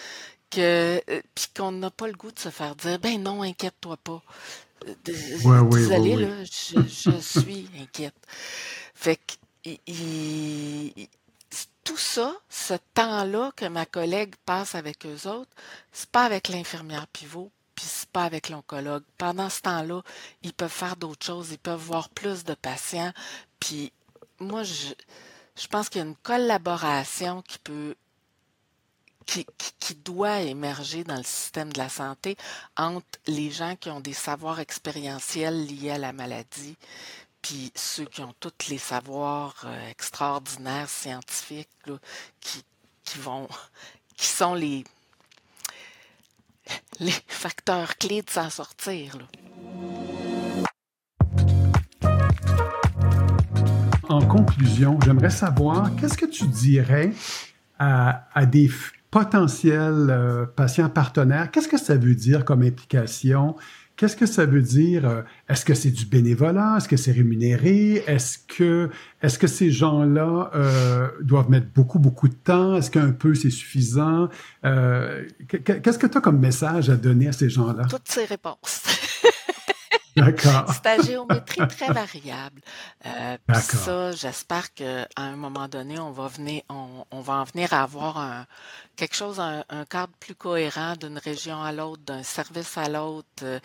que 0.52 1.02
euh, 1.10 1.22
puis 1.36 1.48
qu'on 1.56 1.72
n'a 1.72 1.90
pas 1.90 2.08
le 2.08 2.14
goût 2.14 2.32
de 2.32 2.40
se 2.40 2.50
faire 2.50 2.76
dire 2.76 3.00
ben 3.00 3.22
non, 3.22 3.42
inquiète-toi 3.42 3.98
pas. 3.98 4.22
Euh, 4.88 4.94
Désolée, 5.04 6.16
là, 6.16 6.44
je, 6.44 6.82
je 6.88 7.20
suis 7.40 7.70
inquiète. 7.80 8.16
Fait 8.94 9.18
que 9.18 9.34
tout 11.84 11.98
ça, 11.98 12.36
ce 12.50 12.76
temps-là 12.94 13.52
que 13.56 13.66
ma 13.66 13.86
collègue 13.86 14.36
passe 14.46 14.76
avec 14.76 15.06
eux 15.06 15.28
autres, 15.28 15.52
c'est 15.92 16.10
pas 16.10 16.26
avec 16.26 16.48
l'infirmière 16.48 17.08
pivot, 17.08 17.52
puis 17.76 17.86
c'est 17.88 18.10
pas 18.10 18.24
avec 18.24 18.50
l'oncologue. 18.50 19.04
Pendant 19.18 19.50
ce 19.50 19.62
temps-là, 19.62 20.02
ils 20.44 20.54
peuvent 20.54 20.70
faire 20.70 20.96
d'autres 20.96 21.26
choses, 21.26 21.50
ils 21.52 21.58
peuvent 21.58 21.80
voir 21.80 22.10
plus 22.10 22.44
de 22.44 22.54
patients. 22.54 23.12
Puis 23.60 23.92
moi, 24.40 24.64
je, 24.64 24.94
je 25.56 25.68
pense 25.68 25.90
qu'il 25.90 26.02
y 26.02 26.04
a 26.04 26.08
une 26.08 26.16
collaboration 26.16 27.42
qui 27.42 27.60
peut 27.60 27.96
qui, 29.26 29.46
doit 30.04 30.40
émerger 30.42 31.04
dans 31.04 31.18
le 31.18 31.24
système 31.24 31.72
de 31.72 31.78
la 31.78 31.90
santé 31.90 32.38
entre 32.78 33.06
les 33.28 33.52
gens 33.52 33.76
qui 33.76 33.90
ont 33.90 34.00
des 34.00 34.14
savoirs 34.14 34.60
expérientiels 34.60 35.68
liés 35.68 35.92
à 35.92 35.98
la 35.98 36.14
maladie, 36.14 36.76
puis 37.42 37.72
ceux 37.76 38.06
qui 38.06 38.22
ont 38.22 38.34
tous 38.40 38.70
les 38.70 38.78
savoirs 38.78 39.56
euh, 39.66 39.90
extraordinaires 39.90 40.90
scientifiques 40.90 41.70
qui, 42.40 42.64
qui 43.04 43.20
vont 43.20 43.48
qui 44.16 44.28
sont 44.28 44.54
les 44.54 44.84
les 47.00 47.14
facteurs 47.28 47.98
clés 47.98 48.22
de 48.22 48.30
s'en 48.30 48.50
sortir. 48.50 49.18
En 54.10 54.26
conclusion, 54.26 55.00
j'aimerais 55.06 55.30
savoir 55.30 55.96
qu'est-ce 55.96 56.18
que 56.18 56.26
tu 56.26 56.46
dirais 56.48 57.14
à, 57.80 58.28
à 58.34 58.46
des 58.46 58.70
potentiels 59.12 60.08
euh, 60.10 60.46
patients 60.46 60.90
partenaires? 60.90 61.52
Qu'est-ce 61.52 61.68
que 61.68 61.78
ça 61.78 61.96
veut 61.96 62.16
dire 62.16 62.46
comme 62.46 62.64
implication? 62.64 63.56
Qu'est-ce 64.02 64.16
que 64.16 64.26
ça 64.26 64.48
veut 64.48 64.64
dire? 64.64 65.08
Euh, 65.08 65.22
est-ce 65.48 65.64
que 65.64 65.76
c'est 65.76 65.92
du 65.92 66.06
bénévolat? 66.06 66.78
Est-ce 66.78 66.88
que 66.88 66.98
c'est 66.98 67.12
rémunéré? 67.12 68.04
Est-ce 68.08 68.40
que, 68.40 68.90
est-ce 69.22 69.38
que 69.38 69.46
ces 69.46 69.70
gens-là 69.70 70.50
euh, 70.56 71.08
doivent 71.22 71.52
mettre 71.52 71.68
beaucoup, 71.76 72.00
beaucoup 72.00 72.28
de 72.28 72.34
temps? 72.34 72.76
Est-ce 72.78 72.90
qu'un 72.90 73.12
peu, 73.12 73.36
c'est 73.36 73.52
suffisant? 73.52 74.30
Euh, 74.66 75.28
qu'est-ce 75.48 76.00
que 76.00 76.08
tu 76.08 76.18
as 76.18 76.22
comme 76.22 76.40
message 76.40 76.90
à 76.90 76.96
donner 76.96 77.28
à 77.28 77.32
ces 77.32 77.50
gens-là? 77.50 77.86
Toutes 77.90 78.08
ces 78.08 78.26
réponses. 78.26 78.82
D'accord. 80.16 80.66
C'est 80.74 80.86
à 80.88 81.02
géométrie 81.02 81.68
très 81.68 81.92
variable. 81.94 82.62
Euh, 83.06 83.38
ça, 83.54 84.12
j'espère 84.12 84.74
qu'à 84.74 85.08
un 85.16 85.36
moment 85.36 85.68
donné, 85.68 86.00
on 86.00 86.12
va 86.12 86.28
venir, 86.28 86.64
on, 86.70 87.06
on 87.12 87.22
va 87.22 87.34
en 87.36 87.44
venir 87.46 87.74
à 87.74 87.84
avoir 87.84 88.18
un, 88.18 88.46
quelque 88.96 89.16
chose, 89.16 89.40
un, 89.40 89.64
un 89.70 89.86
cadre 89.86 90.14
plus 90.20 90.36
cohérent 90.36 90.96
d'une 90.96 91.18
région 91.18 91.62
à 91.62 91.72
l'autre, 91.72 92.04
d'un 92.06 92.24
service 92.24 92.78
à 92.78 92.90
l'autre, 92.90 93.28
euh, 93.44 93.60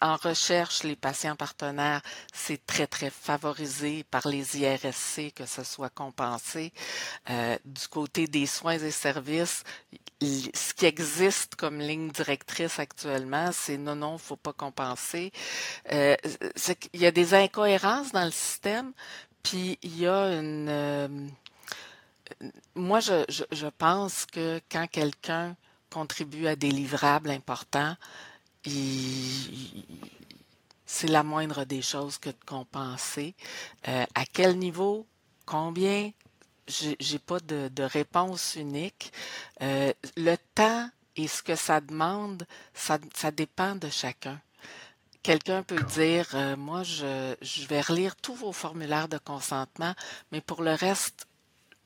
en 0.00 0.16
recherche, 0.16 0.82
les 0.82 0.96
patients 0.96 1.36
partenaires, 1.36 2.02
c'est 2.32 2.64
très, 2.66 2.86
très 2.86 3.10
favorisé 3.10 4.04
par 4.04 4.28
les 4.28 4.58
IRSC 4.58 5.32
que 5.34 5.46
ce 5.46 5.64
soit 5.64 5.90
compensé. 5.90 6.72
Euh, 7.30 7.56
du 7.64 7.88
côté 7.88 8.26
des 8.26 8.46
soins 8.46 8.78
et 8.78 8.90
services, 8.90 9.64
ce 10.20 10.74
qui 10.74 10.86
existe 10.86 11.54
comme 11.56 11.78
ligne 11.78 12.10
directrice 12.10 12.78
actuellement, 12.78 13.50
c'est 13.52 13.76
non, 13.78 13.96
non, 13.96 14.18
faut 14.18 14.36
pas 14.36 14.52
compenser. 14.52 15.32
Euh, 15.92 16.16
il 16.92 17.00
y 17.00 17.06
a 17.06 17.10
des 17.10 17.34
incohérences 17.34 18.12
dans 18.12 18.24
le 18.24 18.30
système, 18.30 18.92
puis 19.42 19.78
il 19.82 19.98
y 19.98 20.06
a 20.06 20.38
une... 20.38 20.68
Euh, 20.68 21.08
moi, 22.74 23.00
je, 23.00 23.24
je 23.28 23.66
pense 23.66 24.26
que 24.26 24.60
quand 24.70 24.86
quelqu'un 24.86 25.56
contribue 25.90 26.46
à 26.48 26.56
des 26.56 26.70
livrables 26.70 27.30
importants, 27.30 27.96
c'est 30.86 31.08
la 31.08 31.22
moindre 31.22 31.64
des 31.64 31.82
choses 31.82 32.18
que 32.18 32.30
de 32.30 32.44
compenser. 32.46 33.34
Euh, 33.88 34.04
à 34.14 34.24
quel 34.26 34.58
niveau? 34.58 35.06
Combien? 35.46 36.10
J'ai 36.66 37.18
pas 37.18 37.40
de, 37.40 37.82
réponse 37.82 38.56
unique. 38.56 39.12
Euh, 39.60 39.92
le 40.16 40.36
temps 40.54 40.88
et 41.16 41.28
ce 41.28 41.42
que 41.42 41.56
ça 41.56 41.80
demande, 41.80 42.46
ça, 42.72 42.98
dépend 43.30 43.76
de 43.76 43.88
chacun. 43.88 44.40
Quelqu'un 45.22 45.62
peut 45.62 45.82
dire, 45.82 46.26
euh, 46.34 46.56
moi, 46.56 46.82
je, 46.82 47.34
vais 47.66 47.80
relire 47.80 48.16
tous 48.16 48.34
vos 48.34 48.52
formulaires 48.52 49.08
de 49.08 49.18
consentement, 49.18 49.94
mais 50.32 50.40
pour 50.40 50.62
le 50.62 50.72
reste, 50.72 51.26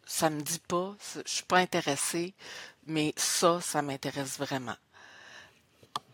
ça 0.04 0.30
me 0.30 0.40
dit 0.40 0.60
pas, 0.66 0.96
je 1.14 1.20
suis 1.26 1.44
pas 1.44 1.58
intéressé, 1.58 2.34
mais 2.86 3.12
ça, 3.16 3.60
ça 3.60 3.82
m'intéresse 3.82 4.38
vraiment. 4.38 4.76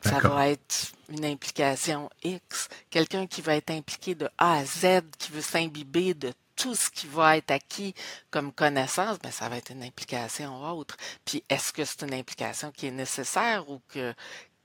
Ça 0.01 0.19
va 0.21 0.49
être 0.49 0.93
une 1.09 1.25
implication 1.25 2.11
X. 2.23 2.69
Quelqu'un 2.91 3.27
qui 3.27 3.41
va 3.43 3.57
être 3.57 3.71
impliqué 3.71 4.15
de 4.15 4.29
A 4.39 4.59
à 4.59 4.65
Z, 4.65 5.03
qui 5.19 5.33
veut 5.33 5.41
s'imbiber 5.41 6.15
de 6.15 6.33
tout 6.57 6.75
ce 6.75 6.91
qui 6.91 7.07
va 7.07 7.37
être 7.37 7.51
acquis 7.51 7.95
comme 8.31 8.53
connaissance, 8.53 9.19
ben 9.19 9.33
ça 9.33 9.49
va 9.49 9.57
être 9.57 9.71
une 9.71 9.83
implication 9.83 10.63
autre. 10.71 10.97
Puis 11.25 11.43
est-ce 11.49 11.73
que 11.73 11.85
c'est 11.85 12.03
une 12.03 12.15
implication 12.15 12.71
qui 12.71 12.87
est 12.87 12.93
nécessaire 12.93 13.69
ou 13.69 13.81
que 13.89 14.15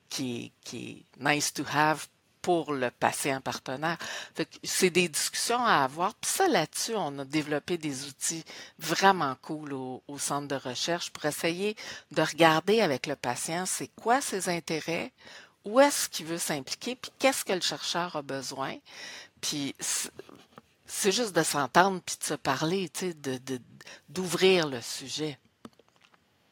qui 0.10 0.52
qui 0.64 1.06
est 1.20 1.24
nice 1.24 1.54
to 1.54 1.64
have 1.72 2.08
pour 2.42 2.74
le 2.74 2.92
patient 2.92 3.42
partenaire. 3.42 3.98
C'est 4.64 4.90
des 4.90 5.10
discussions 5.10 5.64
à 5.64 5.84
avoir. 5.84 6.14
Puis 6.16 6.32
ça, 6.32 6.48
là-dessus, 6.48 6.96
on 6.96 7.20
a 7.20 7.26
développé 7.26 7.78
des 7.78 8.06
outils 8.06 8.44
vraiment 8.78 9.36
cool 9.42 9.74
au, 9.74 10.02
centre 10.18 10.48
de 10.48 10.56
recherche 10.56 11.12
pour 11.12 11.26
essayer 11.26 11.76
de 12.12 12.22
regarder 12.22 12.82
avec 12.82 13.08
le 13.08 13.16
patient 13.16 13.66
c'est 13.66 13.90
quoi 13.96 14.22
ses 14.22 14.50
intérêts, 14.50 15.12
où 15.66 15.80
est-ce 15.80 16.10
qu'il 16.10 16.26
veut 16.26 16.38
s'impliquer, 16.38 16.96
puis 16.96 17.12
qu'est-ce 17.20 17.46
que 17.46 17.54
le 17.54 17.62
chercheur 17.62 18.16
a 18.16 18.22
besoin. 18.22 18.76
Puis 19.42 19.76
c'est 20.86 21.12
juste 21.12 21.34
de 21.34 21.44
s'entendre 21.44 22.02
puis 22.06 22.18
de 22.20 22.24
se 22.24 22.34
parler, 22.34 22.90
tu 22.90 23.14
d'ouvrir 24.10 24.68
le 24.68 24.82
sujet. 24.82 25.38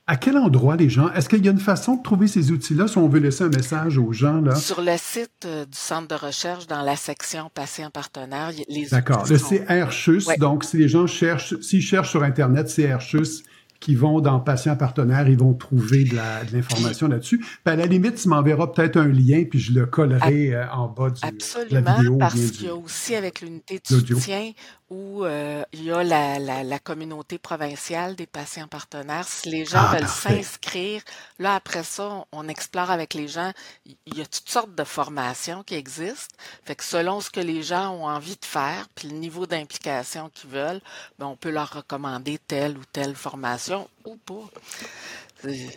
À 0.10 0.16
quel 0.16 0.38
endroit 0.38 0.78
les 0.78 0.88
gens? 0.88 1.12
Est-ce 1.12 1.28
qu'il 1.28 1.44
y 1.44 1.50
a 1.50 1.52
une 1.52 1.60
façon 1.60 1.96
de 1.96 2.02
trouver 2.02 2.28
ces 2.28 2.52
outils-là 2.52 2.88
si 2.88 2.98
on 2.98 3.10
veut 3.10 3.20
laisser 3.20 3.44
un 3.44 3.50
message 3.50 3.98
aux 3.98 4.14
gens? 4.14 4.40
Là? 4.40 4.56
Sur 4.56 4.82
le 4.82 4.96
site 4.96 5.46
euh, 5.46 5.66
du 5.66 5.78
centre 5.78 6.08
de 6.08 6.16
recherche, 6.16 6.66
dans 6.66 6.82
la 6.82 6.96
section 6.96 7.52
patients 7.54 7.90
partenaires, 7.90 8.52
les 8.70 8.88
D'accord. 8.88 9.26
Le 9.30 9.38
CRCHUS, 9.38 10.38
donc 10.40 10.64
si 10.64 10.78
les 10.78 10.88
gens 10.88 11.08
cherchent, 11.08 11.60
s'ils 11.60 11.82
cherchent 11.82 12.12
sur 12.12 12.24
Internet 12.24 12.74
CRCHUS, 12.74 13.44
qui 13.80 13.96
vont 13.96 14.22
dans 14.22 14.40
Patients 14.40 14.76
partenaires, 14.76 15.28
ils 15.28 15.38
vont 15.38 15.54
trouver 15.54 16.04
de 16.06 16.18
l'information 16.54 17.08
là-dessus. 17.08 17.40
Puis 17.40 17.74
à 17.74 17.76
la 17.76 17.86
limite, 17.86 18.16
tu 18.16 18.30
m'enverras 18.30 18.68
peut-être 18.68 18.98
un 18.98 19.08
lien, 19.08 19.44
puis 19.50 19.60
je 19.60 19.74
le 19.74 19.86
collerai 19.86 20.54
euh, 20.54 20.70
en 20.72 20.88
bas 20.88 21.10
du, 21.10 21.20
Absolument, 21.24 21.80
de 21.80 21.86
la 21.86 21.96
vidéo. 21.98 22.18
parce 22.18 22.52
qu'il 22.52 22.66
y 22.66 22.70
a 22.70 22.76
aussi 22.76 23.16
avec 23.16 23.42
l'unité 23.42 23.80
de 23.80 23.96
soutien 23.96 24.52
où 24.90 25.26
euh, 25.26 25.64
il 25.74 25.84
y 25.84 25.92
a 25.92 26.02
la, 26.02 26.40
la, 26.40 26.64
la, 26.64 26.80
communauté 26.80 27.38
provinciale 27.38 28.16
des 28.16 28.26
patients 28.26 28.68
partenaires. 28.68 29.28
Si 29.28 29.50
les 29.50 29.66
gens 29.66 29.82
ah, 29.82 29.96
veulent 29.96 30.08
s'inscrire, 30.08 31.02
là, 31.40 31.56
après 31.56 31.84
ça, 31.84 32.26
on, 32.32 32.48
explore 32.48 32.90
avec 32.90 33.14
les 33.14 33.28
gens. 33.28 33.52
Il 33.86 34.18
y 34.18 34.22
a 34.22 34.26
toutes 34.26 34.48
sortes 34.48 34.76
de 34.76 34.86
formations 34.86 35.64
qui 35.64 35.76
existent. 35.76 36.36
Fait 36.64 36.76
que 36.76 36.86
selon 36.86 37.20
ce 37.20 37.30
que 37.30 37.42
les 37.42 37.64
gens 37.64 37.92
ont 37.96 38.06
envie 38.06 38.38
de 38.38 38.46
faire, 38.46 38.88
puis 38.96 39.10
le 39.10 39.18
niveau 39.18 39.46
d'implication 39.46 40.30
qu'ils 40.34 40.52
veulent, 40.52 40.82
ben, 41.20 41.26
on 41.26 41.36
peut 41.36 41.52
leur 41.52 41.74
recommander 41.74 42.40
telle 42.48 42.78
ou 42.78 42.84
telle 42.94 43.16
formation 43.16 43.67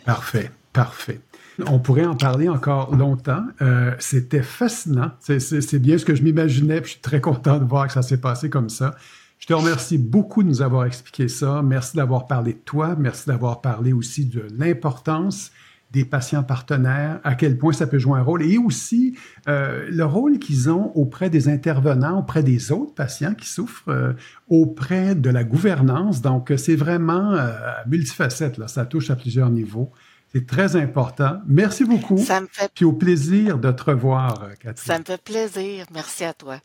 Parfait, 0.05 0.51
parfait. 0.73 1.19
On 1.67 1.79
pourrait 1.79 2.05
en 2.05 2.15
parler 2.15 2.49
encore 2.49 2.95
longtemps. 2.95 3.43
Euh, 3.61 3.93
C'était 3.99 4.41
fascinant. 4.41 5.11
C'est 5.19 5.79
bien 5.79 5.97
ce 5.97 6.05
que 6.05 6.15
je 6.15 6.23
m'imaginais. 6.23 6.81
Je 6.83 6.91
suis 6.91 6.99
très 7.01 7.21
content 7.21 7.59
de 7.59 7.65
voir 7.65 7.87
que 7.87 7.93
ça 7.93 8.01
s'est 8.01 8.19
passé 8.19 8.49
comme 8.49 8.69
ça. 8.69 8.95
Je 9.37 9.47
te 9.47 9.53
remercie 9.53 9.97
beaucoup 9.97 10.43
de 10.43 10.47
nous 10.47 10.61
avoir 10.61 10.85
expliqué 10.85 11.27
ça. 11.27 11.61
Merci 11.63 11.97
d'avoir 11.97 12.27
parlé 12.27 12.53
de 12.53 12.59
toi. 12.59 12.95
Merci 12.97 13.27
d'avoir 13.27 13.61
parlé 13.61 13.91
aussi 13.91 14.25
de 14.25 14.47
l'importance 14.55 15.51
des 15.91 16.05
patients 16.05 16.43
partenaires, 16.43 17.19
à 17.23 17.35
quel 17.35 17.57
point 17.57 17.73
ça 17.73 17.85
peut 17.85 17.99
jouer 17.99 18.19
un 18.19 18.23
rôle, 18.23 18.43
et 18.43 18.57
aussi 18.57 19.17
euh, 19.47 19.87
le 19.89 20.05
rôle 20.05 20.39
qu'ils 20.39 20.69
ont 20.69 20.91
auprès 20.95 21.29
des 21.29 21.49
intervenants, 21.49 22.19
auprès 22.19 22.43
des 22.43 22.71
autres 22.71 22.93
patients 22.93 23.33
qui 23.33 23.47
souffrent, 23.47 23.89
euh, 23.89 24.13
auprès 24.47 25.15
de 25.15 25.29
la 25.29 25.43
gouvernance. 25.43 26.21
Donc, 26.21 26.53
c'est 26.57 26.75
vraiment 26.75 27.33
euh, 27.33 27.51
multifacette, 27.87 28.57
là. 28.57 28.67
ça 28.67 28.85
touche 28.85 29.09
à 29.09 29.15
plusieurs 29.15 29.49
niveaux. 29.49 29.91
C'est 30.33 30.47
très 30.47 30.77
important. 30.77 31.41
Merci 31.45 31.83
beaucoup. 31.83 32.17
Ça 32.17 32.39
me 32.39 32.47
fait... 32.49 32.71
Puis 32.73 32.85
au 32.85 32.93
plaisir 32.93 33.57
de 33.57 33.69
te 33.71 33.83
revoir, 33.83 34.47
Catherine. 34.61 34.75
Ça 34.75 34.97
me 34.97 35.03
fait 35.03 35.21
plaisir. 35.21 35.85
Merci 35.93 36.23
à 36.23 36.33
toi. 36.33 36.61